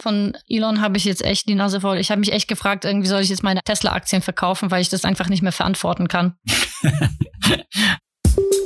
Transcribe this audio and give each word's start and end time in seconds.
Von 0.00 0.36
Elon 0.48 0.80
habe 0.80 0.96
ich 0.96 1.04
jetzt 1.04 1.24
echt 1.24 1.48
die 1.48 1.56
Nase 1.56 1.80
voll. 1.80 1.98
Ich 1.98 2.12
habe 2.12 2.20
mich 2.20 2.32
echt 2.32 2.46
gefragt, 2.46 2.84
irgendwie 2.84 3.08
soll 3.08 3.20
ich 3.20 3.30
jetzt 3.30 3.42
meine 3.42 3.62
Tesla-Aktien 3.64 4.22
verkaufen, 4.22 4.70
weil 4.70 4.80
ich 4.80 4.90
das 4.90 5.04
einfach 5.04 5.28
nicht 5.28 5.42
mehr 5.42 5.50
verantworten 5.50 6.06
kann. 6.06 6.36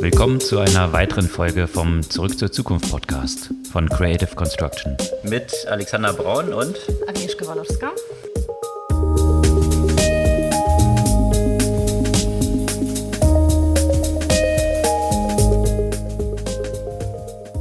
Willkommen 0.01 0.41
zu 0.41 0.59
einer 0.59 0.93
weiteren 0.93 1.27
Folge 1.27 1.67
vom 1.69 2.03
Zurück 2.03 2.39
zur 2.39 2.53
Zukunft 2.53 2.91
Podcast 2.91 3.51
von 3.71 3.89
Creative 3.89 4.35
Construction. 4.35 4.95
Mit 5.23 5.51
Alexander 5.69 6.13
Braun 6.13 6.53
und 6.53 6.77
Agnieszka 7.09 7.47
Walowska. 7.47 7.93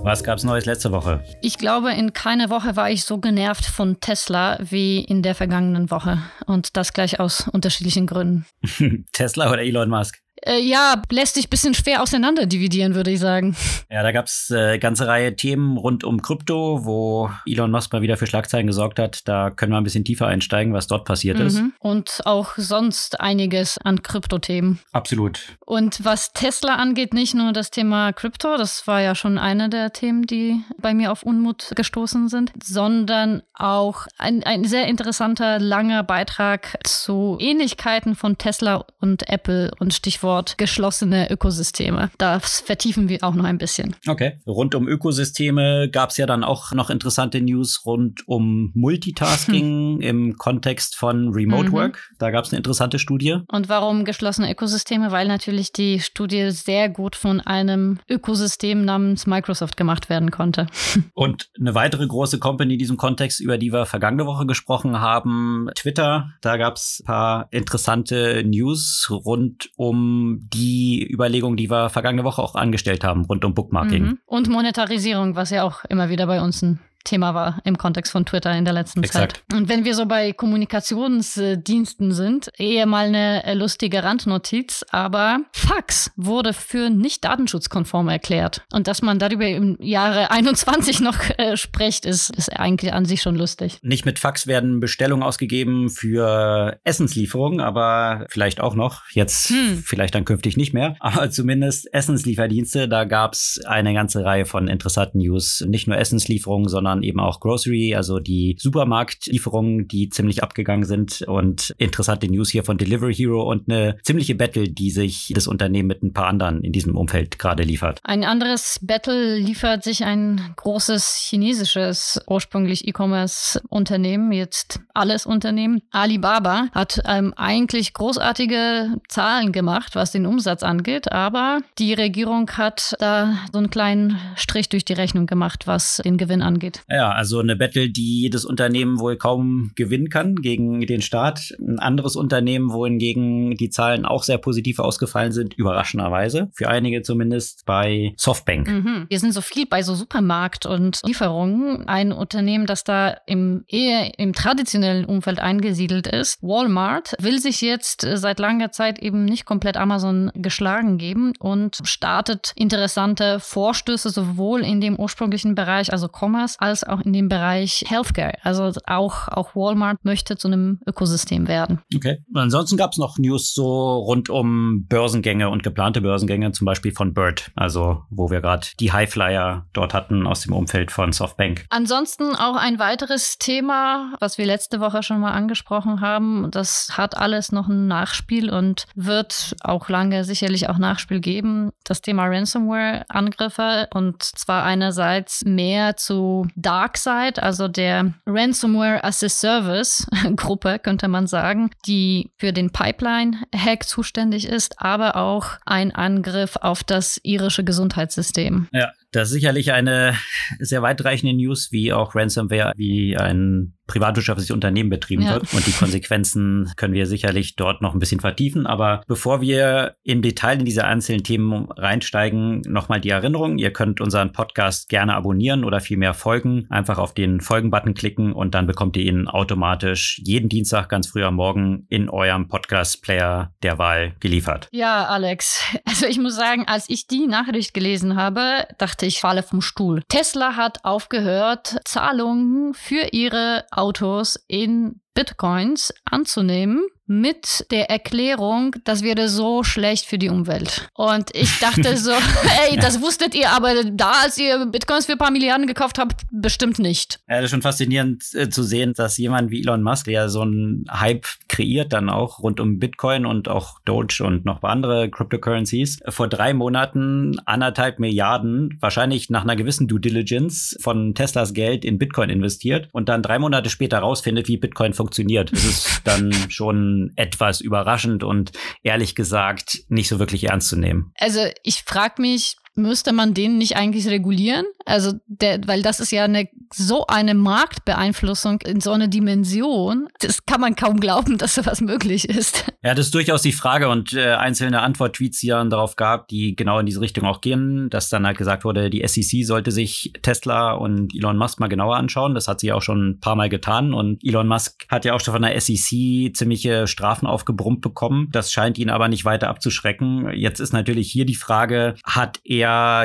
Was 0.04 0.24
gab's 0.24 0.44
Neues 0.44 0.66
letzte 0.66 0.92
Woche? 0.92 1.24
Ich 1.44 1.60
glaube, 1.60 1.92
in 1.92 2.12
keiner 2.12 2.50
Woche 2.50 2.76
war 2.76 2.90
ich 2.90 3.06
so 3.06 3.20
genervt 3.20 3.66
von 3.66 4.00
Tesla 4.00 4.58
wie 4.60 5.00
in 5.00 5.22
der 5.22 5.36
vergangenen 5.36 5.92
Woche. 5.92 6.18
Und 6.48 6.76
das 6.76 6.94
gleich 6.94 7.20
aus 7.20 7.48
unterschiedlichen 7.48 8.08
Gründen. 8.08 8.48
Tesla 9.14 9.52
oder 9.52 9.62
Elon 9.62 9.90
Musk? 9.90 10.20
Äh, 10.44 10.60
ja, 10.60 11.02
lässt 11.12 11.36
sich 11.36 11.46
ein 11.46 11.50
bisschen 11.50 11.74
schwer 11.74 12.02
auseinander 12.02 12.48
dividieren, 12.48 12.96
würde 12.96 13.12
ich 13.12 13.20
sagen. 13.20 13.56
Ja, 13.92 14.02
da 14.02 14.12
gab's 14.12 14.50
äh, 14.50 14.80
ganze 14.80 15.06
Reihe 15.06 15.36
Themen 15.36 15.78
rund 15.78 16.04
um 16.04 16.22
Krypto, 16.22 16.84
wo 16.84 17.30
Elon 17.46 17.70
Musk 17.70 17.94
mal 17.94 18.02
wieder 18.02 18.18
für 18.18 18.26
Schlagzeilen 18.26 18.66
gesorgt 18.66 18.98
hat. 18.98 19.28
Da 19.28 19.52
können 19.52 19.72
wir 19.72 19.78
ein 19.78 19.84
bisschen 19.84 20.04
tiefer 20.04 20.28
einsteigen, 20.28 20.74
was 20.74 20.88
dort 20.88 21.06
passiert 21.06 21.38
mhm. 21.38 21.46
ist. 21.46 21.62
Und 21.80 22.22
auch 22.26 22.54
sonst 22.58 23.20
einiges 23.20 23.78
an 23.78 24.02
Kryptothemen. 24.02 24.80
Absolut. 24.92 25.58
Und 25.66 26.04
was 26.04 26.34
Tesla 26.34 26.76
angeht, 26.76 27.14
nicht 27.14 27.36
nur 27.36 27.54
das 27.54 27.70
Thema 27.70 28.12
Krypto, 28.12 28.58
das 28.58 28.88
war 28.88 29.02
ja 29.02 29.14
schon 29.14 29.38
eine 29.38 29.70
der 29.70 29.94
Themen, 29.94 30.26
die 30.26 30.60
bei 30.80 30.94
mir 30.94 31.12
auf 31.12 31.22
Unmut 31.22 31.74
gestoßen 31.76 32.30
sind, 32.30 32.52
sondern 32.64 33.44
auch 33.54 34.08
ein, 34.18 34.44
ein 34.44 34.66
sehr 34.66 34.88
interessanter, 34.88 35.60
langer 35.60 36.02
Beitrag 36.02 36.80
zu 36.84 37.38
Ähnlichkeiten 37.40 38.16
von 38.16 38.40
Tesla 38.40 38.86
und 39.00 39.30
Apple 39.30 39.72
und 39.78 39.94
Stichwort 39.94 40.31
Stichwort 40.32 40.58
geschlossene 40.58 41.30
Ökosysteme. 41.30 42.10
Das 42.18 42.62
vertiefen 42.62 43.10
wir 43.10 43.20
auch 43.22 43.34
noch 43.36 43.44
ein 43.44 43.58
bisschen. 43.58 43.96
Okay. 44.08 44.40
Rund 44.48 44.76
um 44.76 44.88
Ökosysteme 44.88 45.90
gab 45.92 46.12
es 46.12 46.18
ja 46.18 46.26
dann 46.26 46.44
auch 46.44 46.72
noch 46.72 46.90
interessante 46.90 47.42
News 47.42 47.86
rund 47.86 48.28
um 48.28 48.72
Multitasking 48.74 49.96
hm. 49.96 50.02
im 50.02 50.38
Kontext 50.38 50.96
von 50.96 51.34
Remote 51.34 51.70
mhm. 51.70 51.74
Work. 51.74 52.12
Da 52.18 52.32
gab 52.32 52.46
es 52.46 52.52
eine 52.52 52.58
interessante 52.58 52.98
Studie. 52.98 53.40
Und 53.52 53.68
warum 53.68 54.06
geschlossene 54.06 54.52
Ökosysteme? 54.52 55.12
Weil 55.12 55.28
natürlich 55.28 55.74
die 55.74 56.00
Studie 56.00 56.52
sehr 56.52 56.88
gut 56.88 57.16
von 57.16 57.42
einem 57.42 58.00
Ökosystem 58.10 58.86
namens 58.86 59.28
Microsoft 59.28 59.76
gemacht 59.76 60.10
werden 60.10 60.32
konnte. 60.32 60.68
Und 61.14 61.50
eine 61.60 61.76
weitere 61.76 62.08
große 62.08 62.40
Company 62.40 62.74
in 62.74 62.80
diesem 62.80 62.98
Kontext, 62.98 63.42
über 63.42 63.58
die 63.58 63.74
wir 63.74 63.86
vergangene 63.86 64.26
Woche 64.26 64.46
gesprochen 64.46 65.02
haben, 65.02 65.68
Twitter. 65.76 66.30
Da 66.42 66.58
gab 66.58 66.76
es 66.76 67.02
ein 67.02 67.06
paar 67.06 67.48
interessante 67.52 68.44
News 68.46 69.10
rund 69.10 69.70
um 69.76 70.21
die 70.54 71.08
Überlegung, 71.12 71.58
die 71.58 71.70
wir 71.70 71.90
vergangene 71.90 72.24
Woche 72.24 72.42
auch 72.42 72.56
angestellt 72.56 73.04
haben, 73.04 73.26
rund 73.26 73.46
um 73.46 73.54
Bookmarking. 73.54 74.04
Mhm. 74.04 74.20
Und 74.26 74.50
Monetarisierung, 74.50 75.36
was 75.36 75.50
ja 75.50 75.64
auch 75.64 75.84
immer 75.86 76.10
wieder 76.10 76.28
bei 76.28 76.42
uns 76.42 76.62
ein 76.62 76.80
Thema 77.04 77.34
war 77.34 77.62
im 77.64 77.78
Kontext 77.78 78.12
von 78.12 78.26
Twitter 78.26 78.56
in 78.56 78.66
der 78.66 78.74
letzten 78.74 79.04
Exakt. 79.04 79.44
Zeit. 79.50 79.60
Und 79.60 79.70
wenn 79.70 79.86
wir 79.86 79.96
so 79.96 80.06
bei 80.06 80.34
Kommunikationsdiensten 80.34 82.12
sind, 82.12 82.50
eher 82.58 82.86
mal 82.86 83.08
eine 83.08 83.54
lustige 83.56 84.04
Randnotiz, 84.04 84.86
aber 84.92 85.42
Fax 85.54 86.12
wurde 86.16 86.54
für 86.54 86.90
nicht 86.90 87.24
datenschutzkonform 87.24 88.10
erklärt. 88.10 88.64
Und 88.72 88.88
dass 88.88 89.02
man 89.02 89.20
darüber 89.20 89.48
im 89.48 89.78
Jahre 89.80 90.32
21 90.32 91.00
noch 91.00 91.18
äh, 91.38 91.58
spricht, 91.58 92.06
ist, 92.06 92.36
ist 92.36 92.50
eigentlich 92.50 92.94
an 92.94 93.06
sich 93.06 93.22
schon 93.22 93.36
lustig. 93.36 93.78
Nicht 93.82 94.06
mit 94.06 94.20
Fax 94.20 94.48
werden 94.48 94.80
Bestellungen 94.80 95.24
ausgegeben 95.24 95.90
für 95.90 96.80
Essenslieferungen, 96.84 97.60
aber 97.60 98.26
vielleicht 98.30 98.60
auch 98.60 98.76
noch. 98.76 99.04
Jetzt 99.12 99.50
hm. 99.50 99.82
vielleicht 99.84 100.16
dann 100.16 100.26
künftig 100.26 100.58
nicht 100.58 100.74
mehr. 100.74 100.96
Aber 101.00 101.30
zumindest 101.30 101.94
Essenslieferdienste, 101.94 102.88
da 102.88 103.06
gab 103.06 103.34
es 103.34 103.62
eine 103.66 103.94
ganze 103.94 104.24
Reihe 104.24 104.46
von 104.46 104.68
interessanten 104.68 105.20
News. 105.20 105.64
Nicht 105.68 105.88
nur 105.88 105.98
Essenslieferungen, 105.98 106.70
sondern 106.70 106.91
sondern 106.92 107.04
eben 107.04 107.20
auch 107.20 107.40
Grocery, 107.40 107.96
also 107.96 108.20
die 108.20 108.56
Supermarktlieferungen, 108.60 109.88
die 109.88 110.10
ziemlich 110.10 110.44
abgegangen 110.44 110.86
sind 110.86 111.22
und 111.24 111.74
interessante 111.78 112.28
News 112.28 112.50
hier 112.50 112.64
von 112.64 112.78
Delivery 112.78 113.14
Hero 113.14 113.50
und 113.50 113.70
eine 113.70 113.98
ziemliche 114.04 114.36
Battle, 114.36 114.70
die 114.70 114.92
sich 114.92 115.32
das 115.34 115.48
Unternehmen 115.48 115.88
mit 115.88 116.04
ein 116.04 116.14
paar 116.14 116.28
anderen 116.28 116.64
in 116.64 116.72
diesem 116.72 116.98
Umfeld 116.98 117.40
gerade 117.40 117.64
liefert. 117.64 118.00
Ein 118.04 118.24
anderes 118.24 118.80
Battle 118.82 119.38
liefert 119.38 119.84
sich 119.84 120.04
ein 120.04 120.42
großes 120.58 121.28
chinesisches, 121.30 122.20
ursprünglich 122.28 122.88
E-Commerce-Unternehmen, 122.88 124.32
jetzt 124.32 124.82
alles 124.94 125.26
Unternehmen. 125.26 125.82
Alibaba 125.92 126.68
hat 126.74 127.02
ähm, 127.06 127.34
eigentlich 127.38 127.94
großartige 127.94 128.98
Zahlen 129.08 129.52
gemacht, 129.52 129.96
was 129.96 130.12
den 130.12 130.26
Umsatz 130.26 130.64
angeht, 130.64 131.12
aber 131.12 131.60
die 131.80 131.94
Regierung 131.94 132.50
hat 132.52 132.96
da 133.00 133.38
so 133.52 133.60
einen 133.60 133.70
kleinen 133.70 134.20
Strich 134.36 134.70
durch 134.70 134.86
die 134.86 134.94
Rechnung 134.94 135.26
gemacht, 135.26 135.68
was 135.68 136.02
den 136.04 136.18
Gewinn 136.18 136.42
angeht. 136.42 136.81
Ja, 136.90 137.12
also 137.12 137.40
eine 137.40 137.56
Battle, 137.56 137.90
die 137.90 138.22
jedes 138.22 138.46
Unternehmen 138.46 139.00
wohl 139.00 139.18
kaum 139.18 139.72
gewinnen 139.76 140.10
kann 140.10 140.36
gegen 140.36 140.86
den 140.86 141.02
Staat. 141.02 141.54
Ein 141.60 141.80
anderes 141.80 142.16
Unternehmen, 142.16 142.72
wohingegen 142.72 143.56
die 143.58 143.70
Zahlen 143.70 144.06
auch 144.06 144.24
sehr 144.24 144.38
positiv 144.38 144.80
ausgefallen 144.80 145.32
sind, 145.32 145.54
überraschenderweise. 145.54 146.50
Für 146.54 146.70
einige 146.70 147.02
zumindest 147.02 147.66
bei 147.66 148.14
Softbank. 148.18 148.68
Mhm. 148.68 149.06
Wir 149.10 149.20
sind 149.20 149.34
so 149.34 149.42
viel 149.42 149.66
bei 149.66 149.84
so 149.84 149.96
Supermarkt 149.96 150.66
und 150.66 151.02
Lieferungen. 151.06 151.88
Ein 151.88 152.12
Unternehmen, 152.12 152.66
das 152.66 152.84
da 152.84 153.18
im 153.26 153.64
eher 153.68 154.18
im 154.20 154.34
traditionellen 154.34 155.06
Umfeld 155.06 155.40
eingesiedelt 155.40 156.08
ist, 156.08 156.42
Walmart, 156.42 157.16
will 157.20 157.40
sich 157.40 157.62
jetzt 157.62 158.08
seit 158.14 158.40
langer 158.40 158.72
Zeit 158.72 159.00
eben 159.00 159.26
nicht 159.26 159.46
komplett 159.46 159.78
Amazon 159.78 160.32
geschlagen 160.36 160.98
geben 160.98 161.34
und 161.40 161.80
startet 161.84 162.54
interessante 162.56 163.40
Vorstöße 163.40 164.10
sowohl 164.10 164.62
in 164.62 164.82
dem 164.82 164.98
ursprünglichen 164.98 165.56
Bereich, 165.56 165.92
also 165.92 166.08
Commerce, 166.08 166.56
als 166.60 166.71
auch 166.88 167.02
in 167.02 167.14
dem 167.14 167.30
Bereich 167.30 167.84
Healthcare. 167.88 168.34
Also 168.44 168.72
auch, 168.88 169.28
auch 169.28 169.56
Walmart 169.56 170.04
möchte 170.04 170.38
zu 170.38 170.48
einem 170.48 170.80
Ökosystem 170.88 171.48
werden. 171.48 171.82
Okay. 171.96 172.24
ansonsten 172.34 172.78
gab 172.78 172.92
es 172.92 172.98
noch 172.98 173.18
News 173.18 173.54
so 173.54 173.98
rund 174.00 174.30
um 174.30 174.86
Börsengänge 174.88 175.50
und 175.50 175.64
geplante 175.64 176.02
Börsengänge, 176.02 176.52
zum 176.52 176.66
Beispiel 176.66 176.92
von 176.92 177.14
Bird, 177.14 177.52
also 177.56 178.04
wo 178.10 178.30
wir 178.30 178.42
gerade 178.42 178.68
die 178.80 178.92
Highflyer 178.92 179.66
dort 179.74 179.94
hatten 179.94 180.26
aus 180.28 180.42
dem 180.42 180.54
Umfeld 180.54 180.92
von 180.92 181.12
Softbank. 181.12 181.66
Ansonsten 181.70 182.36
auch 182.36 182.56
ein 182.56 182.80
weiteres 182.80 183.38
Thema, 183.38 184.14
was 184.20 184.38
wir 184.38 184.46
letzte 184.46 184.80
Woche 184.80 185.04
schon 185.04 185.20
mal 185.20 185.32
angesprochen 185.32 186.02
haben. 186.02 186.50
Das 186.52 186.98
hat 186.98 187.18
alles 187.18 187.52
noch 187.52 187.68
ein 187.68 187.88
Nachspiel 187.88 188.50
und 188.50 188.86
wird 188.96 189.56
auch 189.62 189.90
lange 189.90 190.24
sicherlich 190.24 190.70
auch 190.70 190.78
Nachspiel 190.78 191.20
geben. 191.20 191.72
Das 191.84 192.02
Thema 192.02 192.26
Ransomware-Angriffe 192.26 193.88
und 193.94 194.24
zwar 194.24 194.64
einerseits 194.64 195.44
mehr 195.46 195.98
zu 195.98 196.48
DarkSide, 196.62 197.42
also 197.42 197.68
der 197.68 198.14
Ransomware 198.26 199.04
as 199.04 199.24
a 199.24 199.30
Service 199.30 200.08
Gruppe, 200.36 200.80
könnte 200.80 201.08
man 201.08 201.28
sagen, 201.28 201.72
die 201.86 202.32
für 202.38 202.54
den 202.54 202.72
Pipeline-Hack 202.72 203.88
zuständig 203.88 204.48
ist, 204.48 204.82
aber 204.82 205.16
auch 205.16 205.58
ein 205.66 205.92
Angriff 205.94 206.58
auf 206.58 206.84
das 206.84 207.20
irische 207.24 207.64
Gesundheitssystem. 207.64 208.68
Ja, 208.72 208.92
das 209.12 209.28
ist 209.28 209.34
sicherlich 209.34 209.74
eine 209.74 210.16
sehr 210.60 210.82
weitreichende 210.82 211.36
News, 211.36 211.72
wie 211.72 211.94
auch 211.94 212.16
Ransomware, 212.16 212.74
wie 212.76 213.18
ein 213.18 213.74
privatwirtschaftliches 213.92 214.52
Unternehmen 214.52 214.90
betrieben 214.90 215.24
ja. 215.24 215.34
wird. 215.34 215.54
Und 215.54 215.68
die 215.68 215.74
Konsequenzen 215.74 216.72
können 216.78 216.94
wir 216.94 217.06
sicherlich 217.06 217.58
dort 217.58 217.82
noch 217.82 217.94
ein 217.94 218.00
bisschen 218.00 218.22
vertiefen. 218.22 218.66
Aber 218.66 219.02
bevor 219.06 219.42
wir 219.42 219.96
im 220.04 220.22
Detail 220.22 220.60
in 220.60 220.66
diese 220.66 220.86
einzelnen 220.86 221.24
Themen 221.24 221.70
reinsteigen, 221.72 222.62
nochmal 222.62 223.02
die 223.02 223.10
Erinnerung. 223.10 223.58
Ihr 223.58 223.74
könnt 223.74 224.00
unseren 224.00 224.32
Podcast 224.32 224.88
gerne 224.88 225.14
abonnieren 225.14 225.66
oder 225.66 225.82
vielmehr 225.82 226.14
folgen. 226.14 226.68
Einfach 226.70 226.98
auf 227.00 227.14
den 227.14 227.42
Folgen-Button 227.42 227.94
klicken 227.94 228.32
und 228.32 228.56
dann 228.56 228.66
bekommt 228.66 228.96
ihr 228.96 229.04
ihn 229.04 229.28
automatisch 229.28 230.22
jeden 230.24 230.48
Dienstag 230.48 230.88
ganz 230.88 231.08
früh 231.08 231.24
am 231.24 231.36
Morgen 231.36 231.86
in 231.90 232.10
eurem 232.10 232.48
Podcast-Player 232.48 233.54
der 233.62 233.78
Wahl 233.78 234.14
geliefert. 234.22 234.70
Ja, 234.72 235.06
Alex. 235.06 235.62
Also 235.92 236.06
ich 236.06 236.20
muss 236.20 236.36
sagen, 236.36 236.66
als 236.68 236.86
ich 236.90 237.06
die 237.08 237.28
Nachricht 237.28 237.74
gelesen 237.74 238.16
habe, 238.16 238.66
dachte 238.78 239.01
ich, 239.02 239.16
ich 239.16 239.22
falle 239.22 239.44
vom 239.44 239.62
Stuhl. 239.62 240.04
Tesla 240.08 240.56
hat 240.56 240.84
aufgehört, 240.86 241.80
Zahlungen 241.86 242.74
für 242.74 243.14
ihre 243.14 243.66
Autos 243.72 244.40
in 244.48 245.02
Bitcoins 245.14 245.94
anzunehmen 246.06 246.86
mit 247.12 247.66
der 247.72 247.90
Erklärung, 247.90 248.74
das 248.86 249.04
wäre 249.04 249.28
so 249.28 249.64
schlecht 249.64 250.06
für 250.06 250.18
die 250.18 250.30
Umwelt. 250.30 250.88
Und 250.94 251.36
ich 251.36 251.60
dachte 251.60 251.98
so, 251.98 252.12
ey, 252.12 252.78
das 252.78 253.02
wusstet 253.02 253.36
ihr 253.36 253.50
aber 253.52 253.84
da, 253.84 254.14
als 254.24 254.38
ihr 254.38 254.66
Bitcoins 254.66 255.08
für 255.08 255.14
ein 255.14 255.18
paar 255.18 255.32
Milliarden 255.32 255.68
gekauft 255.68 256.00
habt, 256.00 256.22
bestimmt 256.32 256.80
nicht. 256.80 257.20
Ja, 257.28 257.36
das 257.36 257.46
ist 257.46 257.52
schon 257.52 257.62
faszinierend 257.62 258.24
äh, 258.34 258.50
zu 258.50 258.64
sehen, 258.64 258.94
dass 258.96 259.18
jemand 259.18 259.52
wie 259.52 259.62
Elon 259.62 259.84
Musk, 259.84 260.06
der 260.06 260.30
so 260.30 260.42
einen 260.42 260.86
Hype 260.90 261.28
kreiert 261.50 261.92
dann 261.92 262.10
auch 262.10 262.40
rund 262.40 262.62
um 262.62 262.80
Bitcoin 262.80 263.26
und 263.26 263.50
auch 263.50 263.80
Doge 263.84 264.24
und 264.24 264.46
noch 264.46 264.64
andere 264.64 265.10
Cryptocurrencies, 265.10 266.00
vor 266.08 266.30
drei 266.30 266.54
Monaten 266.54 267.40
anderthalb 267.46 268.00
Milliarden, 268.00 268.78
wahrscheinlich 268.80 269.30
nach 269.30 269.44
einer 269.44 269.58
gewissen 269.58 269.90
Due 269.90 270.00
Diligence 270.00 270.78
von 270.80 271.14
Teslas 271.14 271.54
Geld 271.54 271.84
in 271.84 272.00
Bitcoin 272.00 272.30
investiert 272.30 272.88
und 272.94 273.10
dann 273.10 273.22
drei 273.22 273.38
Monate 273.38 273.70
später 273.70 274.00
rausfindet, 274.00 274.48
wie 274.48 274.56
Bitcoin 274.56 274.94
funktioniert. 275.02 275.52
Das 275.52 275.66
ist 275.66 276.02
dann 276.04 276.32
schon 276.50 277.12
etwas 277.16 277.60
überraschend 277.60 278.24
und 278.24 278.52
ehrlich 278.84 279.16
gesagt 279.16 279.80
nicht 279.90 280.08
so 280.08 280.20
wirklich 280.20 280.44
ernst 280.46 280.70
zu 280.70 280.78
nehmen. 280.78 281.12
Also 281.18 281.40
ich 281.64 281.84
frage 281.84 282.22
mich, 282.22 282.58
müsste 282.76 283.14
man 283.14 283.34
den 283.34 283.58
nicht 283.58 283.76
eigentlich 283.76 284.08
regulieren? 284.08 284.66
Also, 284.86 285.14
der, 285.28 285.60
weil 285.68 285.82
das 285.82 286.00
ist 286.00 286.12
ja 286.12 286.24
eine, 286.24 286.48
so 286.74 287.06
eine 287.08 287.34
Marktbeeinflussung 287.34 288.62
in 288.62 288.82
so 288.82 288.92
einer 288.92 289.08
Dimension. 289.08 290.08
Das 290.20 290.46
kann 290.46 290.62
man 290.62 290.76
kaum 290.76 291.00
glauben, 291.00 291.38
dass 291.38 291.56
sowas 291.56 291.82
möglich 291.82 292.30
ist. 292.30 292.66
Ja, 292.84 292.96
das 292.96 293.08
ist 293.08 293.16
durchaus 293.16 293.42
die 293.42 293.52
Frage 293.52 293.90
und 293.90 294.14
äh, 294.14 294.34
einzelne 294.34 294.82
Antwort-Tweets, 294.82 295.40
die 295.40 295.48
dann 295.48 295.70
darauf 295.70 295.96
gab, 295.96 296.28
die 296.30 296.56
genau 296.56 296.80
in 296.80 296.86
diese 296.86 297.02
Richtung 297.02 297.26
auch 297.26 297.42
gehen, 297.42 297.90
dass 297.90 298.10
dann 298.10 298.26
halt 298.26 298.38
gesagt 298.38 298.64
wurde, 298.64 298.90
die 298.90 299.06
SEC 299.06 299.46
sollte 299.46 299.72
sich 299.72 300.14
Tesla 300.22 300.74
und 300.74 301.14
Elon 301.14 301.38
Musk 301.38 301.60
mal 301.60 301.68
genauer 301.68 301.98
anschauen. 301.98 302.34
Das 302.34 302.48
hat 302.48 302.60
sie 302.60 302.72
auch 302.72 302.82
schon 302.82 303.12
ein 303.12 303.20
paar 303.20 303.36
Mal 303.36 303.50
getan 303.50 303.94
und 303.94 304.24
Elon 304.24 304.48
Musk 304.48 304.86
hat 304.90 305.06
ja 305.06 305.14
auch 305.14 305.20
schon 305.20 305.34
von 305.34 305.44
der 305.44 305.60
SEC 305.60 306.36
ziemliche 306.36 306.88
Strafen 306.88 307.28
aufgebrummt 307.28 307.82
bekommen. 307.82 308.30
Das 308.32 308.52
scheint 308.52 308.78
ihn 308.78 308.90
aber 308.90 309.08
nicht 309.10 309.26
weiter 309.26 309.50
abzuschrecken. 309.50 310.32
Jetzt 310.34 310.60
ist 310.60 310.74
natürlich 310.74 311.12
hier 311.12 311.26
die 311.26 311.36
Frage, 311.36 311.96
hat 312.04 312.40
er 312.44 312.61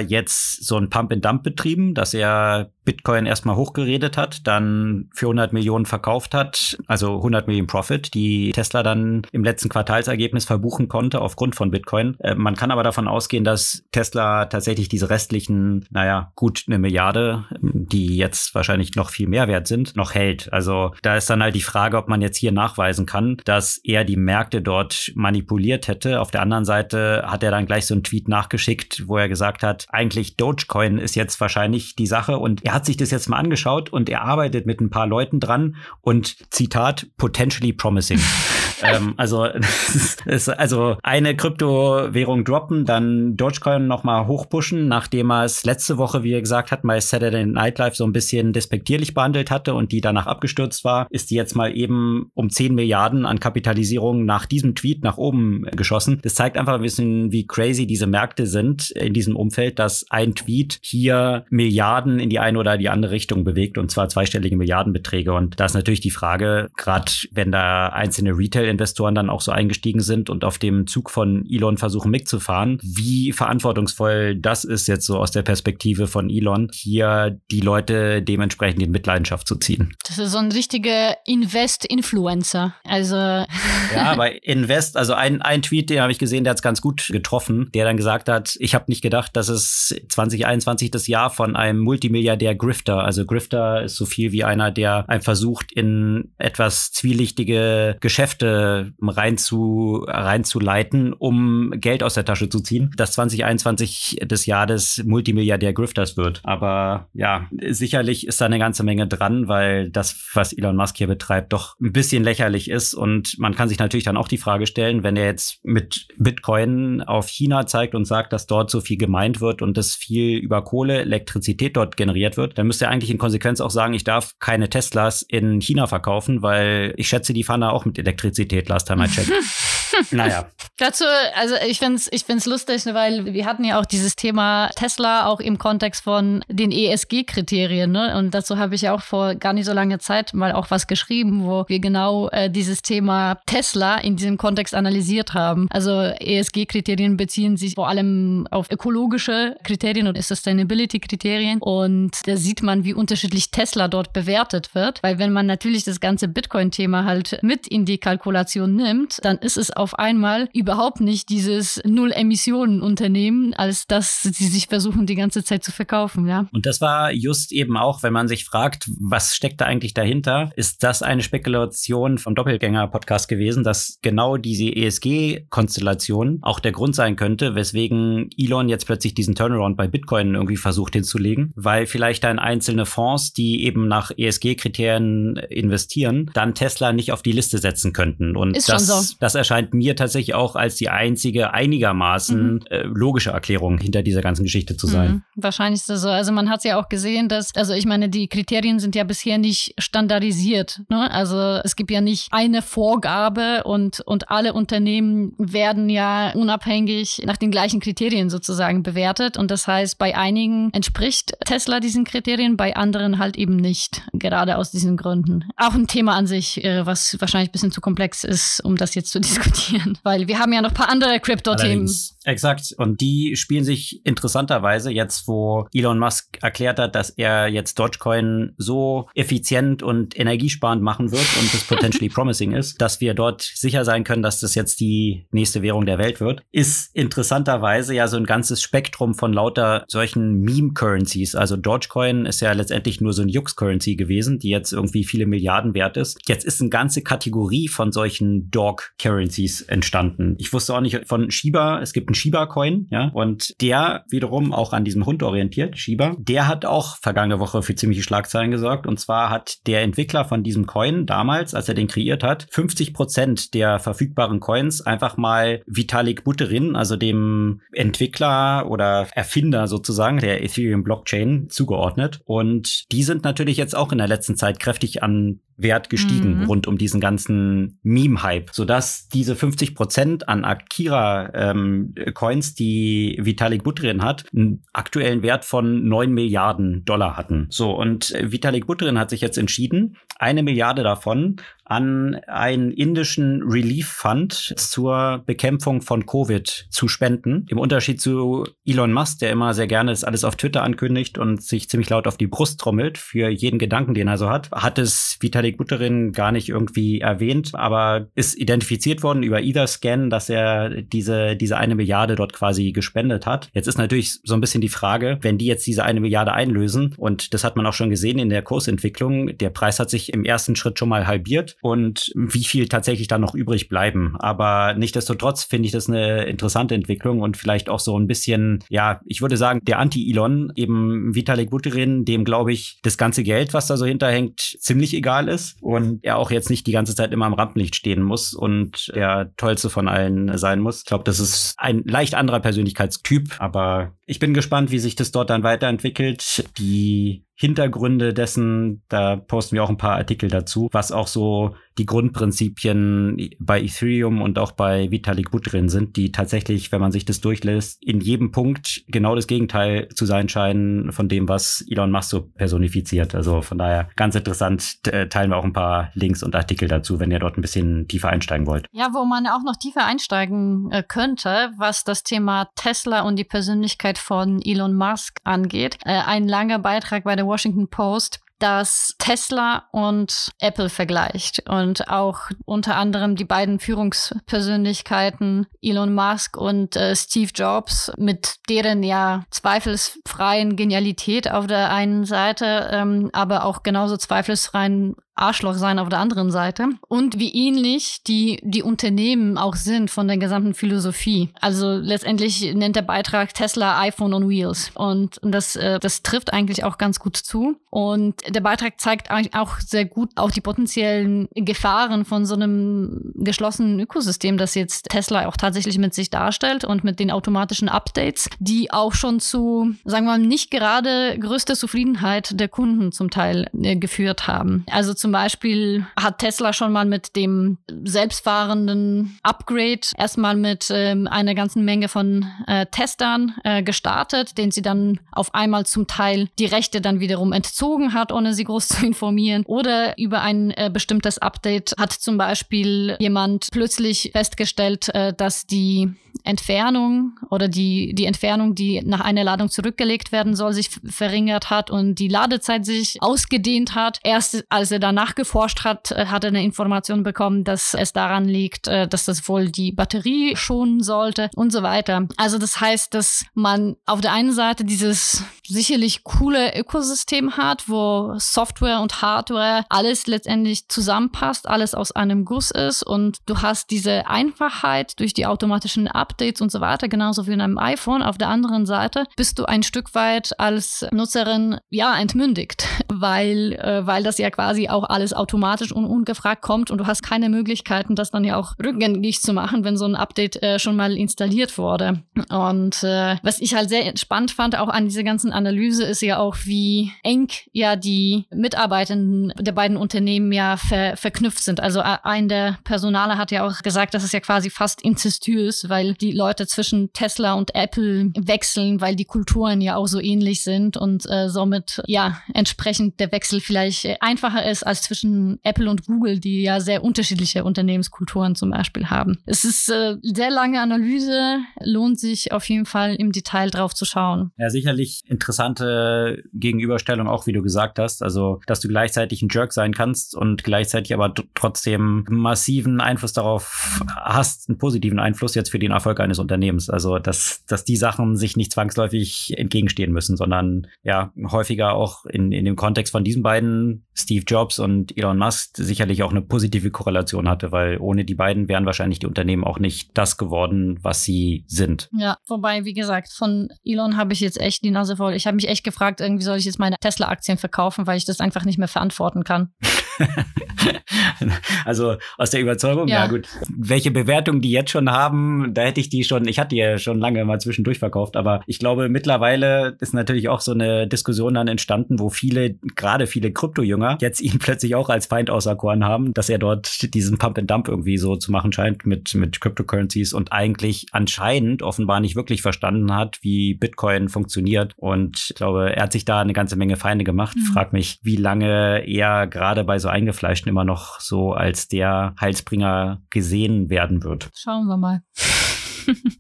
jetzt 0.07 0.65
so 0.65 0.77
ein 0.77 0.91
Pump-and-Dump 0.91 1.43
betrieben, 1.43 1.95
dass 1.95 2.15
er 2.15 2.71
Bitcoin 2.87 3.27
erstmal 3.27 3.57
hochgeredet 3.57 4.17
hat, 4.17 4.47
dann 4.47 5.11
für 5.13 5.27
100 5.27 5.53
Millionen 5.53 5.85
verkauft 5.85 6.33
hat, 6.33 6.79
also 6.87 7.17
100 7.17 7.47
Millionen 7.49 7.67
Profit, 7.67 8.15
die 8.15 8.53
Tesla 8.53 8.83
dann 8.83 9.23
im 9.33 9.45
letzten 9.45 9.69
Quartalsergebnis 9.69 10.47
verbuchen 10.47 10.89
konnte 10.89 11.21
aufgrund 11.21 11.57
von 11.57 11.71
Bitcoin. 11.71 12.17
Äh, 12.21 12.37
man 12.37 12.55
kann 12.55 12.71
aber 12.71 12.85
davon 12.85 13.09
ausgehen, 13.09 13.45
dass 13.45 13.85
Tesla 13.93 14.47
tatsächlich 14.47 14.89
diese 14.89 15.11
restlichen, 15.11 15.87
naja, 15.91 16.33
gut 16.37 16.65
eine 16.69 16.79
Milliarde, 16.79 17.45
die 17.61 18.17
jetzt 18.17 18.55
wahrscheinlich 18.55 18.95
noch 18.95 19.11
viel 19.11 19.29
mehr 19.29 19.49
wert 19.49 19.67
sind, 19.67 19.97
noch 19.97 20.15
hält. 20.15 20.53
Also 20.53 20.93
da 21.03 21.17
ist 21.17 21.29
dann 21.29 21.43
halt 21.43 21.57
die 21.57 21.63
Frage, 21.63 21.97
ob 21.97 22.09
man 22.09 22.23
jetzt 22.23 22.37
hier 22.37 22.53
nachweisen 22.53 23.05
kann, 23.05 23.39
dass 23.45 23.81
er 23.83 24.05
die 24.05 24.17
Märkte 24.17 24.63
dort 24.63 25.13
manipuliert 25.17 25.89
hätte. 25.89 26.21
Auf 26.21 26.31
der 26.31 26.43
anderen 26.43 26.65
Seite 26.65 27.25
hat 27.27 27.43
er 27.43 27.51
dann 27.51 27.67
gleich 27.67 27.87
so 27.87 27.95
einen 27.95 28.05
Tweet 28.05 28.29
nachgeschickt, 28.29 29.09
wo 29.09 29.17
er 29.17 29.29
gesagt 29.29 29.46
hat, 29.63 29.87
eigentlich 29.91 30.37
Dogecoin 30.37 30.99
ist 30.99 31.15
jetzt 31.15 31.41
wahrscheinlich 31.41 31.97
die 31.97 32.07
Sache 32.07 32.39
und 32.39 32.65
er 32.65 32.75
hat 32.75 32.87
sich 32.87 32.97
das 32.97 33.11
jetzt 33.11 33.29
mal 33.29 33.39
angeschaut 33.39 33.91
und 33.91 34.09
er 34.09 34.23
arbeitet 34.23 34.67
mit 34.67 34.81
ein 34.81 34.91
paar 34.91 35.07
Leuten 35.07 35.41
dran 35.41 35.77
und 36.01 36.53
Zitat, 36.53 37.07
potentially 37.17 37.73
promising. 37.73 38.21
ähm, 38.83 39.15
also, 39.17 39.45
ist, 40.25 40.49
also 40.49 40.97
eine 41.03 41.37
Kryptowährung 41.37 42.45
droppen, 42.45 42.85
dann 42.85 43.37
Dogecoin 43.37 43.87
nochmal 43.87 44.27
hochpushen, 44.27 44.89
nachdem 44.89 45.31
er 45.31 45.45
es 45.45 45.65
letzte 45.65 45.99
Woche, 45.99 46.23
wie 46.23 46.33
er 46.33 46.41
gesagt 46.41 46.71
hat, 46.71 46.83
bei 46.83 47.01
Saturday 47.01 47.47
Night 47.47 47.79
Live 47.79 47.97
so 47.97 48.05
ein 48.05 48.13
bisschen 48.13 48.53
despektierlich 48.53 49.15
behandelt 49.15 49.51
hatte 49.51 49.75
und 49.75 49.93
die 49.93 50.01
danach 50.01 50.27
abgestürzt 50.27 50.85
war, 50.85 51.07
ist 51.11 51.31
die 51.31 51.35
jetzt 51.35 51.55
mal 51.55 51.77
eben 51.77 52.31
um 52.35 52.51
10 52.51 52.75
Milliarden 52.75 53.27
an 53.27 53.41
Kapitalisierung 53.41 54.25
nach 54.25 54.47
diesem 54.47 54.75
Tweet 54.75 55.05
nach 55.05 55.19
oben 55.19 55.65
geschossen. 55.77 56.21
Das 56.23 56.35
zeigt 56.35 56.57
einfach 56.57 56.75
ein 56.75 56.83
bisschen, 56.83 57.33
wie 57.33 57.47
crazy 57.47 57.87
diese 57.87 58.07
Märkte 58.07 58.47
sind 58.47 58.91
in 58.91 59.13
diesem 59.13 59.37
Umfeld, 59.37 59.79
dass 59.79 60.07
ein 60.11 60.35
Tweet 60.35 60.79
hier 60.83 61.45
Milliarden 61.51 62.19
in 62.19 62.31
die 62.31 62.39
eine 62.39 62.59
oder 62.59 62.79
die 62.79 62.89
andere 62.89 63.13
Richtung 63.13 63.45
bewegt 63.45 63.79
und 63.79 63.91
zwar 63.91 64.09
zweistellige 64.09 64.57
Milliardenbeträge. 64.57 65.33
Und 65.33 65.59
da 65.61 65.67
ist 65.67 65.75
natürlich 65.75 66.01
die 66.01 66.11
Frage, 66.11 66.71
gerade 66.77 67.13
wenn 67.33 67.53
da 67.53 67.89
einzelne 67.89 68.37
Retail-Investoren 68.67 69.15
dann 69.15 69.31
auch 69.31 69.41
so 69.41 69.53
eingestiegen 69.53 70.01
sind 70.01 70.31
und 70.31 70.45
auf 70.45 70.59
dem 70.59 70.87
Zug 70.87 71.11
von 71.11 71.45
Elon 71.49 71.79
versuchen 71.79 72.11
mitzufahren, 72.11 72.79
wie 72.83 73.33
verantwortungsvoll 73.33 74.37
das 74.37 74.65
ist 74.65 74.89
jetzt 74.89 75.07
so 75.07 75.19
aus 75.19 75.31
der 75.31 75.43
Perspektive 75.43 76.07
von 76.07 76.29
Elon, 76.29 76.69
hier 76.73 77.39
die 77.51 77.61
Leute 77.61 78.23
dementsprechend 78.23 78.83
in 78.83 78.91
Mitleidenschaft 78.91 79.47
zu 79.47 79.57
ziehen. 79.57 79.95
Das 80.07 80.19
ist 80.19 80.33
so 80.33 80.39
ein 80.39 80.53
richtiger 80.53 81.17
Invest-Influencer. 81.27 82.75
Also. 82.85 83.17
Ja, 83.95 84.11
aber 84.13 84.45
Invest, 84.45 84.97
also 84.97 85.15
ein, 85.15 85.43
ein 85.43 85.63
Tweet, 85.63 85.91
den 85.91 86.01
habe 86.01 86.11
ich 86.11 86.19
gesehen, 86.19 86.43
der 86.43 86.51
hat 86.51 86.59
es 86.59 86.63
ganz 86.63 86.81
gut 86.81 87.07
getroffen, 87.09 87.71
der 87.73 87.85
dann 87.85 87.97
gesagt 87.97 88.29
hat, 88.29 88.57
ich 88.59 88.75
habe 88.75 88.87
nicht 88.89 89.01
gedacht, 89.01 89.37
dass 89.37 89.49
es 89.49 89.95
2021 90.09 90.91
das 90.91 91.07
Jahr 91.07 91.31
von 91.31 91.55
einem 91.55 91.79
Multimilliardär 91.81 92.57
Grifter. 92.57 93.05
Also 93.05 93.25
Grifter 93.25 93.83
ist 93.85 93.97
so 93.97 94.05
viel 94.05 94.33
wie 94.33 94.43
einer, 94.43 94.73
der 94.73 95.05
ein 95.09 95.23
versucht, 95.23 95.73
in 95.73 96.33
etwas 96.37 96.91
zwielichtige 96.91 97.97
Geschäfte 98.01 98.56
reinzu, 99.01 100.05
reinzuleiten, 100.07 101.13
um 101.13 101.73
Geld 101.77 102.03
aus 102.03 102.15
der 102.15 102.25
Tasche 102.25 102.49
zu 102.49 102.61
ziehen. 102.61 102.91
Dass 102.97 103.13
2021 103.13 104.19
das 104.27 104.47
Jahr 104.47 104.67
des 104.67 105.03
Multimilliardär 105.05 105.73
Grifters 105.73 106.17
wird. 106.17 106.41
Aber 106.45 107.09
ja, 107.13 107.49
sicherlich 107.69 108.27
ist 108.27 108.41
da 108.41 108.47
eine 108.47 108.59
ganze 108.59 108.85
Menge 108.85 109.07
dran, 109.07 109.49
weil 109.49 109.91
das, 109.91 110.31
was 110.35 110.53
Elon 110.53 110.77
Musk 110.77 110.97
hier 110.97 111.07
betreibt, 111.07 111.53
doch 111.53 111.77
ein 111.81 111.93
bisschen 111.93 112.25
lächerlich 112.25 112.71
ist. 112.71 112.95
Und 112.95 113.39
man 113.39 113.55
kann 113.55 113.69
sich 113.69 113.79
natürlich 113.79 114.05
dann 114.05 114.17
auch 114.17 114.29
die 114.29 114.39
Frage 114.39 114.67
stellen, 114.67 115.03
wenn 115.03 115.17
er 115.17 115.27
jetzt 115.27 115.65
mit 115.65 116.09
Bitcoin 116.19 117.03
auf 117.03 117.29
China 117.29 117.67
zeigt 117.67 117.95
und 117.95 118.05
sagt, 118.05 118.33
dass 118.33 118.47
dort 118.47 118.71
so 118.71 118.81
viel 118.81 118.97
gemeint 118.97 119.41
wird 119.41 119.63
und 119.63 119.77
dass 119.77 119.95
viel 119.95 120.39
über 120.39 120.63
Kohle, 120.63 121.01
Elektrizität 121.01 121.77
dort 121.77 121.97
generiert 121.97 122.37
wird, 122.37 122.59
dann 122.59 122.67
müsste 122.67 122.87
er 122.87 122.91
eigentlich 122.91 123.11
in 123.11 123.19
Konsequenz 123.19 123.61
auch 123.61 123.71
sagen, 123.71 123.95
ich 123.95 124.05
darf 124.05 124.33
keine 124.39 124.69
Teslas 124.69 125.23
in 125.23 125.61
China 125.61 125.87
verkaufen, 125.87 126.43
weil 126.43 126.95
ich 126.97 127.09
schätze, 127.09 127.33
die 127.33 127.43
da 127.43 127.71
auch 127.71 127.85
mit 127.85 127.99
Elektrizität, 127.99 128.46
last 128.69 128.87
time 128.87 129.05
I 129.05 129.09
checked. 129.09 129.33
naja. 130.11 130.47
Dazu, 130.79 131.05
also 131.35 131.55
ich 131.67 131.79
finde 131.79 131.97
es 131.97 132.09
ich 132.13 132.25
find's 132.25 132.45
lustig, 132.45 132.85
weil 132.87 133.33
wir 133.33 133.47
hatten 133.47 133.65
ja 133.65 133.81
auch 133.81 133.87
dieses 133.87 134.15
Thema 134.15 134.69
Tesla 134.77 135.27
auch 135.27 135.41
im 135.41 135.57
Kontext 135.57 136.05
von 136.05 136.45
den 136.49 136.71
ESG-Kriterien. 136.71 137.91
Ne? 137.91 138.15
Und 138.19 138.35
dazu 138.35 138.59
habe 138.59 138.75
ich 138.75 138.83
ja 138.83 138.95
auch 138.95 139.01
vor 139.01 139.37
gar 139.37 139.55
nicht 139.55 139.65
so 139.65 139.73
langer 139.73 139.99
Zeit 140.01 140.35
mal 140.35 140.53
auch 140.53 140.71
was 140.71 140.87
geschrieben, 140.87 141.45
wo 141.45 141.65
wir 141.69 141.81
genau 141.81 142.29
äh, 142.29 142.51
dieses 142.51 142.83
Thema 142.83 143.39
Tesla 143.47 143.97
in 143.97 144.17
diesem 144.17 144.37
Kontext 144.37 144.75
analysiert 144.75 145.33
haben. 145.33 145.67
Also 145.71 145.93
ESG-Kriterien 145.93 147.17
beziehen 147.17 147.57
sich 147.57 147.75
vor 147.75 147.89
allem 147.89 148.47
auf 148.51 148.71
ökologische 148.71 149.57
Kriterien 149.65 150.09
und 150.09 150.23
Sustainability-Kriterien. 150.23 151.63
Und 151.63 152.11
da 152.27 152.37
sieht 152.37 152.63
man, 152.63 152.85
wie 152.85 152.93
unterschiedlich 152.93 153.51
Tesla 153.51 153.89
dort 153.89 154.13
bewertet 154.13 154.75
wird. 154.75 155.03
Weil 155.03 155.19
wenn 155.19 155.33
man 155.33 155.47
natürlich 155.47 155.85
das 155.85 156.01
ganze 156.01 156.29
Bitcoin-Thema 156.29 157.05
halt 157.05 157.39
mit 157.43 157.67
in 157.67 157.87
die 157.87 157.97
Kalkulation 157.97 158.36
nimmt, 158.45 159.19
dann 159.23 159.39
ist 159.39 159.57
es 159.57 159.71
auf 159.71 159.99
einmal 159.99 160.49
überhaupt 160.53 161.01
nicht 161.01 161.29
dieses 161.29 161.81
Null-Emissionen-Unternehmen, 161.85 163.55
als 163.55 163.87
dass 163.87 164.23
sie 164.23 164.49
sich 164.49 164.67
versuchen, 164.67 165.07
die 165.07 165.15
ganze 165.15 165.45
Zeit 165.45 165.65
zu 165.65 165.73
verkaufen, 165.73 166.27
ja. 166.27 166.47
Und 166.53 166.67
das 166.67 166.81
war 166.81 167.13
just 167.13 167.53
eben 167.53 167.77
auch, 167.77 168.03
wenn 168.03 168.13
man 168.13 168.29
sich 168.29 168.45
fragt, 168.45 168.89
was 169.01 169.35
steckt 169.35 169.61
da 169.61 169.67
eigentlich 169.67 169.95
dahinter? 169.95 170.51
Ist 170.57 170.83
das 170.83 171.03
eine 171.03 171.23
Spekulation 171.23 172.19
vom 172.19 172.35
Doppelgänger-Podcast 172.35 173.29
gewesen, 173.29 173.65
dass 173.65 173.99
genau 174.03 174.37
diese 174.37 174.65
ESG-Konstellation 174.75 176.39
auch 176.43 176.61
der 176.61 176.73
Grund 176.73 176.95
sein 176.95 177.17
könnte, 177.17 177.55
weswegen 177.55 178.31
Elon 178.37 178.69
jetzt 178.69 178.87
plötzlich 178.87 179.15
diesen 179.15 179.35
Turnaround 179.35 179.77
bei 179.77 179.89
Bitcoin 179.89 180.35
irgendwie 180.35 180.57
versucht 180.57 180.95
hinzulegen, 180.95 181.53
weil 181.57 181.87
vielleicht 181.87 182.25
dann 182.25 182.39
einzelne 182.39 182.87
Fonds, 182.87 183.33
die 183.33 183.65
eben 183.65 183.89
nach 183.89 184.11
ESG-Kriterien 184.17 185.37
investieren, 185.49 186.31
dann 186.35 186.55
Tesla 186.55 186.93
nicht 186.93 187.13
auf 187.13 187.23
die 187.23 187.33
Liste 187.33 187.59
setzen 187.59 187.93
könnten. 187.93 188.26
Und 188.35 188.57
Ist 188.57 188.71
das, 188.71 188.87
so. 188.87 189.17
das 189.21 189.35
erscheint 189.35 189.75
mir 189.75 189.95
tatsächlich 189.95 190.35
auch 190.35 190.57
als 190.57 190.77
die 190.77 190.89
einzige 190.89 191.53
einigermaßen 191.53 192.55
mhm. 192.55 192.63
äh, 192.71 192.83
logische 192.85 193.31
Erklärung 193.31 193.79
hinter 193.79 194.03
dieser 194.03 194.23
ganzen 194.23 194.45
Geschichte 194.45 194.77
zu 194.77 194.87
sein. 194.87 195.11
Mhm. 195.11 195.23
Wahrscheinlich 195.37 195.81
ist 195.81 195.91
das 195.91 196.01
so. 196.01 196.09
Also 196.09 196.33
man 196.33 196.49
hat 196.49 196.65
ja 196.65 196.81
auch 196.81 196.89
gesehen, 196.89 197.29
dass, 197.29 197.55
also 197.55 197.75
ich 197.75 197.85
meine, 197.85 198.09
die 198.09 198.29
Kriterien 198.29 198.79
sind 198.79 198.95
ja 198.95 199.05
bisher 199.05 199.39
nicht 199.39 199.75
standardisiert. 199.79 200.81
Ne? 200.89 201.11
Also 201.11 201.61
es 201.63 201.77
gibt 201.77 201.91
ja 201.91 202.01
nicht 202.01 202.29
eine 202.31 202.63
Vorgabe 202.63 203.65
und, 203.65 204.01
und 204.01 204.31
alle 204.31 204.55
Unternehmen 204.55 205.35
werden 205.39 205.91
ja 205.91 206.33
unabhängig 206.33 207.23
nach 207.27 207.37
den 207.37 207.51
gleichen 207.51 207.81
Kriterien 207.81 208.31
sozusagen 208.31 208.83
bewertet. 208.83 209.37
Und 209.37 209.51
das 209.51 209.67
heißt, 209.67 209.99
bei 209.99 210.17
einigen 210.17 210.71
entspricht 210.73 211.35
Tesla 211.45 211.81
diesen 211.81 212.05
Kriterien, 212.05 212.57
bei 212.57 212.77
anderen 212.77 213.19
halt 213.19 213.37
eben 213.37 213.57
nicht. 213.57 214.03
Gerade 214.13 214.57
aus 214.57 214.71
diesen 214.71 214.97
Gründen. 214.97 215.45
Auch 215.57 215.75
ein 215.75 215.87
Thema 215.87 216.15
an 216.15 216.27
sich, 216.27 216.65
äh, 216.65 216.87
was 216.87 217.17
wahrscheinlich 217.21 217.51
ein 217.51 217.53
bisschen 217.53 217.73
zu 217.73 217.81
komplex 217.81 218.16
komplex 218.17 218.25
ist, 218.25 218.65
um 218.65 218.77
das 218.77 218.95
jetzt 218.95 219.11
zu 219.11 219.21
diskutieren, 219.21 219.99
weil 220.03 220.29
wir 220.29 220.39
haben 220.39 220.53
ja 220.53 220.63
noch 220.63 220.71
ein 220.71 220.75
paar 220.75 220.89
andere 220.89 221.21
Krypto-Themen. 221.21 221.91
Exakt. 222.25 222.75
Und 222.77 223.01
die 223.01 223.37
spielen 223.37 223.65
sich 223.65 224.05
interessanterweise 224.05 224.91
jetzt, 224.91 225.29
wo 225.29 225.69
Elon 225.73 225.99
Musk 225.99 226.39
erklärt 226.43 226.79
hat, 226.79 226.95
dass 226.97 227.11
er 227.11 227.47
jetzt 227.47 227.79
Dogecoin 227.79 228.55
so 228.57 229.09
effizient 229.15 229.83
und 229.83 230.19
energiesparend 230.19 230.83
machen 230.83 231.13
wird 231.13 231.27
und 231.41 231.55
das 231.55 231.63
potentially 231.65 232.09
promising 232.15 232.53
ist, 232.53 232.81
dass 232.81 233.01
wir 233.01 233.15
dort 233.15 233.43
sicher 233.43 233.85
sein 233.85 234.03
können, 234.03 234.23
dass 234.23 234.41
das 234.41 234.57
jetzt 234.57 234.81
die 234.81 235.27
nächste 235.31 235.63
Währung 235.63 235.87
der 235.87 235.99
Welt 235.99 236.21
wird, 236.21 236.43
ist 236.51 236.91
interessanterweise 236.95 237.95
ja 237.95 238.09
so 238.09 238.17
ein 238.17 238.27
ganzes 238.27 238.61
Spektrum 238.61 239.15
von 239.15 239.33
lauter 239.33 239.85
solchen 239.87 240.41
Meme-Currencies. 240.41 241.37
Also 241.37 241.57
Dogecoin 241.57 242.27
ist 242.27 242.41
ja 242.41 242.53
letztendlich 242.53 243.01
nur 243.01 243.13
so 243.13 243.23
ein 243.23 243.29
Jux-Currency 243.29 243.95
gewesen, 243.95 244.41
die 244.41 244.49
jetzt 244.49 244.73
irgendwie 244.73 245.05
viele 245.05 245.27
Milliarden 245.27 245.75
wert 245.75 245.97
ist. 245.97 246.19
Jetzt 246.27 246.45
ist 246.45 246.61
eine 246.61 246.71
ganze 246.71 247.03
Kategorie 247.03 247.69
von 247.69 247.93
solchen 247.97 248.51
Dog-Currencies 248.51 249.63
entstanden. 249.63 250.37
Ich 250.39 250.53
wusste 250.53 250.75
auch 250.75 250.83
nicht 250.83 251.09
von 251.09 251.31
Shiba, 251.31 251.81
es 251.81 251.95
gibt 251.95 252.15
Shiba-Coin, 252.15 252.89
ja, 252.91 253.11
und 253.15 253.61
der 253.63 254.05
wiederum 254.11 254.53
auch 254.53 254.73
an 254.73 254.85
diesem 254.85 255.07
Hund 255.07 255.23
orientiert, 255.23 255.79
Shiba, 255.79 256.15
der 256.19 256.47
hat 256.47 256.65
auch 256.65 256.99
vergangene 256.99 257.41
Woche 257.41 257.63
für 257.63 257.75
ziemliche 257.75 258.03
Schlagzeilen 258.03 258.51
gesorgt. 258.51 258.87
Und 258.87 259.01
zwar 259.01 259.31
hat 259.31 259.67
der 259.67 259.83
Entwickler 259.83 260.25
von 260.25 260.43
diesem 260.43 260.67
Coin 260.67 261.07
damals, 261.07 261.55
als 261.55 261.69
er 261.69 261.75
den 261.75 261.89
kreiert 261.89 262.23
hat, 262.23 262.47
50 262.51 262.93
Prozent 262.93 263.55
der 263.55 263.79
verfügbaren 263.79 264.41
Coins 264.41 264.81
einfach 264.83 265.17
mal 265.17 265.63
Vitalik 265.67 266.25
Buterin, 266.25 266.77
also 266.77 266.97
dem 266.97 267.61
Entwickler 267.73 268.69
oder 268.69 269.09
Erfinder 269.15 269.67
sozusagen 269.67 270.19
der 270.19 270.43
Ethereum 270.43 270.85
Blockchain 270.85 271.49
zugeordnet. 271.49 272.21
Und 272.25 272.85
die 272.93 273.03
sind 273.03 273.25
natürlich 273.25 273.57
jetzt 273.57 273.77
auch 273.77 273.93
in 273.93 273.99
der 273.99 274.09
letzten 274.09 274.37
Zeit 274.37 274.61
kräftig 274.61 275.03
an 275.03 275.41
Wert 275.57 275.91
gestiegen 275.91 276.41
mhm. 276.41 276.45
rund 276.45 276.67
um 276.67 276.79
diesen 276.79 277.01
ganzen 277.01 277.79
Meme-Hype, 277.83 278.51
sodass 278.53 279.09
diese 279.09 279.37
50 279.37 279.75
Prozent 279.75 280.29
an 280.29 280.45
Akira-Coins, 280.45 282.49
ähm, 282.49 282.55
die 282.59 283.19
Vitalik 283.21 283.65
Buterin 283.65 284.03
hat, 284.03 284.25
einen 284.35 284.63
aktuellen 284.73 285.23
Wert 285.23 285.45
von 285.45 285.87
9 285.89 286.13
Milliarden 286.13 286.85
Dollar 286.85 287.17
hatten. 287.17 287.47
So, 287.51 287.73
und 287.73 288.13
Vitalik 288.21 288.67
Buterin 288.67 288.99
hat 288.99 289.11
sich 289.11 289.21
jetzt 289.21 289.39
entschieden, 289.39 289.97
eine 290.19 290.43
Milliarde 290.43 290.83
davon 290.83 291.37
an 291.67 292.15
einen 292.27 292.71
indischen 292.71 293.43
Relief 293.43 293.89
Fund 293.89 294.55
zur 294.57 295.23
Bekämpfung 295.27 295.83
von 295.83 296.07
Covid 296.07 296.67
zu 296.71 296.89
spenden. 296.89 297.45
Im 297.49 297.59
Unterschied 297.59 298.01
zu 298.01 298.45
Elon 298.65 298.93
Musk, 298.93 299.19
der 299.19 299.33
immer 299.33 299.53
sehr 299.53 299.67
gerne 299.67 299.91
das 299.91 300.05
alles 300.05 300.25
auf 300.25 300.37
Twitter 300.37 300.63
ankündigt 300.63 301.19
und 301.19 301.43
sich 301.43 301.69
ziemlich 301.69 301.91
laut 301.91 302.07
auf 302.07 302.17
die 302.17 302.29
Brust 302.29 302.61
trommelt 302.61 302.99
für 302.99 303.29
jeden 303.29 303.59
Gedanken, 303.59 303.95
den 303.95 304.09
er 304.09 304.17
so 304.17 304.31
hat, 304.31 304.51
hat 304.53 304.79
es 304.79 305.19
Vitalik 305.21 305.57
Buterin 305.57 306.13
gar 306.13 306.31
nicht 306.31 306.49
irgendwie 306.49 307.01
erwähnt, 307.01 307.55
aber 307.55 308.09
ist 308.15 308.39
identifiziert 308.39 309.03
worden 309.03 309.25
über 309.25 309.43
Etherscan, 309.43 310.09
dass 310.09 310.29
er 310.29 310.83
diese, 310.83 311.37
diese 311.37 311.57
eine 311.57 311.75
Milliarde 311.75 312.15
dort 312.15 312.33
quasi 312.33 312.73
gespendet 312.73 313.27
hat. 313.27 313.51
Jetzt 313.53 313.67
ist 313.67 313.79
natürlich 313.79 314.21
so 314.23 314.35
ein 314.35 314.41
bisschen 314.41 314.61
die 314.61 314.69
Frage, 314.69 315.19
wenn 315.23 315.39
die 315.39 315.47
jetzt 315.47 315.67
diese 315.67 315.85
eine 315.85 316.01
Milliarde 316.01 316.33
einlösen 316.33 316.95
und 316.97 317.35
das 317.35 317.43
hat 317.43 317.57
man 317.57 317.67
auch 317.67 317.73
schon 317.73 317.91
gesehen 317.91 318.19
in 318.21 318.29
der 318.29 318.43
Kursentwicklung, 318.43 319.37
der 319.39 319.51
Preis 319.51 319.81
hat 319.81 319.91
sich 319.91 320.13
im 320.13 320.25
ersten 320.25 320.55
Schritt 320.55 320.79
schon 320.79 320.89
mal 320.89 321.07
halbiert 321.07 321.56
und 321.63 322.13
wie 322.15 322.45
viel 322.45 322.69
tatsächlich 322.69 323.09
dann 323.09 323.21
noch 323.21 323.35
übrig 323.35 323.69
bleiben. 323.69 324.15
Aber 324.19 324.75
nichtdestotrotz 324.75 325.45
finde 325.45 325.67
ich 325.67 325.73
das 325.73 325.89
eine 325.89 326.25
interessante 326.25 326.75
Entwicklung 326.75 327.21
und 327.21 327.37
vielleicht 327.37 327.69
auch 327.69 327.81
so 327.81 327.99
ein 327.99 328.07
bisschen, 328.07 328.63
ja, 328.69 329.01
ich 329.05 329.23
würde 329.23 329.37
sagen, 329.37 329.61
der 329.63 329.79
Anti-Elon, 329.79 330.53
eben 330.55 331.15
Vitalik 331.15 331.51
Buterin, 331.51 332.05
dem 332.05 332.25
glaube 332.25 332.53
ich, 332.53 332.79
das 332.83 332.99
ganze 332.99 333.23
Geld, 333.23 333.55
was 333.55 333.67
da 333.67 333.77
so 333.77 333.87
hinterhängt, 333.87 334.57
ziemlich 334.61 334.95
egal 334.95 335.29
ist 335.29 335.57
und 335.61 336.01
er 336.03 336.19
auch 336.19 336.31
jetzt 336.31 336.51
nicht 336.51 336.67
die 336.67 336.73
ganze 336.73 336.95
Zeit 336.95 337.13
immer 337.13 337.27
am 337.27 337.35
Rampenlicht 337.35 337.77
stehen 337.77 338.03
muss 338.03 338.35
und 338.35 338.93
der 338.95 339.33
tollste 339.37 339.71
von 339.71 339.89
allen 339.89 340.37
sein 340.39 340.61
muss. 340.61 340.81
Ich 340.81 340.87
glaube, 340.87 341.05
das 341.05 341.21
ist 341.21 341.55
ein 341.59 341.83
leicht 341.85 342.15
anderer 342.15 342.41
Persönlichkeitstyp, 342.41 343.37
aber 343.39 343.93
ich 344.07 344.19
bin 344.19 344.35
gespannt, 344.35 344.71
wie 344.71 344.79
sich 344.79 344.95
das 344.95 345.11
dort 345.11 345.31
dann 345.31 345.43
weiterentwickelt. 345.43 346.45
Die 346.59 347.26
Hintergründe 347.37 348.15
dessen, 348.15 348.83
da 348.89 349.17
posten 349.17 349.57
wir 349.57 349.65
auch 349.65 349.69
ein 349.69 349.77
paar 349.77 349.97
Artikel 349.97 350.31
dazu, 350.31 350.69
was 350.73 350.93
auch 350.93 351.07
so 351.07 351.55
die 351.79 351.87
Grundprinzipien 351.87 353.31
bei 353.39 353.61
Ethereum 353.61 354.23
und 354.23 354.39
auch 354.39 354.53
bei 354.53 354.91
Vitalik 354.91 355.31
Buterin 355.31 355.69
sind, 355.69 355.97
die 355.97 356.11
tatsächlich, 356.11 356.73
wenn 356.73 356.81
man 356.81 356.93
sich 356.93 357.05
das 357.05 357.21
durchlässt, 357.21 357.85
in 357.85 358.01
jedem 358.01 358.33
Punkt 358.33 358.85
genau 358.89 359.15
das 359.15 359.27
Gegenteil 359.27 359.89
zu 359.91 360.07
sein 360.07 360.29
scheinen 360.29 360.93
von 360.93 361.09
dem, 361.09 361.29
was 361.29 361.65
Elon 361.69 361.91
Musk 361.91 362.11
so 362.11 362.23
personifiziert. 362.23 363.15
Also 363.15 363.43
von 363.43 363.59
daher 363.59 363.89
ganz 363.97 364.15
interessant, 364.15 364.83
teilen 364.85 365.31
wir 365.31 365.37
auch 365.37 365.45
ein 365.45 365.53
paar 365.53 365.91
Links 365.95 366.23
und 366.23 366.35
Artikel 366.35 366.69
dazu, 366.69 366.99
wenn 366.99 367.11
ihr 367.11 367.19
dort 367.19 367.37
ein 367.37 367.43
bisschen 367.43 367.87
tiefer 367.89 368.09
einsteigen 368.09 368.47
wollt. 368.47 368.67
Ja, 368.73 368.89
wo 368.95 369.05
man 369.05 369.27
auch 369.27 369.43
noch 369.45 369.57
tiefer 369.57 369.85
einsteigen 369.85 370.71
äh, 370.71 370.83
könnte, 370.83 371.51
was 371.59 371.85
das 371.85 372.03
Thema 372.03 372.49
Tesla 372.55 373.03
und 373.03 373.17
die 373.17 373.25
Persönlichkeit 373.25 373.99
von 373.99 374.41
Elon 374.43 374.75
Musk 374.75 375.19
angeht. 375.25 375.79
Äh, 375.85 376.01
ein 376.07 376.27
langer 376.27 376.59
Beitrag 376.59 377.05
bei 377.05 377.17
der 377.17 377.26
Washington 377.27 377.69
Post 377.69 378.21
das 378.39 378.95
Tesla 378.99 379.65
und 379.73 380.31
Apple 380.41 380.69
vergleicht 380.69 381.49
und 381.49 381.89
auch 381.89 382.31
unter 382.45 382.77
anderem 382.77 383.17
die 383.17 383.25
beiden 383.25 383.59
Führungspersönlichkeiten 383.59 385.47
Elon 385.63 385.95
Musk 385.95 386.37
und 386.37 386.77
äh, 386.77 386.95
Steve 386.95 387.31
Jobs 387.35 387.91
mit 387.97 388.37
deren 388.49 388.83
ja 388.83 389.25
zweifelsfreien 389.31 390.57
Genialität 390.57 391.31
auf 391.31 391.47
der 391.47 391.73
einen 391.73 392.05
Seite, 392.05 392.69
ähm, 392.73 393.11
aber 393.13 393.45
auch 393.45 393.63
genauso 393.63 393.97
zweifelsfreien 393.97 394.97
Arschloch 395.17 395.55
sein 395.55 395.79
auf 395.79 395.89
der 395.89 395.99
anderen 395.99 396.31
Seite 396.31 396.69
und 396.89 397.19
wie 397.19 397.33
ähnlich 397.35 398.03
die, 398.07 398.39
die 398.43 398.63
Unternehmen 398.63 399.39
auch 399.39 399.57
sind 399.57 399.91
von 399.91 400.07
der 400.07 400.19
gesamten 400.19 400.55
Philosophie. 400.55 401.31
Also 401.41 401.73
letztendlich 401.73 402.55
nennt 402.55 402.77
der 402.77 402.83
Beitrag 402.83 403.35
Tesla 403.35 403.81
iPhone 403.81 404.15
on 404.15 404.29
Wheels 404.29 404.71
und 404.75 405.19
das, 405.23 405.57
äh, 405.57 405.79
das 405.81 406.03
trifft 406.03 406.33
eigentlich 406.33 406.65
auch 406.65 406.79
ganz 406.79 406.99
gut 406.99 407.17
zu. 407.17 407.57
Und 407.71 408.23
der 408.29 408.41
Beitrag 408.41 408.81
zeigt 408.81 409.11
eigentlich 409.11 409.35
auch 409.35 409.59
sehr 409.61 409.85
gut 409.85 410.11
auch 410.17 410.31
die 410.31 410.41
potenziellen 410.41 411.29
Gefahren 411.35 412.05
von 412.05 412.25
so 412.25 412.35
einem 412.35 413.13
geschlossenen 413.15 413.79
Ökosystem, 413.81 414.39
das 414.39 414.55
jetzt 414.55 414.89
Tesla 414.89 415.27
auch 415.27 415.37
tatsächlich 415.37 415.79
mit 415.79 415.95
sich 415.95 416.11
darstellt 416.11 416.65
und 416.65 416.85
mit 416.85 417.01
den 417.01 417.11
automatischen 417.11 417.69
Updates, 417.69 418.31
die 418.39 418.71
auch 418.71 418.95
schon 418.95 419.21
zu, 419.21 419.75
sagen 419.85 420.07
wir 420.07 420.13
mal, 420.13 420.19
nicht 420.19 420.51
gerade 420.51 421.19
größter 421.19 421.55
Zufriedenheit 421.55 422.39
der 422.41 422.49
Kunden 422.49 422.93
zum 422.93 423.11
Teil 423.11 423.51
äh, 423.61 423.77
geführt 423.77 424.27
haben. 424.27 424.65
Also 424.71 424.95
zum 425.07 425.13
Beispiel 425.13 425.87
hat 425.97 426.19
Tesla 426.19 426.53
schon 426.53 426.73
mal 426.73 426.85
mit 426.85 427.15
dem 427.15 427.59
selbstfahrenden 427.85 429.17
Upgrade 429.23 429.83
erstmal 429.97 430.35
mit 430.35 430.67
ähm, 430.73 431.07
einer 431.07 431.37
ganzen 431.37 431.65
Menge 431.65 431.87
von 431.87 432.27
äh, 432.49 432.67
Testern 432.67 433.33
äh, 433.45 433.63
gestartet, 433.63 434.37
den 434.37 434.51
sie 434.51 434.63
dann 434.63 434.99
auf 435.13 435.33
einmal 435.33 435.65
zum 435.65 435.87
Teil 435.87 436.27
die 436.41 436.47
Rechte 436.47 436.81
dann 436.81 436.99
wiederum 436.99 437.33
entzogen 437.33 437.93
hat, 437.93 438.11
ohne 438.11 438.35
sie 438.35 438.43
groß 438.43 438.67
zu 438.67 438.85
informieren. 438.85 439.45
Oder 439.47 439.97
über 439.97 440.23
ein 440.23 440.51
äh, 440.51 440.71
bestimmtes 440.73 441.19
Update 441.19 441.77
hat 441.79 441.93
zum 441.93 442.19
Beispiel 442.19 442.97
jemand 442.99 443.47
plötzlich 443.53 444.11
festgestellt, 444.13 444.89
äh, 444.93 445.13
dass 445.13 445.47
die 445.47 445.95
Entfernung 446.25 447.19
oder 447.31 447.49
die, 447.49 447.95
die 447.95 448.07
Entfernung, 448.07 448.55
die 448.55 448.83
nach 448.85 449.01
einer 449.01 449.25
Ladung 449.25 449.49
zurückgelegt 449.49 450.13
werden 450.13 450.35
soll, 450.35 450.53
sich 450.53 450.71
verringert 450.71 451.51
hat 451.51 451.71
und 451.71 451.97
die 451.97 452.09
Ladezeit 452.09 452.65
sich 452.65 452.99
ausgedehnt 453.01 453.75
hat. 453.75 453.99
Erst 454.03 454.45
als 454.49 454.71
er 454.71 454.79
danach 454.79 455.15
geforscht 455.15 455.65
hat, 455.65 455.93
äh, 455.93 456.07
hat 456.07 456.25
er 456.25 456.29
eine 456.29 456.45
Information 456.45 457.03
bekommen, 457.03 457.45
dass 457.45 457.75
es 457.75 457.93
daran 457.93 458.27
liegt, 458.27 458.69
äh, 458.69 458.89
dass 458.89 459.05
das 459.05 459.29
wohl 459.29 459.51
die 459.51 459.73
Batterie 459.73 460.37
schonen 460.37 460.83
sollte 460.83 461.31
und 461.35 461.53
so 461.53 461.63
weiter. 461.63 462.07
Also 462.17 462.39
das 462.39 462.61
heißt, 462.61 462.95
dass 462.95 463.25
man 463.35 463.77
auf 463.87 464.01
der 464.01 464.13
einen 464.13 464.33
Seite 464.33 464.65
dieses 464.65 465.25
sicherlich 465.49 466.05
coole 466.05 466.59
Ökosystem 466.59 467.37
hat, 467.37 467.69
wo 467.69 468.15
Software 468.19 468.81
und 468.81 469.03
Hardware 469.03 469.65
alles 469.69 470.07
letztendlich 470.07 470.69
zusammenpasst, 470.69 471.49
alles 471.49 471.75
aus 471.75 471.93
einem 471.93 472.25
Guss 472.25 472.51
ist 472.51 472.83
und 472.83 473.19
du 473.27 473.43
hast 473.43 473.71
diese 473.71 474.07
Einfachheit 474.09 474.99
durch 475.01 475.15
die 475.15 475.27
automatischen 475.27 475.89
Updates 475.89 476.41
und 476.41 476.51
so 476.53 476.61
weiter, 476.61 476.89
genauso 476.89 477.27
wie 477.27 477.33
in 477.33 477.41
einem 477.41 477.59
iPhone. 477.59 478.03
Auf 478.03 478.19
der 478.19 478.29
anderen 478.29 478.67
Seite 478.67 479.07
bist 479.17 479.39
du 479.39 479.45
ein 479.45 479.63
Stück 479.63 479.95
weit 479.95 480.39
als 480.39 480.87
Nutzerin 480.93 481.59
ja 481.71 481.97
entmündigt, 481.99 482.67
weil, 482.89 483.53
äh, 483.55 483.87
weil 483.87 484.03
das 484.03 484.19
ja 484.19 484.31
quasi 484.31 484.69
auch 484.69 484.85
alles 484.85 485.13
automatisch 485.13 485.73
und 485.73 485.85
ungefragt 485.85 486.43
kommt 486.43 486.71
und 486.71 486.79
du 486.79 486.87
hast 486.87 487.03
keine 487.03 487.29
Möglichkeiten, 487.29 487.95
das 487.95 488.11
dann 488.11 488.25
ja 488.25 488.37
auch 488.37 488.55
rückgängig 488.63 489.23
zu 489.23 489.33
machen, 489.33 489.65
wenn 489.65 489.77
so 489.77 489.85
ein 489.85 489.95
Update 489.95 490.43
äh, 490.43 490.59
schon 490.59 490.77
mal 490.77 490.97
installiert 490.97 491.59
wurde. 491.59 492.03
Und 492.31 492.83
äh, 492.83 493.17
was 493.23 493.41
ich 493.41 493.55
halt 493.55 493.69
sehr 493.69 493.97
spannend 493.97 494.31
fand, 494.31 494.59
auch 494.59 494.69
an 494.69 494.87
dieser 494.87 495.05
ganzen 495.05 495.33
Analyse, 495.33 495.85
ist 495.85 496.03
ja 496.03 496.19
auch, 496.19 496.37
wie 496.45 496.93
eng 497.03 497.29
ja 497.53 497.77
die 497.77 498.27
Mitarbeitenden 498.31 499.33
der 499.39 499.53
beiden 499.53 499.77
Unternehmen 499.77 500.33
ja 500.33 500.57
ver 500.57 500.97
verknüpft 500.97 501.43
sind. 501.43 501.61
Also 501.61 501.81
ein 501.81 502.29
der 502.29 502.59
Personale 502.65 503.19
hat 503.19 503.31
ja 503.31 503.47
auch 503.47 503.63
gesagt, 503.63 503.95
dass 503.95 504.05
es 504.05 504.13
ja 504.13 504.21
quasi 504.21 504.51
fast 504.51 504.83
incestuös, 504.83 505.69
weil 505.69 505.95
die 505.95 506.13
Leute 506.13 506.47
zwischen 506.47 506.93
Tesla 506.93 507.35
und 507.35 507.55
Apple 507.55 508.11
wechseln, 508.17 508.81
weil 508.81 508.97
die 508.97 509.05
Kulturen 509.05 509.61
ja 509.61 509.77
auch 509.77 509.87
so 509.87 510.01
ähnlich 510.01 510.43
sind 510.43 510.77
und 510.77 511.09
äh, 511.09 511.29
somit 511.29 511.83
ja 511.87 512.19
entsprechend 512.35 512.76
dementsprechend 512.77 513.01
der 513.01 513.13
Wechsel 513.13 513.41
vielleicht 513.41 513.87
einfacher 514.01 514.49
ist 514.49 514.63
als 514.67 514.83
zwischen 514.83 515.39
Apple 515.43 515.71
und 515.71 515.87
Google, 515.87 516.19
die 516.19 516.43
ja 516.43 516.61
sehr 516.61 516.85
unterschiedliche 516.85 517.45
Unternehmenskulturen 517.45 518.35
zum 518.35 518.51
Beispiel 518.51 518.91
haben. 518.91 519.19
Es 519.27 519.45
ist 519.45 519.69
äh, 519.71 519.97
sehr 520.03 520.31
lange 520.31 520.61
Analyse, 520.61 521.39
lohnt 521.61 521.99
sich 521.99 522.33
auf 522.33 522.49
jeden 522.49 522.67
Fall 522.67 522.95
im 522.95 523.13
Detail 523.13 523.51
drauf 523.51 523.75
zu 523.75 523.85
schauen. 523.85 524.33
Ja, 524.39 524.51
sicherlich 524.51 525.03
interessante 525.07 526.23
Gegenüberstellung 526.33 527.09
auch, 527.09 527.27
wie 527.27 527.33
du 527.33 527.43
gesagt 527.43 527.79
hast. 527.79 528.03
Also, 528.03 528.41
dass 528.47 528.61
du 528.61 528.69
gleichzeitig 528.69 529.23
ein 529.23 529.29
Jerk 529.31 529.53
sein 529.53 529.73
kannst 529.73 530.15
und 530.15 530.45
gleichzeitig 530.45 530.95
aber 530.95 531.13
trotzdem 531.35 532.05
massiven 532.09 532.81
Einfluss 532.81 533.13
darauf 533.13 533.81
hast, 533.97 534.49
einen 534.49 534.59
positiven 534.59 534.99
Einfluss 534.99 535.35
jetzt 535.35 535.51
für 535.51 535.59
den 535.59 535.73
Erfolg 535.73 536.01
eines 536.01 536.19
Unternehmens. 536.19 536.71
Also, 536.71 536.99
dass, 536.99 537.45
dass 537.47 537.65
die 537.65 537.77
Sachen 537.77 538.17
sich 538.17 538.37
nicht 538.37 538.53
zwangsläufig 538.53 539.35
entgegenstehen 539.37 539.93
müssen, 539.93 540.17
sondern 540.17 540.67
ja, 540.83 541.13
häufiger 541.31 541.75
auch 541.75 542.05
in, 542.07 542.33
in 542.33 542.45
dem 542.45 542.57
Kontext 542.57 542.66
von 542.91 543.05
diesen 543.05 543.23
beiden, 543.23 543.87
Steve 543.95 544.25
Jobs 544.27 544.59
und 544.59 544.97
Elon 544.97 545.19
Musk, 545.19 545.57
sicherlich 545.57 546.03
auch 546.03 546.11
eine 546.11 546.23
positive 546.23 546.71
Korrelation 546.71 547.29
hatte, 547.29 547.53
weil 547.53 547.79
ohne 547.79 548.05
die 548.05 548.15
beiden 548.15 548.49
wären 548.49 548.67
wahrscheinlich 548.67 548.99
die 548.99 549.07
Unternehmen 549.07 549.45
auch 549.45 549.59
nicht 549.59 549.91
das 549.95 550.17
geworden, 550.17 550.79
was 550.83 551.03
sie 551.03 551.45
sind. 551.47 551.89
Ja, 551.97 552.19
wobei, 552.27 552.65
wie 552.65 552.75
gesagt, 552.75 553.13
von 553.13 553.49
Elon 553.65 553.97
habe 553.97 554.13
ich 554.13 554.21
jetzt 554.21 554.41
echt 554.41 554.65
die 554.65 554.71
Nase 554.71 554.97
voll. 554.97 555.15
Ich 555.15 555.27
habe 555.27 555.37
mich 555.37 555.49
echt 555.49 555.65
gefragt, 555.65 556.01
irgendwie 556.01 556.25
soll 556.25 556.39
ich 556.39 556.45
jetzt 556.45 556.59
meine 556.59 556.77
Tesla-Aktien 556.81 557.39
verkaufen, 557.39 557.87
weil 557.87 557.99
ich 557.99 558.05
das 558.05 558.21
einfach 558.21 558.45
nicht 558.45 558.59
mehr 558.59 558.69
verantworten 558.69 559.25
kann. 559.25 559.53
also 561.65 561.97
aus 562.19 562.31
der 562.31 562.41
Überzeugung, 562.41 562.89
ja. 562.89 563.05
ja. 563.05 563.07
gut. 563.07 563.29
Welche 563.49 563.91
Bewertung 563.91 564.41
die 564.41 564.51
jetzt 564.51 564.71
schon 564.71 564.91
haben, 564.91 565.53
da 565.55 565.63
hätte 565.63 565.81
ich 565.81 565.89
die 565.89 566.05
schon, 566.05 566.27
ich 566.29 566.39
hatte 566.39 566.51
die 566.51 566.57
ja 566.57 566.79
schon 566.79 566.99
lange 566.99 567.25
mal 567.25 567.41
zwischendurch 567.41 567.79
verkauft, 567.79 568.17
aber 568.17 568.43
ich 568.47 568.59
glaube, 568.59 568.89
mittlerweile 568.89 569.77
ist 569.81 569.95
natürlich 569.95 570.29
auch 570.29 570.41
so 570.41 570.53
eine 570.53 570.87
Diskussion 570.87 571.35
dann 571.35 571.49
entstanden, 571.49 571.99
wo 571.99 572.11
viele, 572.11 572.55
gerade 572.75 573.07
viele 573.07 573.33
Krypto-Jünger, 573.33 573.99
jetzt 574.01 574.21
ihn 574.21 574.39
plötzlich 574.39 574.75
auch 574.75 574.89
als 574.89 575.07
Feind 575.07 575.31
auserkoren 575.31 575.85
haben, 575.85 576.15
dass 576.15 576.29
er 576.29 576.39
dort 576.39 576.95
diesen 576.95 577.19
Pump 577.19 577.39
and 577.39 577.51
Dump 577.51 577.69
irgendwie 577.69 577.99
so 577.99 578.17
zu 578.17 578.33
machen 578.33 578.53
scheint 578.53 578.87
mit, 578.87 579.15
mit 579.15 579.41
Cryptocurrencies 579.41 580.13
und 580.13 580.33
eigentlich 580.33 580.87
anscheinend 580.93 581.63
offenbar 581.63 582.01
nicht 582.01 582.17
wirklich 582.17 582.43
verstanden 582.43 582.95
hat, 582.95 583.19
wie 583.23 583.55
Bitcoin 583.55 584.09
funktioniert. 584.09 584.75
Und 584.77 585.29
ich 585.31 585.37
glaube, 585.37 585.75
er 585.75 585.85
hat 585.85 585.93
sich 585.93 586.05
da 586.05 586.21
eine 586.21 586.33
ganze 586.33 586.57
Menge 586.57 586.77
Feinde 586.77 587.05
gemacht. 587.05 587.37
Mhm. 587.37 587.53
Frag 587.53 587.73
mich, 587.73 587.99
wie 588.03 588.17
lange 588.17 588.87
er 588.87 589.27
gerade 589.27 589.65
bei 589.65 589.79
so 589.79 589.86
eingefleischten 589.89 590.51
immer 590.51 590.65
noch 590.65 591.01
so 591.01 591.33
als 591.33 591.69
der 591.69 592.15
Heilsbringer 592.21 593.03
gesehen 593.11 593.71
werden 593.71 594.03
wird. 594.03 594.31
Schauen 594.35 594.67
wir 594.67 594.77
mal. 594.77 595.03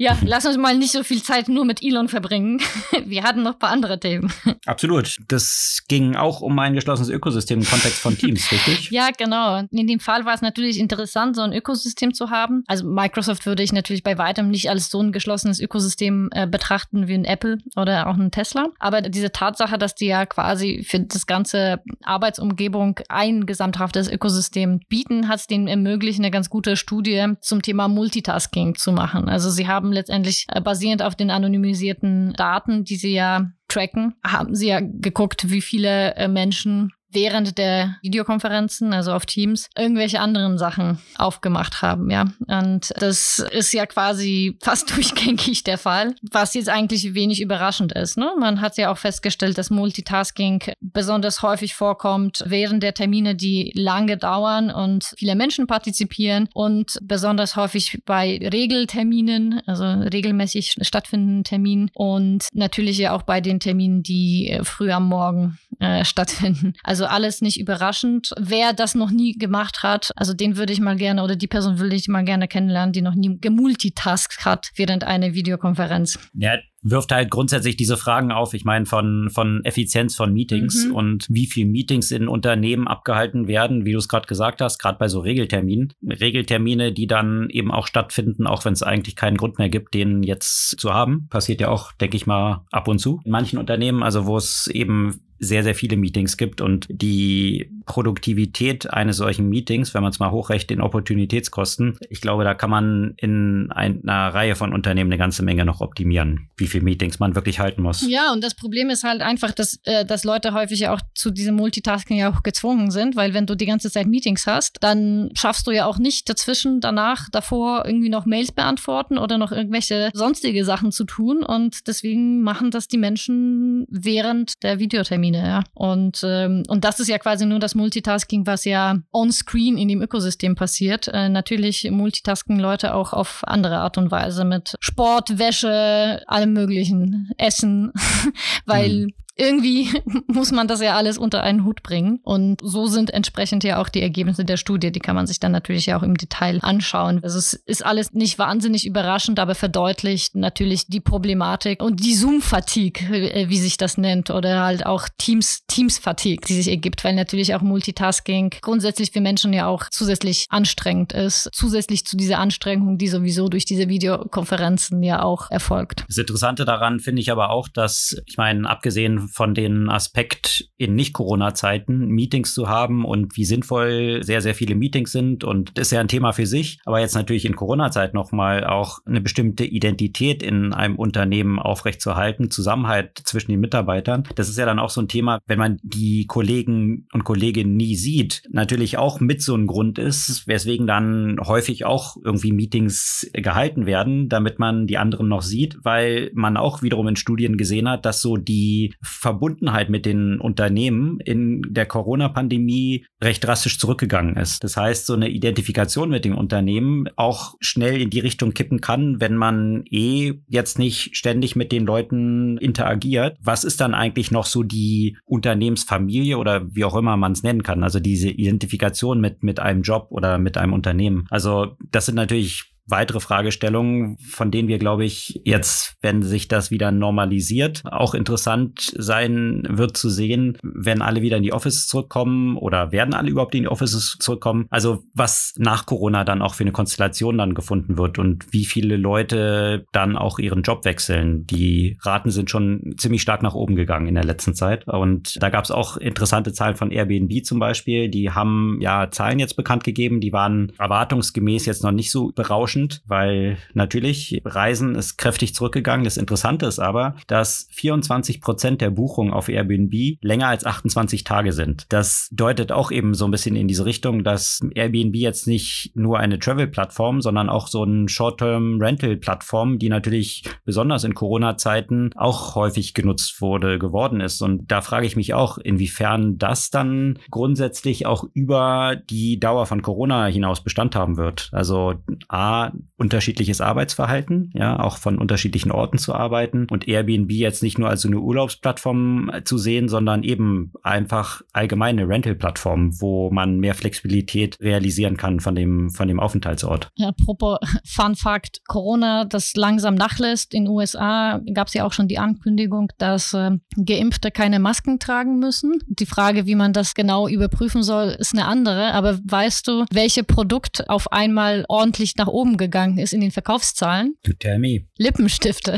Ja, 0.00 0.16
lass 0.24 0.46
uns 0.46 0.56
mal 0.56 0.78
nicht 0.78 0.92
so 0.92 1.02
viel 1.02 1.24
Zeit 1.24 1.48
nur 1.48 1.64
mit 1.64 1.82
Elon 1.82 2.08
verbringen. 2.08 2.60
Wir 3.04 3.24
hatten 3.24 3.42
noch 3.42 3.54
ein 3.54 3.58
paar 3.58 3.70
andere 3.70 3.98
Themen. 3.98 4.32
Absolut. 4.64 5.16
Das 5.26 5.82
ging 5.88 6.14
auch 6.14 6.40
um 6.40 6.56
ein 6.60 6.74
geschlossenes 6.74 7.08
Ökosystem 7.08 7.58
im 7.58 7.66
Kontext 7.66 7.98
von 7.98 8.16
Teams, 8.16 8.50
richtig? 8.52 8.92
Ja, 8.92 9.08
genau. 9.16 9.64
In 9.72 9.88
dem 9.88 9.98
Fall 9.98 10.24
war 10.24 10.34
es 10.34 10.40
natürlich 10.40 10.78
interessant, 10.78 11.34
so 11.34 11.42
ein 11.42 11.52
Ökosystem 11.52 12.14
zu 12.14 12.30
haben. 12.30 12.62
Also 12.68 12.86
Microsoft 12.86 13.44
würde 13.44 13.64
ich 13.64 13.72
natürlich 13.72 14.04
bei 14.04 14.16
weitem 14.18 14.50
nicht 14.50 14.70
als 14.70 14.88
so 14.88 15.00
ein 15.00 15.10
geschlossenes 15.10 15.58
Ökosystem 15.58 16.28
äh, 16.30 16.46
betrachten 16.46 17.08
wie 17.08 17.14
ein 17.14 17.24
Apple 17.24 17.58
oder 17.74 18.06
auch 18.06 18.16
ein 18.16 18.30
Tesla. 18.30 18.68
Aber 18.78 19.02
diese 19.02 19.32
Tatsache, 19.32 19.78
dass 19.78 19.96
die 19.96 20.06
ja 20.06 20.26
quasi 20.26 20.84
für 20.88 21.00
das 21.00 21.26
ganze 21.26 21.80
Arbeitsumgebung 22.04 23.00
ein 23.08 23.46
gesamthaftes 23.46 24.08
Ökosystem 24.08 24.78
bieten, 24.88 25.26
hat 25.26 25.40
es 25.40 25.46
denen 25.48 25.66
ermöglicht, 25.66 26.20
eine 26.20 26.30
ganz 26.30 26.50
gute 26.50 26.76
Studie 26.76 27.32
zum 27.40 27.62
Thema 27.62 27.88
Multitasking 27.88 28.76
zu 28.76 28.92
machen. 28.92 29.28
Also 29.28 29.50
sie 29.50 29.66
haben 29.66 29.87
haben 29.88 29.92
letztendlich 29.94 30.46
äh, 30.48 30.60
basierend 30.60 31.02
auf 31.02 31.14
den 31.14 31.30
anonymisierten 31.30 32.34
Daten, 32.34 32.84
die 32.84 32.96
sie 32.96 33.14
ja 33.14 33.50
tracken, 33.68 34.14
haben 34.24 34.54
sie 34.54 34.68
ja 34.68 34.80
geguckt, 34.80 35.50
wie 35.50 35.62
viele 35.62 36.14
äh, 36.16 36.28
Menschen 36.28 36.92
während 37.10 37.58
der 37.58 37.96
Videokonferenzen, 38.02 38.92
also 38.92 39.12
auf 39.12 39.26
Teams, 39.26 39.68
irgendwelche 39.76 40.20
anderen 40.20 40.58
Sachen 40.58 40.98
aufgemacht 41.16 41.82
haben, 41.82 42.10
ja. 42.10 42.26
Und 42.46 42.92
das 42.96 43.38
ist 43.50 43.72
ja 43.72 43.86
quasi 43.86 44.58
fast 44.62 44.90
durchgängig 44.96 45.64
der 45.64 45.78
Fall, 45.78 46.14
was 46.30 46.54
jetzt 46.54 46.68
eigentlich 46.68 47.14
wenig 47.14 47.40
überraschend 47.40 47.92
ist. 47.92 48.18
Ne? 48.18 48.30
Man 48.38 48.60
hat 48.60 48.76
ja 48.76 48.92
auch 48.92 48.98
festgestellt, 48.98 49.58
dass 49.58 49.70
Multitasking 49.70 50.62
besonders 50.80 51.42
häufig 51.42 51.74
vorkommt 51.74 52.44
während 52.46 52.82
der 52.82 52.94
Termine, 52.94 53.34
die 53.34 53.72
lange 53.74 54.16
dauern 54.16 54.70
und 54.70 55.12
viele 55.16 55.34
Menschen 55.34 55.66
partizipieren 55.66 56.48
und 56.54 56.98
besonders 57.02 57.56
häufig 57.56 58.02
bei 58.04 58.38
Regelterminen, 58.52 59.62
also 59.66 59.84
regelmäßig 59.84 60.76
stattfindenden 60.82 61.44
Terminen 61.44 61.90
und 61.94 62.48
natürlich 62.52 62.98
ja 62.98 63.12
auch 63.12 63.22
bei 63.22 63.40
den 63.40 63.60
Terminen, 63.60 64.02
die 64.02 64.50
äh, 64.50 64.64
früh 64.64 64.90
am 64.90 65.08
Morgen 65.08 65.58
äh, 65.80 66.04
stattfinden. 66.04 66.74
Also 66.82 66.97
also 66.98 67.14
alles 67.14 67.42
nicht 67.42 67.60
überraschend. 67.60 68.32
Wer 68.40 68.72
das 68.72 68.96
noch 68.96 69.10
nie 69.10 69.34
gemacht 69.34 69.84
hat, 69.84 70.10
also 70.16 70.34
den 70.34 70.56
würde 70.56 70.72
ich 70.72 70.80
mal 70.80 70.96
gerne 70.96 71.22
oder 71.22 71.36
die 71.36 71.46
Person 71.46 71.78
würde 71.78 71.94
ich 71.94 72.08
mal 72.08 72.24
gerne 72.24 72.48
kennenlernen, 72.48 72.92
die 72.92 73.02
noch 73.02 73.14
nie 73.14 73.38
gemultitaskt 73.40 74.44
hat 74.44 74.70
während 74.74 75.04
einer 75.04 75.32
Videokonferenz. 75.32 76.18
Ja, 76.34 76.56
wirft 76.82 77.12
halt 77.12 77.30
grundsätzlich 77.30 77.76
diese 77.76 77.96
Fragen 77.96 78.32
auf. 78.32 78.52
Ich 78.52 78.64
meine, 78.64 78.86
von, 78.86 79.30
von 79.30 79.64
Effizienz 79.64 80.16
von 80.16 80.32
Meetings 80.32 80.86
mhm. 80.86 80.94
und 80.94 81.26
wie 81.28 81.46
viel 81.46 81.66
Meetings 81.66 82.10
in 82.10 82.26
Unternehmen 82.26 82.88
abgehalten 82.88 83.46
werden, 83.46 83.84
wie 83.84 83.92
du 83.92 83.98
es 83.98 84.08
gerade 84.08 84.26
gesagt 84.26 84.60
hast, 84.60 84.78
gerade 84.78 84.98
bei 84.98 85.06
so 85.06 85.20
Regelterminen. 85.20 85.92
Regeltermine, 86.02 86.92
die 86.92 87.06
dann 87.06 87.48
eben 87.50 87.70
auch 87.70 87.86
stattfinden, 87.86 88.46
auch 88.46 88.64
wenn 88.64 88.72
es 88.72 88.82
eigentlich 88.82 89.14
keinen 89.14 89.36
Grund 89.36 89.58
mehr 89.58 89.68
gibt, 89.68 89.94
den 89.94 90.24
jetzt 90.24 90.80
zu 90.80 90.92
haben. 90.92 91.28
Passiert 91.30 91.60
ja 91.60 91.68
auch, 91.68 91.92
denke 91.92 92.16
ich 92.16 92.26
mal, 92.26 92.64
ab 92.72 92.88
und 92.88 92.98
zu 92.98 93.20
in 93.24 93.30
manchen 93.30 93.58
Unternehmen, 93.58 94.02
also 94.02 94.26
wo 94.26 94.36
es 94.36 94.66
eben 94.68 95.20
sehr, 95.38 95.62
sehr 95.62 95.74
viele 95.74 95.96
Meetings 95.96 96.36
gibt 96.36 96.60
und 96.60 96.86
die 96.90 97.70
Produktivität 97.88 98.92
eines 98.92 99.16
solchen 99.16 99.48
Meetings, 99.48 99.94
wenn 99.94 100.02
man 100.02 100.12
es 100.12 100.18
mal 100.18 100.30
hochrechnet 100.30 100.70
in 100.70 100.80
Opportunitätskosten, 100.80 101.98
ich 102.08 102.20
glaube, 102.20 102.44
da 102.44 102.54
kann 102.54 102.70
man 102.70 103.14
in 103.16 103.70
einer 103.72 104.34
Reihe 104.34 104.54
von 104.54 104.72
Unternehmen 104.72 105.10
eine 105.10 105.18
ganze 105.18 105.42
Menge 105.42 105.64
noch 105.64 105.80
optimieren, 105.80 106.48
wie 106.56 106.66
viele 106.66 106.84
Meetings 106.84 107.18
man 107.18 107.34
wirklich 107.34 107.58
halten 107.58 107.82
muss. 107.82 108.06
Ja, 108.08 108.32
und 108.32 108.42
das 108.42 108.54
Problem 108.54 108.90
ist 108.90 109.04
halt 109.04 109.20
einfach, 109.20 109.52
dass, 109.52 109.80
äh, 109.84 110.04
dass 110.04 110.24
Leute 110.24 110.54
häufig 110.54 110.80
ja 110.80 110.94
auch 110.94 111.00
zu 111.14 111.30
diesem 111.30 111.56
Multitasking 111.56 112.18
ja 112.18 112.30
auch 112.30 112.42
gezwungen 112.42 112.90
sind, 112.90 113.16
weil 113.16 113.34
wenn 113.34 113.46
du 113.46 113.54
die 113.54 113.66
ganze 113.66 113.90
Zeit 113.90 114.06
Meetings 114.06 114.46
hast, 114.46 114.78
dann 114.80 115.30
schaffst 115.34 115.66
du 115.66 115.72
ja 115.72 115.86
auch 115.86 115.98
nicht 115.98 116.28
dazwischen, 116.28 116.80
danach, 116.80 117.28
davor 117.30 117.84
irgendwie 117.86 118.08
noch 118.08 118.26
Mails 118.26 118.52
beantworten 118.52 119.18
oder 119.18 119.36
noch 119.36 119.52
irgendwelche 119.52 120.10
sonstige 120.14 120.64
Sachen 120.64 120.92
zu 120.92 121.04
tun 121.04 121.42
und 121.42 121.86
deswegen 121.86 122.42
machen 122.42 122.70
das 122.70 122.88
die 122.88 122.98
Menschen 122.98 123.86
während 123.90 124.62
der 124.62 124.78
Videotermine. 124.78 125.18
Termine, 125.18 125.38
ja. 125.38 125.64
Und, 125.74 126.20
ähm, 126.24 126.62
und 126.68 126.84
das 126.84 127.00
ist 127.00 127.08
ja 127.08 127.18
quasi 127.18 127.46
nur 127.46 127.58
das 127.58 127.74
Multitasking, 127.78 128.46
was 128.46 128.64
ja 128.64 128.98
on-screen 129.12 129.78
in 129.78 129.88
dem 129.88 130.02
Ökosystem 130.02 130.54
passiert. 130.54 131.08
Äh, 131.08 131.30
natürlich 131.30 131.90
multitasken 131.90 132.58
Leute 132.60 132.94
auch 132.94 133.14
auf 133.14 133.42
andere 133.46 133.78
Art 133.78 133.96
und 133.96 134.10
Weise 134.10 134.44
mit 134.44 134.74
Sport, 134.80 135.38
Wäsche, 135.38 136.22
allem 136.26 136.52
möglichen, 136.52 137.30
Essen, 137.38 137.92
weil 138.66 139.06
mhm 139.06 139.12
irgendwie 139.38 139.88
muss 140.26 140.52
man 140.52 140.68
das 140.68 140.82
ja 140.82 140.96
alles 140.96 141.16
unter 141.16 141.42
einen 141.42 141.64
Hut 141.64 141.82
bringen. 141.82 142.20
Und 142.22 142.60
so 142.62 142.86
sind 142.86 143.10
entsprechend 143.10 143.64
ja 143.64 143.80
auch 143.80 143.88
die 143.88 144.02
Ergebnisse 144.02 144.44
der 144.44 144.56
Studie. 144.56 144.92
Die 144.92 145.00
kann 145.00 145.16
man 145.16 145.26
sich 145.26 145.40
dann 145.40 145.52
natürlich 145.52 145.86
ja 145.86 145.98
auch 145.98 146.02
im 146.02 146.16
Detail 146.16 146.58
anschauen. 146.62 147.20
Also 147.22 147.38
es 147.38 147.54
ist 147.54 147.84
alles 147.84 148.12
nicht 148.12 148.38
wahnsinnig 148.38 148.86
überraschend, 148.86 149.38
aber 149.38 149.54
verdeutlicht 149.54 150.34
natürlich 150.34 150.86
die 150.88 151.00
Problematik 151.00 151.82
und 151.82 152.04
die 152.04 152.14
Zoom-Fatigue, 152.14 153.08
äh, 153.08 153.48
wie 153.48 153.58
sich 153.58 153.76
das 153.76 153.96
nennt, 153.96 154.30
oder 154.30 154.62
halt 154.62 154.84
auch 154.84 155.08
Teams, 155.16 155.64
Teams-Fatigue, 155.68 156.44
die 156.46 156.54
sich 156.54 156.68
ergibt, 156.68 157.04
weil 157.04 157.14
natürlich 157.14 157.54
auch 157.54 157.62
Multitasking 157.62 158.50
grundsätzlich 158.60 159.12
für 159.12 159.20
Menschen 159.20 159.52
ja 159.52 159.66
auch 159.66 159.84
zusätzlich 159.90 160.46
anstrengend 160.50 161.12
ist. 161.12 161.48
Zusätzlich 161.52 162.04
zu 162.04 162.16
dieser 162.16 162.38
Anstrengung, 162.38 162.98
die 162.98 163.08
sowieso 163.08 163.48
durch 163.48 163.64
diese 163.64 163.88
Videokonferenzen 163.88 165.02
ja 165.02 165.22
auch 165.22 165.50
erfolgt. 165.50 166.04
Das 166.08 166.18
Interessante 166.18 166.64
daran 166.64 167.00
finde 167.00 167.22
ich 167.22 167.30
aber 167.30 167.50
auch, 167.50 167.68
dass, 167.68 168.16
ich 168.26 168.36
meine, 168.36 168.68
abgesehen 168.68 169.27
von 169.32 169.54
den 169.54 169.88
Aspekt 169.88 170.68
in 170.76 170.94
Nicht-Corona-Zeiten 170.94 172.08
Meetings 172.08 172.54
zu 172.54 172.68
haben 172.68 173.04
und 173.04 173.36
wie 173.36 173.44
sinnvoll 173.44 174.22
sehr, 174.22 174.40
sehr 174.40 174.54
viele 174.54 174.74
Meetings 174.74 175.12
sind. 175.12 175.44
Und 175.44 175.76
das 175.76 175.88
ist 175.88 175.92
ja 175.92 176.00
ein 176.00 176.08
Thema 176.08 176.32
für 176.32 176.46
sich. 176.46 176.78
Aber 176.84 177.00
jetzt 177.00 177.14
natürlich 177.14 177.44
in 177.44 177.56
Corona-Zeit 177.56 178.14
nochmal 178.14 178.64
auch 178.64 178.98
eine 179.06 179.20
bestimmte 179.20 179.64
Identität 179.64 180.42
in 180.42 180.72
einem 180.72 180.96
Unternehmen 180.96 181.58
aufrechtzuerhalten, 181.58 182.50
Zusammenhalt 182.50 183.18
zwischen 183.24 183.50
den 183.50 183.60
Mitarbeitern. 183.60 184.24
Das 184.34 184.48
ist 184.48 184.58
ja 184.58 184.66
dann 184.66 184.78
auch 184.78 184.90
so 184.90 185.00
ein 185.00 185.08
Thema, 185.08 185.40
wenn 185.46 185.58
man 185.58 185.78
die 185.82 186.26
Kollegen 186.26 187.06
und 187.12 187.24
Kolleginnen 187.24 187.76
nie 187.76 187.96
sieht, 187.96 188.42
natürlich 188.50 188.98
auch 188.98 189.20
mit 189.20 189.42
so 189.42 189.54
einem 189.54 189.66
Grund 189.66 189.98
ist, 189.98 190.46
weswegen 190.46 190.86
dann 190.86 191.38
häufig 191.44 191.84
auch 191.84 192.16
irgendwie 192.24 192.52
Meetings 192.52 193.28
gehalten 193.32 193.86
werden, 193.86 194.28
damit 194.28 194.58
man 194.58 194.86
die 194.86 194.98
anderen 194.98 195.28
noch 195.28 195.42
sieht, 195.42 195.78
weil 195.82 196.30
man 196.34 196.56
auch 196.56 196.82
wiederum 196.82 197.08
in 197.08 197.16
Studien 197.16 197.56
gesehen 197.56 197.88
hat, 197.88 198.04
dass 198.04 198.20
so 198.20 198.36
die 198.36 198.94
Verbundenheit 199.18 199.90
mit 199.90 200.06
den 200.06 200.40
Unternehmen 200.40 201.18
in 201.20 201.62
der 201.68 201.86
Corona-Pandemie 201.86 203.04
recht 203.20 203.44
drastisch 203.44 203.78
zurückgegangen 203.78 204.36
ist. 204.36 204.62
Das 204.62 204.76
heißt, 204.76 205.06
so 205.06 205.14
eine 205.14 205.28
Identifikation 205.28 206.08
mit 206.08 206.24
dem 206.24 206.38
Unternehmen 206.38 207.08
auch 207.16 207.54
schnell 207.60 208.00
in 208.00 208.10
die 208.10 208.20
Richtung 208.20 208.52
kippen 208.52 208.80
kann, 208.80 209.20
wenn 209.20 209.36
man 209.36 209.84
eh 209.90 210.34
jetzt 210.46 210.78
nicht 210.78 211.16
ständig 211.16 211.56
mit 211.56 211.72
den 211.72 211.84
Leuten 211.84 212.58
interagiert. 212.58 213.36
Was 213.42 213.64
ist 213.64 213.80
dann 213.80 213.94
eigentlich 213.94 214.30
noch 214.30 214.46
so 214.46 214.62
die 214.62 215.18
Unternehmensfamilie 215.24 216.38
oder 216.38 216.74
wie 216.74 216.84
auch 216.84 216.94
immer 216.94 217.16
man 217.16 217.32
es 217.32 217.42
nennen 217.42 217.64
kann? 217.64 217.82
Also 217.82 217.98
diese 217.98 218.30
Identifikation 218.30 219.20
mit, 219.20 219.42
mit 219.42 219.58
einem 219.58 219.82
Job 219.82 220.06
oder 220.10 220.38
mit 220.38 220.56
einem 220.56 220.72
Unternehmen. 220.72 221.26
Also 221.30 221.76
das 221.90 222.06
sind 222.06 222.14
natürlich 222.14 222.77
weitere 222.88 223.20
Fragestellungen, 223.20 224.16
von 224.18 224.50
denen 224.50 224.68
wir, 224.68 224.78
glaube 224.78 225.04
ich, 225.04 225.40
jetzt, 225.44 225.96
wenn 226.00 226.22
sich 226.22 226.48
das 226.48 226.70
wieder 226.70 226.90
normalisiert, 226.90 227.82
auch 227.84 228.14
interessant 228.14 228.92
sein 228.96 229.62
wird 229.68 229.96
zu 229.96 230.08
sehen, 230.08 230.58
wenn 230.62 231.02
alle 231.02 231.22
wieder 231.22 231.36
in 231.36 231.42
die 231.42 231.52
Offices 231.52 231.86
zurückkommen 231.86 232.56
oder 232.56 232.90
werden 232.92 233.14
alle 233.14 233.30
überhaupt 233.30 233.54
in 233.54 233.62
die 233.62 233.68
Offices 233.68 234.16
zurückkommen. 234.18 234.66
Also 234.70 235.04
was 235.14 235.52
nach 235.56 235.86
Corona 235.86 236.24
dann 236.24 236.42
auch 236.42 236.54
für 236.54 236.64
eine 236.64 236.72
Konstellation 236.72 237.38
dann 237.38 237.54
gefunden 237.54 237.98
wird 237.98 238.18
und 238.18 238.52
wie 238.52 238.64
viele 238.64 238.96
Leute 238.96 239.84
dann 239.92 240.16
auch 240.16 240.38
ihren 240.38 240.62
Job 240.62 240.84
wechseln. 240.84 241.44
Die 241.46 241.98
Raten 242.02 242.30
sind 242.30 242.50
schon 242.50 242.94
ziemlich 242.96 243.22
stark 243.22 243.42
nach 243.42 243.54
oben 243.54 243.76
gegangen 243.76 244.06
in 244.06 244.14
der 244.14 244.24
letzten 244.24 244.54
Zeit. 244.54 244.86
Und 244.88 245.42
da 245.42 245.50
gab 245.50 245.64
es 245.64 245.70
auch 245.70 245.96
interessante 245.98 246.52
Zahlen 246.52 246.76
von 246.76 246.90
Airbnb 246.90 247.44
zum 247.44 247.58
Beispiel. 247.58 248.08
Die 248.08 248.30
haben 248.30 248.78
ja 248.80 249.10
Zahlen 249.10 249.38
jetzt 249.38 249.56
bekannt 249.56 249.84
gegeben, 249.84 250.20
die 250.20 250.32
waren 250.32 250.72
erwartungsgemäß 250.78 251.66
jetzt 251.66 251.82
noch 251.82 251.92
nicht 251.92 252.10
so 252.10 252.32
berauschend 252.34 252.77
überraschend, 252.78 253.02
weil 253.06 253.58
natürlich 253.74 254.40
Reisen 254.44 254.94
ist 254.94 255.16
kräftig 255.16 255.54
zurückgegangen. 255.54 256.04
Das 256.04 256.16
Interessante 256.16 256.66
ist 256.66 256.78
aber, 256.78 257.16
dass 257.26 257.68
24 257.72 258.40
Prozent 258.40 258.80
der 258.80 258.90
Buchungen 258.90 259.32
auf 259.32 259.48
Airbnb 259.48 260.18
länger 260.22 260.48
als 260.48 260.64
28 260.64 261.24
Tage 261.24 261.52
sind. 261.52 261.86
Das 261.88 262.28
deutet 262.32 262.72
auch 262.72 262.90
eben 262.90 263.14
so 263.14 263.24
ein 263.24 263.30
bisschen 263.30 263.56
in 263.56 263.68
diese 263.68 263.84
Richtung, 263.84 264.24
dass 264.24 264.60
Airbnb 264.74 265.16
jetzt 265.16 265.46
nicht 265.46 265.92
nur 265.94 266.18
eine 266.18 266.38
Travel-Plattform, 266.38 267.20
sondern 267.20 267.48
auch 267.48 267.68
so 267.68 267.84
ein 267.84 268.08
Short-Term-Rental-Plattform, 268.08 269.78
die 269.78 269.88
natürlich 269.88 270.44
besonders 270.64 271.04
in 271.04 271.14
Corona-Zeiten 271.14 272.10
auch 272.16 272.54
häufig 272.54 272.94
genutzt 272.94 273.40
wurde, 273.40 273.78
geworden 273.78 274.20
ist. 274.20 274.42
Und 274.42 274.70
da 274.70 274.80
frage 274.80 275.06
ich 275.06 275.16
mich 275.16 275.34
auch, 275.34 275.58
inwiefern 275.58 276.38
das 276.38 276.70
dann 276.70 277.18
grundsätzlich 277.30 278.06
auch 278.06 278.24
über 278.34 278.96
die 279.10 279.40
Dauer 279.40 279.66
von 279.66 279.82
Corona 279.82 280.26
hinaus 280.26 280.62
Bestand 280.62 280.94
haben 280.94 281.16
wird. 281.16 281.50
Also 281.52 281.94
A, 282.28 282.67
unterschiedliches 282.96 283.60
Arbeitsverhalten, 283.60 284.50
ja, 284.54 284.78
auch 284.80 284.98
von 284.98 285.18
unterschiedlichen 285.18 285.70
Orten 285.70 285.98
zu 285.98 286.14
arbeiten 286.14 286.66
und 286.70 286.88
Airbnb 286.88 287.30
jetzt 287.30 287.62
nicht 287.62 287.78
nur 287.78 287.88
als 287.88 288.02
so 288.02 288.08
eine 288.08 288.20
Urlaubsplattform 288.20 289.30
äh, 289.32 289.44
zu 289.44 289.58
sehen, 289.58 289.88
sondern 289.88 290.22
eben 290.22 290.72
einfach 290.82 291.42
allgemeine 291.52 292.08
Rental-Plattform, 292.08 293.00
wo 293.00 293.30
man 293.30 293.58
mehr 293.58 293.74
Flexibilität 293.74 294.58
realisieren 294.60 295.16
kann 295.16 295.40
von 295.40 295.54
dem, 295.54 295.90
von 295.90 296.08
dem 296.08 296.20
Aufenthaltsort. 296.20 296.90
Ja, 296.96 297.08
apropos 297.08 297.58
Fun 297.84 298.14
Fact, 298.14 298.60
Corona, 298.66 299.24
das 299.24 299.54
langsam 299.54 299.94
nachlässt. 299.94 300.54
In 300.54 300.64
den 300.64 300.72
USA 300.72 301.40
gab 301.54 301.68
es 301.68 301.74
ja 301.74 301.84
auch 301.84 301.92
schon 301.92 302.08
die 302.08 302.18
Ankündigung, 302.18 302.92
dass 302.98 303.34
äh, 303.34 303.50
Geimpfte 303.76 304.30
keine 304.30 304.58
Masken 304.58 304.98
tragen 304.98 305.38
müssen. 305.38 305.78
Die 305.86 306.06
Frage, 306.06 306.46
wie 306.46 306.54
man 306.54 306.72
das 306.72 306.94
genau 306.94 307.28
überprüfen 307.28 307.82
soll, 307.82 308.08
ist 308.18 308.32
eine 308.32 308.46
andere. 308.46 308.92
Aber 308.94 309.18
weißt 309.24 309.66
du, 309.68 309.84
welche 309.90 310.24
Produkt 310.24 310.88
auf 310.88 311.12
einmal 311.12 311.64
ordentlich 311.68 312.16
nach 312.16 312.26
oben 312.26 312.47
gegangen 312.56 312.98
ist 312.98 313.12
in 313.12 313.20
den 313.20 313.30
Verkaufszahlen. 313.30 314.14
You 314.26 314.32
tell 314.38 314.58
me. 314.58 314.86
Lippenstifte. 314.96 315.76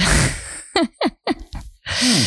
Hm. 1.85 2.27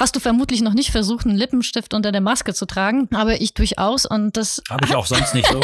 Hast 0.00 0.16
du 0.16 0.20
vermutlich 0.20 0.62
noch 0.62 0.72
nicht 0.72 0.90
versucht, 0.90 1.26
einen 1.26 1.36
Lippenstift 1.36 1.92
unter 1.92 2.10
der 2.10 2.22
Maske 2.22 2.54
zu 2.54 2.64
tragen, 2.64 3.06
aber 3.12 3.42
ich 3.42 3.52
durchaus 3.52 4.06
und 4.06 4.34
das 4.34 4.62
habe 4.70 4.86
ich 4.86 4.94
auch 4.94 5.04
sonst 5.04 5.34
nicht 5.34 5.46
so. 5.46 5.60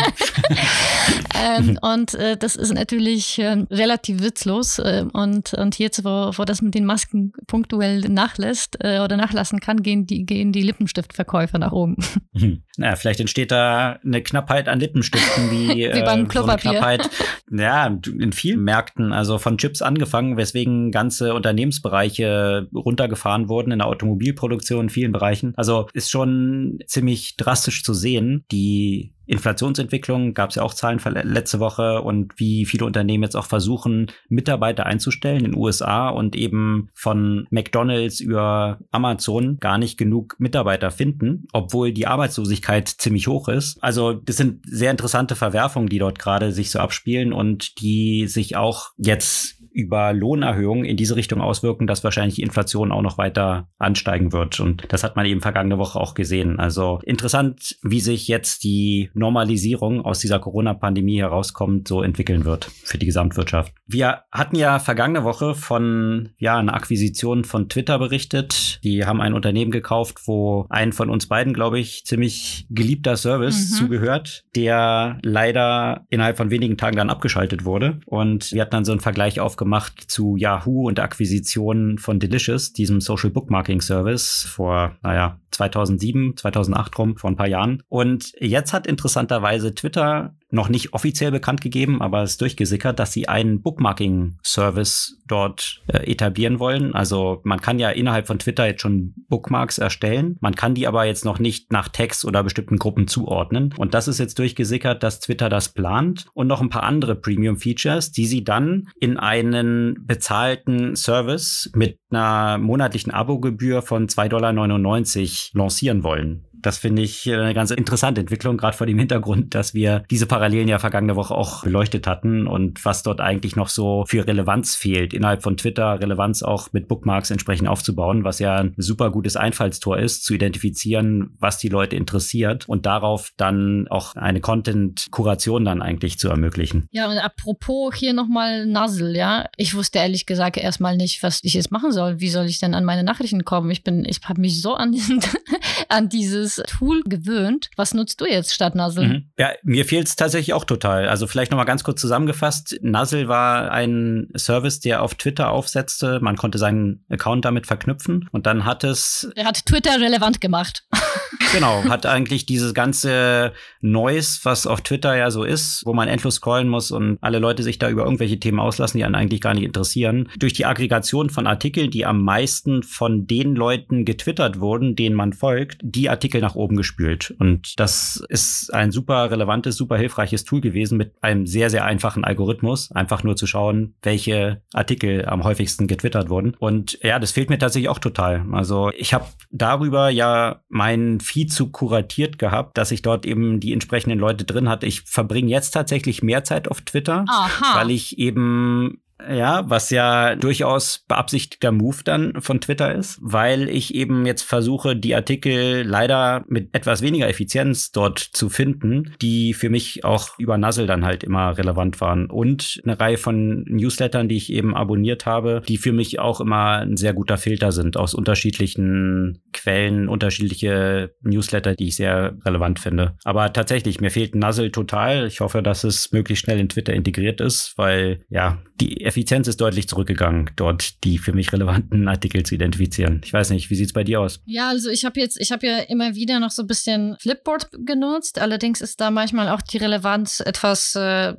ähm, 1.42 1.78
und 1.80 2.12
äh, 2.14 2.36
das 2.36 2.54
ist 2.54 2.74
natürlich 2.74 3.38
äh, 3.38 3.64
relativ 3.70 4.22
witzlos 4.22 4.78
äh, 4.78 5.06
und 5.10 5.54
und 5.54 5.78
jetzt, 5.78 6.04
wo, 6.04 6.32
wo 6.36 6.44
das 6.44 6.60
mit 6.60 6.74
den 6.74 6.84
Masken 6.84 7.32
punktuell 7.46 8.00
nachlässt 8.00 8.76
äh, 8.80 8.98
oder 8.98 9.16
nachlassen 9.16 9.60
kann, 9.60 9.82
gehen 9.82 10.06
die 10.06 10.26
gehen 10.26 10.52
die 10.52 10.62
Lippenstiftverkäufe 10.62 11.58
nach 11.58 11.72
oben. 11.72 11.96
Hm. 12.34 12.62
Naja, 12.76 12.96
vielleicht 12.96 13.20
entsteht 13.20 13.50
da 13.50 13.98
eine 14.04 14.22
Knappheit 14.22 14.68
an 14.68 14.80
Lippenstiften 14.80 15.50
wie, 15.50 15.68
wie 15.92 16.02
beim 16.02 16.28
Klopapier. 16.28 16.72
So 16.72 16.78
Knappheit, 16.78 17.10
ja, 17.50 17.86
in 17.86 18.32
vielen 18.32 18.62
Märkten, 18.62 19.12
also 19.12 19.38
von 19.38 19.58
Chips 19.58 19.82
angefangen, 19.82 20.36
weswegen 20.36 20.90
ganze 20.90 21.34
Unternehmensbereiche 21.34 22.68
runtergefahren 22.74 23.48
wurden 23.48 23.72
in 23.72 23.78
der 23.78 23.88
Automobilproduktion 23.88 24.86
in 24.86 24.90
vielen 24.90 25.12
Bereichen. 25.12 25.54
Also 25.56 25.88
ist 25.92 26.10
schon 26.10 26.78
ziemlich 26.86 27.36
drastisch 27.36 27.82
zu 27.82 27.94
sehen. 27.94 28.44
Die 28.52 29.15
Inflationsentwicklung 29.26 30.34
gab 30.34 30.50
es 30.50 30.56
ja 30.56 30.62
auch 30.62 30.74
Zahlen 30.74 31.00
letzte 31.24 31.60
Woche 31.60 32.02
und 32.02 32.38
wie 32.38 32.64
viele 32.64 32.84
Unternehmen 32.84 33.24
jetzt 33.24 33.36
auch 33.36 33.46
versuchen, 33.46 34.06
Mitarbeiter 34.28 34.86
einzustellen 34.86 35.44
in 35.44 35.52
den 35.52 35.56
USA 35.56 36.08
und 36.08 36.36
eben 36.36 36.88
von 36.94 37.46
McDonald's 37.50 38.20
über 38.20 38.78
Amazon 38.90 39.58
gar 39.58 39.78
nicht 39.78 39.98
genug 39.98 40.36
Mitarbeiter 40.38 40.90
finden, 40.90 41.46
obwohl 41.52 41.92
die 41.92 42.06
Arbeitslosigkeit 42.06 42.88
ziemlich 42.88 43.26
hoch 43.26 43.48
ist. 43.48 43.82
Also 43.82 44.12
das 44.12 44.36
sind 44.36 44.64
sehr 44.66 44.90
interessante 44.90 45.36
Verwerfungen, 45.36 45.88
die 45.88 45.98
dort 45.98 46.18
gerade 46.18 46.52
sich 46.52 46.70
so 46.70 46.78
abspielen 46.78 47.32
und 47.32 47.80
die 47.80 48.26
sich 48.26 48.56
auch 48.56 48.90
jetzt 48.96 49.55
über 49.76 50.14
Lohnerhöhungen 50.14 50.86
in 50.86 50.96
diese 50.96 51.16
Richtung 51.16 51.42
auswirken, 51.42 51.86
dass 51.86 52.02
wahrscheinlich 52.02 52.36
die 52.36 52.42
Inflation 52.42 52.90
auch 52.90 53.02
noch 53.02 53.18
weiter 53.18 53.68
ansteigen 53.78 54.32
wird. 54.32 54.58
Und 54.58 54.84
das 54.88 55.04
hat 55.04 55.16
man 55.16 55.26
eben 55.26 55.42
vergangene 55.42 55.76
Woche 55.76 56.00
auch 56.00 56.14
gesehen. 56.14 56.58
Also 56.58 57.00
interessant, 57.04 57.76
wie 57.82 58.00
sich 58.00 58.26
jetzt 58.26 58.64
die 58.64 59.10
Normalisierung 59.12 60.02
aus 60.02 60.18
dieser 60.18 60.38
Corona-Pandemie 60.38 61.18
herauskommt, 61.18 61.88
so 61.88 62.02
entwickeln 62.02 62.46
wird 62.46 62.70
für 62.84 62.96
die 62.96 63.04
Gesamtwirtschaft. 63.04 63.74
Wir 63.86 64.22
hatten 64.32 64.56
ja 64.56 64.78
vergangene 64.78 65.24
Woche 65.24 65.54
von 65.54 66.30
ja 66.38 66.56
einer 66.56 66.72
Akquisition 66.72 67.44
von 67.44 67.68
Twitter 67.68 67.98
berichtet. 67.98 68.80
Die 68.82 69.04
haben 69.04 69.20
ein 69.20 69.34
Unternehmen 69.34 69.72
gekauft, 69.72 70.22
wo 70.24 70.64
ein 70.70 70.92
von 70.94 71.10
uns 71.10 71.26
beiden, 71.26 71.52
glaube 71.52 71.78
ich, 71.78 72.06
ziemlich 72.06 72.66
geliebter 72.70 73.18
Service 73.18 73.72
mhm. 73.72 73.74
zugehört, 73.74 74.44
der 74.56 75.18
leider 75.22 76.06
innerhalb 76.08 76.38
von 76.38 76.50
wenigen 76.50 76.78
Tagen 76.78 76.96
dann 76.96 77.10
abgeschaltet 77.10 77.66
wurde. 77.66 78.00
Und 78.06 78.52
wir 78.52 78.62
hatten 78.62 78.70
dann 78.70 78.86
so 78.86 78.92
einen 78.92 79.02
Vergleich 79.02 79.38
aufgemacht 79.38 79.65
gemacht 79.66 80.04
zu 80.06 80.36
Yahoo 80.36 80.86
und 80.86 80.98
der 80.98 81.04
Akquisition 81.04 81.98
von 81.98 82.20
Delicious, 82.20 82.72
diesem 82.72 83.00
Social 83.00 83.30
Bookmarking 83.30 83.80
Service 83.80 84.46
vor, 84.48 84.96
naja, 85.02 85.40
2007, 85.50 86.36
2008 86.36 86.98
rum, 86.98 87.16
vor 87.16 87.30
ein 87.30 87.36
paar 87.36 87.48
Jahren. 87.48 87.82
Und 87.88 88.32
jetzt 88.38 88.72
hat 88.72 88.86
interessanterweise 88.86 89.74
Twitter 89.74 90.36
noch 90.56 90.68
nicht 90.68 90.92
offiziell 90.92 91.30
bekannt 91.30 91.60
gegeben, 91.60 92.02
aber 92.02 92.22
es 92.22 92.32
ist 92.32 92.40
durchgesickert, 92.40 92.98
dass 92.98 93.12
sie 93.12 93.28
einen 93.28 93.62
Bookmarking-Service 93.62 95.22
dort 95.28 95.82
äh, 95.86 96.10
etablieren 96.10 96.58
wollen. 96.58 96.94
Also 96.94 97.40
man 97.44 97.60
kann 97.60 97.78
ja 97.78 97.90
innerhalb 97.90 98.26
von 98.26 98.38
Twitter 98.38 98.66
jetzt 98.66 98.82
schon 98.82 99.14
Bookmarks 99.28 99.78
erstellen. 99.78 100.36
Man 100.40 100.54
kann 100.54 100.74
die 100.74 100.86
aber 100.86 101.04
jetzt 101.04 101.24
noch 101.24 101.38
nicht 101.38 101.72
nach 101.72 101.88
Text 101.88 102.24
oder 102.24 102.42
bestimmten 102.42 102.78
Gruppen 102.78 103.06
zuordnen. 103.06 103.74
Und 103.76 103.94
das 103.94 104.08
ist 104.08 104.18
jetzt 104.18 104.38
durchgesickert, 104.38 105.02
dass 105.02 105.20
Twitter 105.20 105.48
das 105.48 105.68
plant 105.68 106.26
und 106.34 106.46
noch 106.46 106.60
ein 106.60 106.70
paar 106.70 106.84
andere 106.84 107.14
Premium-Features, 107.14 108.12
die 108.12 108.26
sie 108.26 108.42
dann 108.42 108.88
in 108.98 109.18
einen 109.18 110.06
bezahlten 110.06 110.96
Service 110.96 111.70
mit 111.74 111.98
einer 112.10 112.58
monatlichen 112.58 113.12
Abogebühr 113.12 113.82
von 113.82 114.08
2,99 114.08 114.28
Dollar 114.28 115.62
lancieren 115.64 116.02
wollen. 116.02 116.45
Das 116.62 116.78
finde 116.78 117.02
ich 117.02 117.32
eine 117.32 117.54
ganz 117.54 117.70
interessante 117.70 118.20
Entwicklung, 118.20 118.56
gerade 118.56 118.76
vor 118.76 118.86
dem 118.86 118.98
Hintergrund, 118.98 119.54
dass 119.54 119.74
wir 119.74 120.04
diese 120.10 120.26
Parallelen 120.26 120.68
ja 120.68 120.78
vergangene 120.78 121.16
Woche 121.16 121.34
auch 121.34 121.62
beleuchtet 121.62 122.06
hatten 122.06 122.46
und 122.46 122.84
was 122.84 123.02
dort 123.02 123.20
eigentlich 123.20 123.56
noch 123.56 123.68
so 123.68 124.04
für 124.06 124.26
Relevanz 124.26 124.74
fehlt, 124.74 125.14
innerhalb 125.14 125.42
von 125.42 125.56
Twitter 125.56 126.00
Relevanz 126.00 126.42
auch 126.42 126.72
mit 126.72 126.88
Bookmarks 126.88 127.30
entsprechend 127.30 127.68
aufzubauen, 127.68 128.24
was 128.24 128.38
ja 128.38 128.56
ein 128.56 128.74
super 128.76 129.10
gutes 129.10 129.36
Einfallstor 129.36 129.98
ist, 129.98 130.24
zu 130.24 130.34
identifizieren, 130.34 131.36
was 131.38 131.58
die 131.58 131.68
Leute 131.68 131.96
interessiert 131.96 132.68
und 132.68 132.86
darauf 132.86 133.32
dann 133.36 133.86
auch 133.88 134.14
eine 134.14 134.40
Content-Kuration 134.40 135.64
dann 135.64 135.82
eigentlich 135.82 136.18
zu 136.18 136.28
ermöglichen. 136.28 136.88
Ja, 136.90 137.10
und 137.10 137.18
apropos 137.18 137.94
hier 137.94 138.12
nochmal 138.12 138.66
Nuzzle, 138.66 139.16
ja. 139.16 139.46
Ich 139.56 139.74
wusste 139.74 139.98
ehrlich 139.98 140.26
gesagt 140.26 140.56
erstmal 140.56 140.96
nicht, 140.96 141.22
was 141.22 141.40
ich 141.42 141.54
jetzt 141.54 141.70
machen 141.70 141.92
soll. 141.92 142.20
Wie 142.20 142.30
soll 142.30 142.46
ich 142.46 142.58
denn 142.58 142.74
an 142.74 142.84
meine 142.84 143.04
Nachrichten 143.04 143.44
kommen? 143.44 143.70
Ich 143.70 143.82
bin, 143.82 144.04
ich 144.04 144.20
habe 144.24 144.40
mich 144.40 144.62
so 144.62 144.74
an, 144.74 144.92
diesen, 144.92 145.20
an 145.88 146.08
dieses 146.08 146.45
dieses 146.46 146.62
Tool 146.66 147.02
gewöhnt. 147.04 147.70
Was 147.76 147.94
nutzt 147.94 148.20
du 148.20 148.26
jetzt 148.26 148.54
statt 148.54 148.74
Nuzzle? 148.74 149.06
Mhm. 149.06 149.30
Ja, 149.38 149.50
mir 149.62 149.84
fehlt 149.84 150.06
es 150.06 150.16
tatsächlich 150.16 150.54
auch 150.54 150.64
total. 150.64 151.08
Also 151.08 151.26
vielleicht 151.26 151.50
nochmal 151.50 151.66
ganz 151.66 151.84
kurz 151.84 152.00
zusammengefasst. 152.00 152.78
Nuzzle 152.82 153.28
war 153.28 153.70
ein 153.70 154.28
Service, 154.36 154.80
der 154.80 155.02
auf 155.02 155.14
Twitter 155.14 155.50
aufsetzte. 155.50 156.20
Man 156.20 156.36
konnte 156.36 156.58
seinen 156.58 157.04
Account 157.10 157.44
damit 157.44 157.66
verknüpfen 157.66 158.28
und 158.32 158.46
dann 158.46 158.64
hat 158.64 158.84
es. 158.84 159.28
Er 159.34 159.46
hat 159.46 159.66
Twitter 159.66 160.00
relevant 160.00 160.40
gemacht. 160.40 160.84
genau, 161.52 161.84
hat 161.84 162.06
eigentlich 162.06 162.46
dieses 162.46 162.74
ganze 162.74 163.52
Noise, 163.80 164.40
was 164.44 164.66
auf 164.66 164.80
Twitter 164.80 165.16
ja 165.16 165.30
so 165.30 165.44
ist, 165.44 165.82
wo 165.84 165.92
man 165.92 166.08
endlos 166.08 166.36
scrollen 166.36 166.68
muss 166.68 166.90
und 166.90 167.18
alle 167.20 167.38
Leute 167.38 167.62
sich 167.62 167.78
da 167.78 167.88
über 167.88 168.04
irgendwelche 168.04 168.38
Themen 168.38 168.60
auslassen, 168.60 168.98
die 168.98 169.04
einen 169.04 169.14
eigentlich 169.14 169.40
gar 169.40 169.54
nicht 169.54 169.64
interessieren. 169.64 170.28
Durch 170.38 170.52
die 170.52 170.66
Aggregation 170.66 171.30
von 171.30 171.46
Artikeln, 171.46 171.90
die 171.90 172.06
am 172.06 172.22
meisten 172.22 172.82
von 172.82 173.26
den 173.26 173.54
Leuten 173.54 174.04
getwittert 174.04 174.60
wurden, 174.60 174.96
denen 174.96 175.16
man 175.16 175.32
folgt, 175.32 175.78
die 175.82 176.08
Artikel 176.08 176.35
nach 176.40 176.54
oben 176.54 176.76
gespült. 176.76 177.34
Und 177.38 177.78
das 177.78 178.22
ist 178.28 178.72
ein 178.72 178.90
super 178.90 179.30
relevantes, 179.30 179.76
super 179.76 179.96
hilfreiches 179.96 180.44
Tool 180.44 180.60
gewesen 180.60 180.98
mit 180.98 181.12
einem 181.22 181.46
sehr, 181.46 181.70
sehr 181.70 181.84
einfachen 181.84 182.24
Algorithmus. 182.24 182.90
Einfach 182.92 183.22
nur 183.22 183.36
zu 183.36 183.46
schauen, 183.46 183.94
welche 184.02 184.62
Artikel 184.72 185.26
am 185.26 185.44
häufigsten 185.44 185.86
getwittert 185.86 186.28
wurden. 186.28 186.54
Und 186.58 186.98
ja, 187.02 187.18
das 187.18 187.32
fehlt 187.32 187.50
mir 187.50 187.58
tatsächlich 187.58 187.88
auch 187.88 187.98
total. 187.98 188.44
Also 188.52 188.90
ich 188.96 189.14
habe 189.14 189.26
darüber 189.50 190.10
ja 190.10 190.62
meinen 190.68 191.20
Feed 191.20 191.52
zu 191.52 191.70
kuratiert 191.70 192.38
gehabt, 192.38 192.78
dass 192.78 192.90
ich 192.90 193.02
dort 193.02 193.26
eben 193.26 193.60
die 193.60 193.72
entsprechenden 193.72 194.18
Leute 194.18 194.44
drin 194.44 194.68
hatte. 194.68 194.86
Ich 194.86 195.02
verbringe 195.02 195.50
jetzt 195.50 195.70
tatsächlich 195.70 196.22
mehr 196.22 196.44
Zeit 196.44 196.68
auf 196.68 196.80
Twitter, 196.80 197.24
Aha. 197.28 197.78
weil 197.78 197.90
ich 197.90 198.18
eben 198.18 199.00
ja, 199.30 199.68
was 199.68 199.90
ja 199.90 200.36
durchaus 200.36 201.04
beabsichtigter 201.08 201.72
Move 201.72 201.98
dann 202.04 202.40
von 202.40 202.60
Twitter 202.60 202.94
ist, 202.94 203.18
weil 203.20 203.68
ich 203.68 203.94
eben 203.94 204.26
jetzt 204.26 204.42
versuche, 204.42 204.94
die 204.94 205.14
Artikel 205.14 205.82
leider 205.86 206.44
mit 206.48 206.74
etwas 206.74 207.02
weniger 207.02 207.28
Effizienz 207.28 207.92
dort 207.92 208.18
zu 208.18 208.48
finden, 208.48 209.14
die 209.22 209.54
für 209.54 209.70
mich 209.70 210.04
auch 210.04 210.38
über 210.38 210.58
Nuzzle 210.58 210.86
dann 210.86 211.04
halt 211.04 211.24
immer 211.24 211.56
relevant 211.56 212.00
waren. 212.00 212.26
Und 212.26 212.80
eine 212.84 212.98
Reihe 212.98 213.16
von 213.16 213.64
Newslettern, 213.64 214.28
die 214.28 214.36
ich 214.36 214.52
eben 214.52 214.76
abonniert 214.76 215.24
habe, 215.26 215.62
die 215.66 215.78
für 215.78 215.92
mich 215.92 216.18
auch 216.18 216.40
immer 216.40 216.78
ein 216.78 216.96
sehr 216.96 217.14
guter 217.14 217.38
Filter 217.38 217.72
sind 217.72 217.96
aus 217.96 218.14
unterschiedlichen 218.14 219.42
Quellen, 219.52 220.08
unterschiedliche 220.08 221.14
Newsletter, 221.22 221.74
die 221.74 221.88
ich 221.88 221.96
sehr 221.96 222.36
relevant 222.44 222.80
finde. 222.80 223.16
Aber 223.24 223.52
tatsächlich, 223.52 224.00
mir 224.00 224.10
fehlt 224.10 224.34
Nuzzle 224.34 224.72
total. 224.72 225.26
Ich 225.26 225.40
hoffe, 225.40 225.62
dass 225.62 225.84
es 225.84 226.12
möglichst 226.12 226.44
schnell 226.44 226.60
in 226.60 226.68
Twitter 226.68 226.92
integriert 226.92 227.40
ist, 227.40 227.72
weil 227.76 228.20
ja, 228.28 228.58
die 228.80 229.05
Effizienz 229.06 229.48
ist 229.48 229.60
deutlich 229.60 229.88
zurückgegangen, 229.88 230.50
dort 230.56 231.04
die 231.04 231.18
für 231.18 231.32
mich 231.32 231.52
relevanten 231.52 232.08
Artikel 232.08 232.44
zu 232.44 232.54
identifizieren. 232.54 233.20
Ich 233.24 233.32
weiß 233.32 233.50
nicht, 233.50 233.70
wie 233.70 233.74
sieht 233.74 233.86
es 233.86 233.92
bei 233.92 234.04
dir 234.04 234.20
aus? 234.20 234.40
Ja, 234.44 234.68
also 234.68 234.90
ich 234.90 235.04
habe 235.04 235.20
jetzt, 235.20 235.40
ich 235.40 235.52
habe 235.52 235.66
ja 235.66 235.78
immer 235.78 236.14
wieder 236.14 236.40
noch 236.40 236.50
so 236.50 236.62
ein 236.62 236.66
bisschen 236.66 237.16
Flipboard 237.20 237.70
genutzt. 237.84 238.40
Allerdings 238.40 238.80
ist 238.80 239.00
da 239.00 239.10
manchmal 239.10 239.48
auch 239.48 239.62
die 239.62 239.78
Relevanz 239.78 240.40
etwas, 240.40 240.94
äh, 240.94 241.34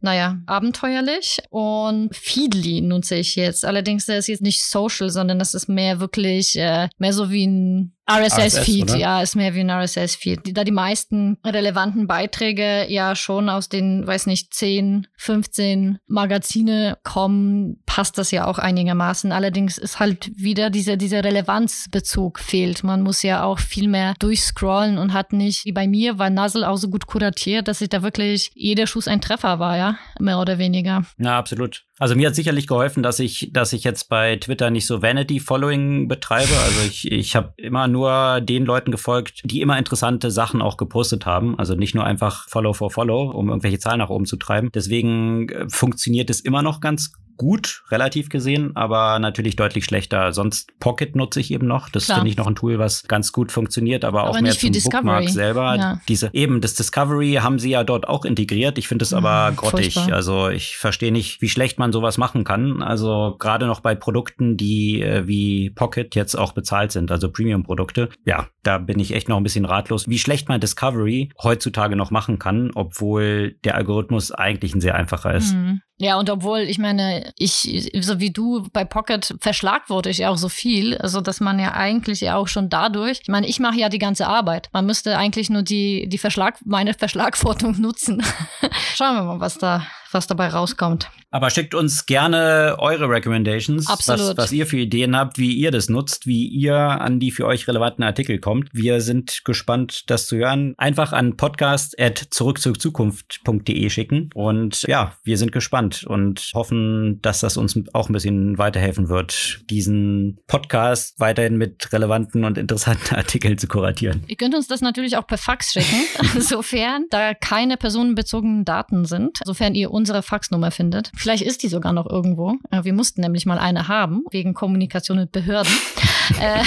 naja, 0.00 0.40
abenteuerlich. 0.46 1.38
Und 1.50 2.14
Feedly 2.14 2.80
nutze 2.80 3.16
ich 3.16 3.36
jetzt. 3.36 3.64
Allerdings 3.64 4.08
ist 4.08 4.28
jetzt 4.28 4.42
nicht 4.42 4.64
social, 4.64 5.10
sondern 5.10 5.38
das 5.38 5.54
ist 5.54 5.68
mehr 5.68 6.00
wirklich, 6.00 6.56
äh, 6.56 6.88
mehr 6.98 7.12
so 7.12 7.30
wie 7.30 7.46
ein 7.46 7.92
RSS-Feed, 8.10 8.96
ja, 8.96 9.22
ist 9.22 9.36
mehr 9.36 9.54
wie 9.54 9.60
ein 9.60 9.70
RSS-Feed. 9.70 10.56
Da 10.56 10.64
die 10.64 10.72
meisten 10.72 11.38
relevanten 11.44 12.06
Beiträge 12.06 12.86
ja 12.88 13.14
schon 13.14 13.48
aus 13.48 13.68
den, 13.68 14.06
weiß 14.06 14.26
nicht, 14.26 14.52
10, 14.54 15.06
15 15.16 15.98
Magazine 16.06 16.98
kommen, 17.04 17.82
passt 17.86 18.18
das 18.18 18.30
ja 18.30 18.46
auch 18.46 18.58
einigermaßen. 18.58 19.32
Allerdings 19.32 19.78
ist 19.78 20.00
halt 20.00 20.30
wieder 20.36 20.70
dieser, 20.70 20.96
dieser 20.96 21.24
Relevanzbezug 21.24 22.38
fehlt. 22.38 22.84
Man 22.84 23.02
muss 23.02 23.22
ja 23.22 23.44
auch 23.44 23.58
viel 23.58 23.88
mehr 23.88 24.14
durchscrollen 24.18 24.98
und 24.98 25.12
hat 25.12 25.32
nicht, 25.32 25.64
wie 25.64 25.72
bei 25.72 25.86
mir, 25.86 26.18
war 26.18 26.30
Nuzzle 26.30 26.68
auch 26.68 26.76
so 26.76 26.88
gut 26.88 27.06
kuratiert, 27.06 27.68
dass 27.68 27.80
ich 27.80 27.88
da 27.88 28.02
wirklich 28.02 28.50
jeder 28.54 28.86
Schuss 28.86 29.08
ein 29.08 29.20
Treffer 29.20 29.58
war, 29.58 29.76
ja, 29.76 29.98
mehr 30.18 30.38
oder 30.38 30.58
weniger. 30.58 31.04
Ja, 31.18 31.38
absolut. 31.38 31.84
Also 32.00 32.16
mir 32.16 32.28
hat 32.28 32.34
sicherlich 32.34 32.66
geholfen, 32.66 33.02
dass 33.02 33.18
ich, 33.18 33.50
dass 33.52 33.74
ich 33.74 33.84
jetzt 33.84 34.08
bei 34.08 34.36
Twitter 34.36 34.70
nicht 34.70 34.86
so 34.86 35.02
Vanity-Following 35.02 36.08
betreibe. 36.08 36.56
Also 36.64 36.80
ich, 36.86 37.12
ich 37.12 37.36
habe 37.36 37.52
immer 37.58 37.88
nur 37.88 38.40
den 38.40 38.64
Leuten 38.64 38.90
gefolgt, 38.90 39.42
die 39.44 39.60
immer 39.60 39.76
interessante 39.76 40.30
Sachen 40.30 40.62
auch 40.62 40.78
gepostet 40.78 41.26
haben. 41.26 41.58
Also 41.58 41.74
nicht 41.74 41.94
nur 41.94 42.04
einfach 42.04 42.48
Follow 42.48 42.72
for 42.72 42.90
Follow, 42.90 43.30
um 43.30 43.50
irgendwelche 43.50 43.78
Zahlen 43.78 43.98
nach 43.98 44.08
oben 44.08 44.24
zu 44.24 44.38
treiben. 44.38 44.70
Deswegen 44.74 45.50
äh, 45.50 45.68
funktioniert 45.68 46.30
es 46.30 46.40
immer 46.40 46.62
noch 46.62 46.80
ganz 46.80 47.12
gut, 47.40 47.84
relativ 47.88 48.28
gesehen, 48.28 48.72
aber 48.76 49.18
natürlich 49.18 49.56
deutlich 49.56 49.86
schlechter. 49.86 50.34
Sonst 50.34 50.78
Pocket 50.78 51.16
nutze 51.16 51.40
ich 51.40 51.50
eben 51.50 51.66
noch. 51.66 51.88
Das 51.88 52.04
finde 52.04 52.28
ich 52.28 52.36
noch 52.36 52.46
ein 52.46 52.54
Tool, 52.54 52.78
was 52.78 53.04
ganz 53.04 53.32
gut 53.32 53.50
funktioniert, 53.50 54.04
aber, 54.04 54.24
aber 54.24 54.30
auch 54.30 54.40
mehr 54.42 54.52
zum 54.52 54.72
Discovery. 54.72 55.00
Bookmark 55.00 55.28
selber. 55.30 55.74
Ja. 55.76 56.00
Diese, 56.06 56.28
eben, 56.34 56.60
das 56.60 56.74
Discovery 56.74 57.38
haben 57.40 57.58
sie 57.58 57.70
ja 57.70 57.82
dort 57.82 58.06
auch 58.06 58.26
integriert. 58.26 58.76
Ich 58.76 58.88
finde 58.88 59.04
es 59.04 59.14
aber 59.14 59.52
mhm, 59.52 59.56
grottig. 59.56 59.94
Furchtbar. 59.94 60.14
Also 60.14 60.50
ich 60.50 60.76
verstehe 60.76 61.12
nicht, 61.12 61.40
wie 61.40 61.48
schlecht 61.48 61.78
man 61.78 61.92
sowas 61.92 62.18
machen 62.18 62.44
kann. 62.44 62.82
Also 62.82 63.36
gerade 63.38 63.66
noch 63.66 63.80
bei 63.80 63.94
Produkten, 63.94 64.58
die 64.58 65.00
äh, 65.00 65.26
wie 65.26 65.70
Pocket 65.70 66.14
jetzt 66.14 66.34
auch 66.34 66.52
bezahlt 66.52 66.92
sind, 66.92 67.10
also 67.10 67.30
Premium-Produkte. 67.30 68.10
Ja, 68.26 68.48
da 68.62 68.76
bin 68.76 68.98
ich 68.98 69.14
echt 69.14 69.30
noch 69.30 69.38
ein 69.38 69.44
bisschen 69.44 69.64
ratlos, 69.64 70.08
wie 70.10 70.18
schlecht 70.18 70.50
man 70.50 70.60
Discovery 70.60 71.30
heutzutage 71.42 71.96
noch 71.96 72.10
machen 72.10 72.38
kann, 72.38 72.70
obwohl 72.74 73.56
der 73.64 73.76
Algorithmus 73.76 74.30
eigentlich 74.30 74.74
ein 74.74 74.82
sehr 74.82 74.94
einfacher 74.94 75.32
ist. 75.32 75.54
Mhm. 75.54 75.80
Ja, 76.00 76.18
und 76.18 76.30
obwohl, 76.30 76.60
ich 76.60 76.78
meine, 76.78 77.30
ich, 77.36 77.90
so 78.00 78.20
wie 78.20 78.30
du 78.30 78.66
bei 78.72 78.86
Pocket 78.86 79.34
verschlagt 79.38 79.90
wurde 79.90 80.08
ich 80.08 80.18
ja 80.18 80.30
auch 80.30 80.38
so 80.38 80.48
viel, 80.48 80.96
also 80.96 81.20
dass 81.20 81.40
man 81.40 81.58
ja 81.58 81.74
eigentlich 81.74 82.22
ja 82.22 82.36
auch 82.36 82.48
schon 82.48 82.70
dadurch, 82.70 83.20
ich 83.20 83.28
meine, 83.28 83.46
ich 83.46 83.60
mache 83.60 83.76
ja 83.76 83.90
die 83.90 83.98
ganze 83.98 84.26
Arbeit. 84.26 84.70
Man 84.72 84.86
müsste 84.86 85.18
eigentlich 85.18 85.50
nur 85.50 85.62
die, 85.62 86.08
die 86.08 86.16
Verschlag, 86.16 86.56
meine 86.64 86.94
Verschlagwortung 86.94 87.78
nutzen. 87.78 88.22
Schauen 88.94 89.16
wir 89.16 89.24
mal, 89.24 89.40
was 89.40 89.58
da 89.58 89.82
was 90.14 90.26
dabei 90.26 90.48
rauskommt. 90.48 91.10
Aber 91.32 91.48
schickt 91.50 91.76
uns 91.76 92.06
gerne 92.06 92.74
eure 92.78 93.08
Recommendations, 93.08 93.86
was, 93.88 94.08
was, 94.36 94.52
ihr 94.52 94.66
für 94.66 94.78
Ideen 94.78 95.16
habt, 95.16 95.38
wie 95.38 95.54
ihr 95.54 95.70
das 95.70 95.88
nutzt, 95.88 96.26
wie 96.26 96.48
ihr 96.48 96.74
an 96.74 97.20
die 97.20 97.30
für 97.30 97.46
euch 97.46 97.68
relevanten 97.68 98.02
Artikel 98.02 98.40
kommt. 98.40 98.68
Wir 98.72 99.00
sind 99.00 99.42
gespannt, 99.44 100.10
das 100.10 100.26
zu 100.26 100.38
hören. 100.38 100.74
Einfach 100.76 101.12
an 101.12 101.36
podcast.zurückzurzukunft.de 101.36 103.90
schicken. 103.90 104.30
Und 104.34 104.82
ja, 104.82 105.12
wir 105.22 105.38
sind 105.38 105.52
gespannt 105.52 106.02
und 106.04 106.50
hoffen, 106.52 107.22
dass 107.22 107.38
das 107.40 107.56
uns 107.56 107.80
auch 107.92 108.08
ein 108.08 108.12
bisschen 108.12 108.58
weiterhelfen 108.58 109.08
wird, 109.08 109.60
diesen 109.70 110.40
Podcast 110.48 111.20
weiterhin 111.20 111.56
mit 111.56 111.92
relevanten 111.92 112.44
und 112.44 112.58
interessanten 112.58 113.14
Artikeln 113.20 113.56
zu 113.56 113.68
kuratieren. 113.68 114.24
Ihr 114.26 114.36
könnt 114.36 114.56
uns 114.56 114.66
das 114.66 114.80
natürlich 114.80 115.16
auch 115.16 115.28
per 115.28 115.38
Fax 115.38 115.70
schicken, 115.72 116.02
sofern 116.40 117.06
da 117.10 117.34
keine 117.34 117.76
personenbezogenen 117.76 118.64
Daten 118.64 119.04
sind, 119.04 119.38
sofern 119.44 119.76
ihr 119.76 119.92
unsere 120.00 120.22
Faxnummer 120.22 120.70
findet. 120.70 121.12
Vielleicht 121.14 121.42
ist 121.42 121.62
die 121.62 121.68
sogar 121.68 121.92
noch 121.92 122.08
irgendwo. 122.08 122.54
Wir 122.82 122.94
mussten 122.94 123.20
nämlich 123.20 123.44
mal 123.44 123.58
eine 123.58 123.86
haben, 123.86 124.24
wegen 124.30 124.54
Kommunikation 124.54 125.18
mit 125.18 125.30
Behörden. 125.30 125.70
äh, 126.40 126.62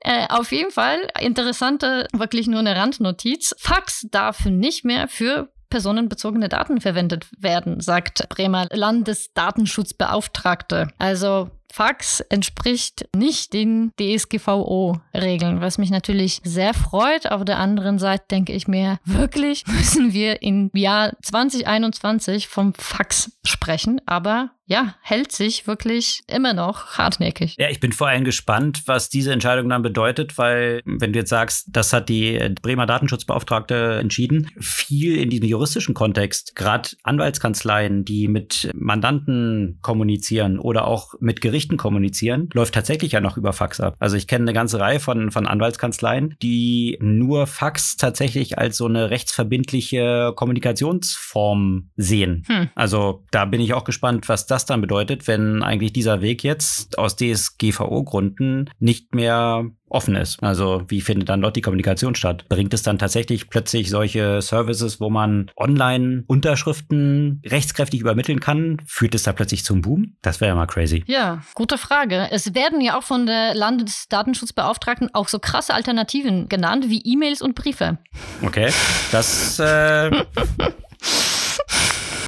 äh, 0.24 0.26
auf 0.28 0.50
jeden 0.50 0.72
Fall 0.72 0.98
interessante, 1.20 2.08
wirklich 2.12 2.48
nur 2.48 2.58
eine 2.58 2.74
Randnotiz. 2.74 3.54
Fax 3.58 4.08
darf 4.10 4.44
nicht 4.44 4.84
mehr 4.84 5.06
für 5.06 5.52
personenbezogene 5.70 6.48
Daten 6.48 6.80
verwendet 6.80 7.28
werden, 7.38 7.78
sagt 7.80 8.28
Bremer 8.28 8.66
Landesdatenschutzbeauftragte. 8.72 10.88
Also 10.98 11.50
Fax 11.72 12.20
entspricht 12.20 13.08
nicht 13.14 13.52
den 13.52 13.92
DSGVO-Regeln, 14.00 15.60
was 15.60 15.78
mich 15.78 15.90
natürlich 15.90 16.40
sehr 16.44 16.74
freut. 16.74 17.30
Auf 17.30 17.44
der 17.44 17.58
anderen 17.58 17.98
Seite 17.98 18.24
denke 18.30 18.52
ich 18.52 18.68
mir, 18.68 18.98
wirklich 19.04 19.66
müssen 19.66 20.12
wir 20.12 20.42
im 20.42 20.70
Jahr 20.74 21.12
2021 21.22 22.48
vom 22.48 22.74
Fax 22.74 23.32
sprechen, 23.44 24.00
aber 24.06 24.50
ja, 24.66 24.96
hält 25.00 25.32
sich 25.32 25.66
wirklich 25.66 26.22
immer 26.26 26.52
noch 26.52 26.98
hartnäckig. 26.98 27.54
Ja, 27.58 27.70
ich 27.70 27.80
bin 27.80 27.92
vor 27.92 28.08
allem 28.08 28.24
gespannt, 28.24 28.82
was 28.86 29.08
diese 29.08 29.32
Entscheidung 29.32 29.68
dann 29.68 29.82
bedeutet, 29.82 30.36
weil 30.38 30.82
wenn 30.84 31.12
du 31.12 31.20
jetzt 31.20 31.30
sagst, 31.30 31.68
das 31.70 31.92
hat 31.92 32.08
die 32.08 32.38
Bremer 32.62 32.86
Datenschutzbeauftragte 32.86 33.98
entschieden, 34.00 34.50
viel 34.58 35.16
in 35.18 35.30
diesem 35.30 35.46
juristischen 35.46 35.94
Kontext, 35.94 36.56
gerade 36.56 36.90
Anwaltskanzleien, 37.04 38.04
die 38.04 38.26
mit 38.26 38.70
Mandanten 38.74 39.78
kommunizieren 39.82 40.58
oder 40.58 40.86
auch 40.86 41.14
mit 41.20 41.40
Gerichten 41.40 41.76
kommunizieren, 41.76 42.48
läuft 42.52 42.74
tatsächlich 42.74 43.12
ja 43.12 43.20
noch 43.20 43.36
über 43.36 43.52
Fax 43.52 43.80
ab. 43.80 43.94
Also 44.00 44.16
ich 44.16 44.26
kenne 44.26 44.42
eine 44.44 44.52
ganze 44.52 44.80
Reihe 44.80 44.98
von, 44.98 45.30
von 45.30 45.46
Anwaltskanzleien, 45.46 46.34
die 46.42 46.98
nur 47.00 47.46
Fax 47.46 47.96
tatsächlich 47.96 48.58
als 48.58 48.76
so 48.76 48.86
eine 48.86 49.10
rechtsverbindliche 49.10 50.32
Kommunikationsform 50.34 51.90
sehen. 51.96 52.42
Hm. 52.46 52.68
Also 52.74 53.24
da 53.30 53.44
bin 53.44 53.60
ich 53.60 53.72
auch 53.72 53.84
gespannt, 53.84 54.28
was 54.28 54.46
das 54.46 54.55
das 54.56 54.64
dann 54.64 54.80
bedeutet, 54.80 55.28
wenn 55.28 55.62
eigentlich 55.62 55.92
dieser 55.92 56.22
Weg 56.22 56.42
jetzt 56.42 56.98
aus 56.98 57.14
DSGVO-Gründen 57.16 58.70
nicht 58.78 59.14
mehr 59.14 59.66
offen 59.88 60.16
ist. 60.16 60.42
Also 60.42 60.82
wie 60.88 61.02
findet 61.02 61.28
dann 61.28 61.42
dort 61.42 61.56
die 61.56 61.60
Kommunikation 61.60 62.14
statt? 62.14 62.46
Bringt 62.48 62.72
es 62.72 62.82
dann 62.82 62.98
tatsächlich 62.98 63.50
plötzlich 63.50 63.90
solche 63.90 64.40
Services, 64.40 64.98
wo 64.98 65.10
man 65.10 65.50
online 65.56 66.24
Unterschriften 66.26 67.42
rechtskräftig 67.44 68.00
übermitteln 68.00 68.40
kann? 68.40 68.78
Führt 68.86 69.14
es 69.14 69.24
da 69.24 69.34
plötzlich 69.34 69.62
zum 69.62 69.82
Boom? 69.82 70.16
Das 70.22 70.40
wäre 70.40 70.48
ja 70.48 70.54
mal 70.54 70.66
crazy. 70.66 71.04
Ja, 71.06 71.42
gute 71.54 71.76
Frage. 71.76 72.28
Es 72.30 72.54
werden 72.54 72.80
ja 72.80 72.98
auch 72.98 73.04
von 73.04 73.26
der 73.26 73.54
Landesdatenschutzbeauftragten 73.54 75.14
auch 75.14 75.28
so 75.28 75.38
krasse 75.38 75.74
Alternativen 75.74 76.48
genannt 76.48 76.86
wie 76.88 77.02
E-Mails 77.04 77.42
und 77.42 77.54
Briefe. 77.54 77.98
Okay, 78.42 78.70
das 79.12 79.58
äh, 79.58 80.10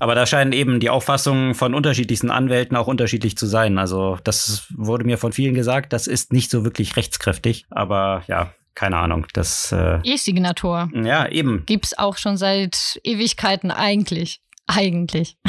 Aber 0.00 0.14
da 0.14 0.26
scheinen 0.26 0.52
eben 0.52 0.80
die 0.80 0.90
Auffassungen 0.90 1.54
von 1.54 1.74
unterschiedlichsten 1.74 2.30
Anwälten 2.30 2.76
auch 2.76 2.86
unterschiedlich 2.86 3.36
zu 3.36 3.46
sein. 3.46 3.78
Also 3.78 4.18
das 4.24 4.66
wurde 4.74 5.04
mir 5.04 5.18
von 5.18 5.32
vielen 5.32 5.54
gesagt, 5.54 5.92
das 5.92 6.06
ist 6.06 6.32
nicht 6.32 6.50
so 6.50 6.64
wirklich 6.64 6.96
rechtskräftig. 6.96 7.66
Aber 7.70 8.22
ja, 8.28 8.52
keine 8.74 8.96
Ahnung. 8.96 9.26
Das 9.32 9.72
äh, 9.72 9.98
E-Signatur. 10.04 10.88
Ja, 10.94 11.28
eben. 11.28 11.64
Gibt's 11.66 11.98
auch 11.98 12.16
schon 12.16 12.36
seit 12.36 13.00
Ewigkeiten 13.02 13.70
eigentlich. 13.70 14.40
Eigentlich. 14.66 15.36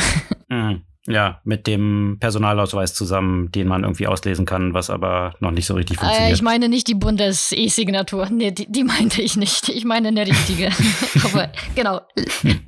Mhm. 0.51 0.81
Ja, 1.09 1.41
mit 1.43 1.65
dem 1.65 2.17
Personalausweis 2.19 2.93
zusammen, 2.93 3.51
den 3.51 3.67
man 3.67 3.81
irgendwie 3.81 4.05
auslesen 4.05 4.45
kann, 4.45 4.75
was 4.75 4.91
aber 4.91 5.33
noch 5.39 5.49
nicht 5.49 5.65
so 5.65 5.73
richtig 5.73 5.97
äh, 5.97 6.01
funktioniert. 6.01 6.31
Äh, 6.31 6.35
ich 6.35 6.41
meine 6.43 6.69
nicht 6.69 6.87
die 6.87 6.93
Bundes-E-Signatur. 6.93 8.29
Nee, 8.29 8.51
die, 8.51 8.71
die, 8.71 8.83
meinte 8.83 9.23
ich 9.23 9.35
nicht. 9.35 9.69
Ich 9.69 9.85
meine 9.85 10.09
eine 10.09 10.27
richtige. 10.27 10.69
aber 11.23 11.49
genau, 11.73 12.01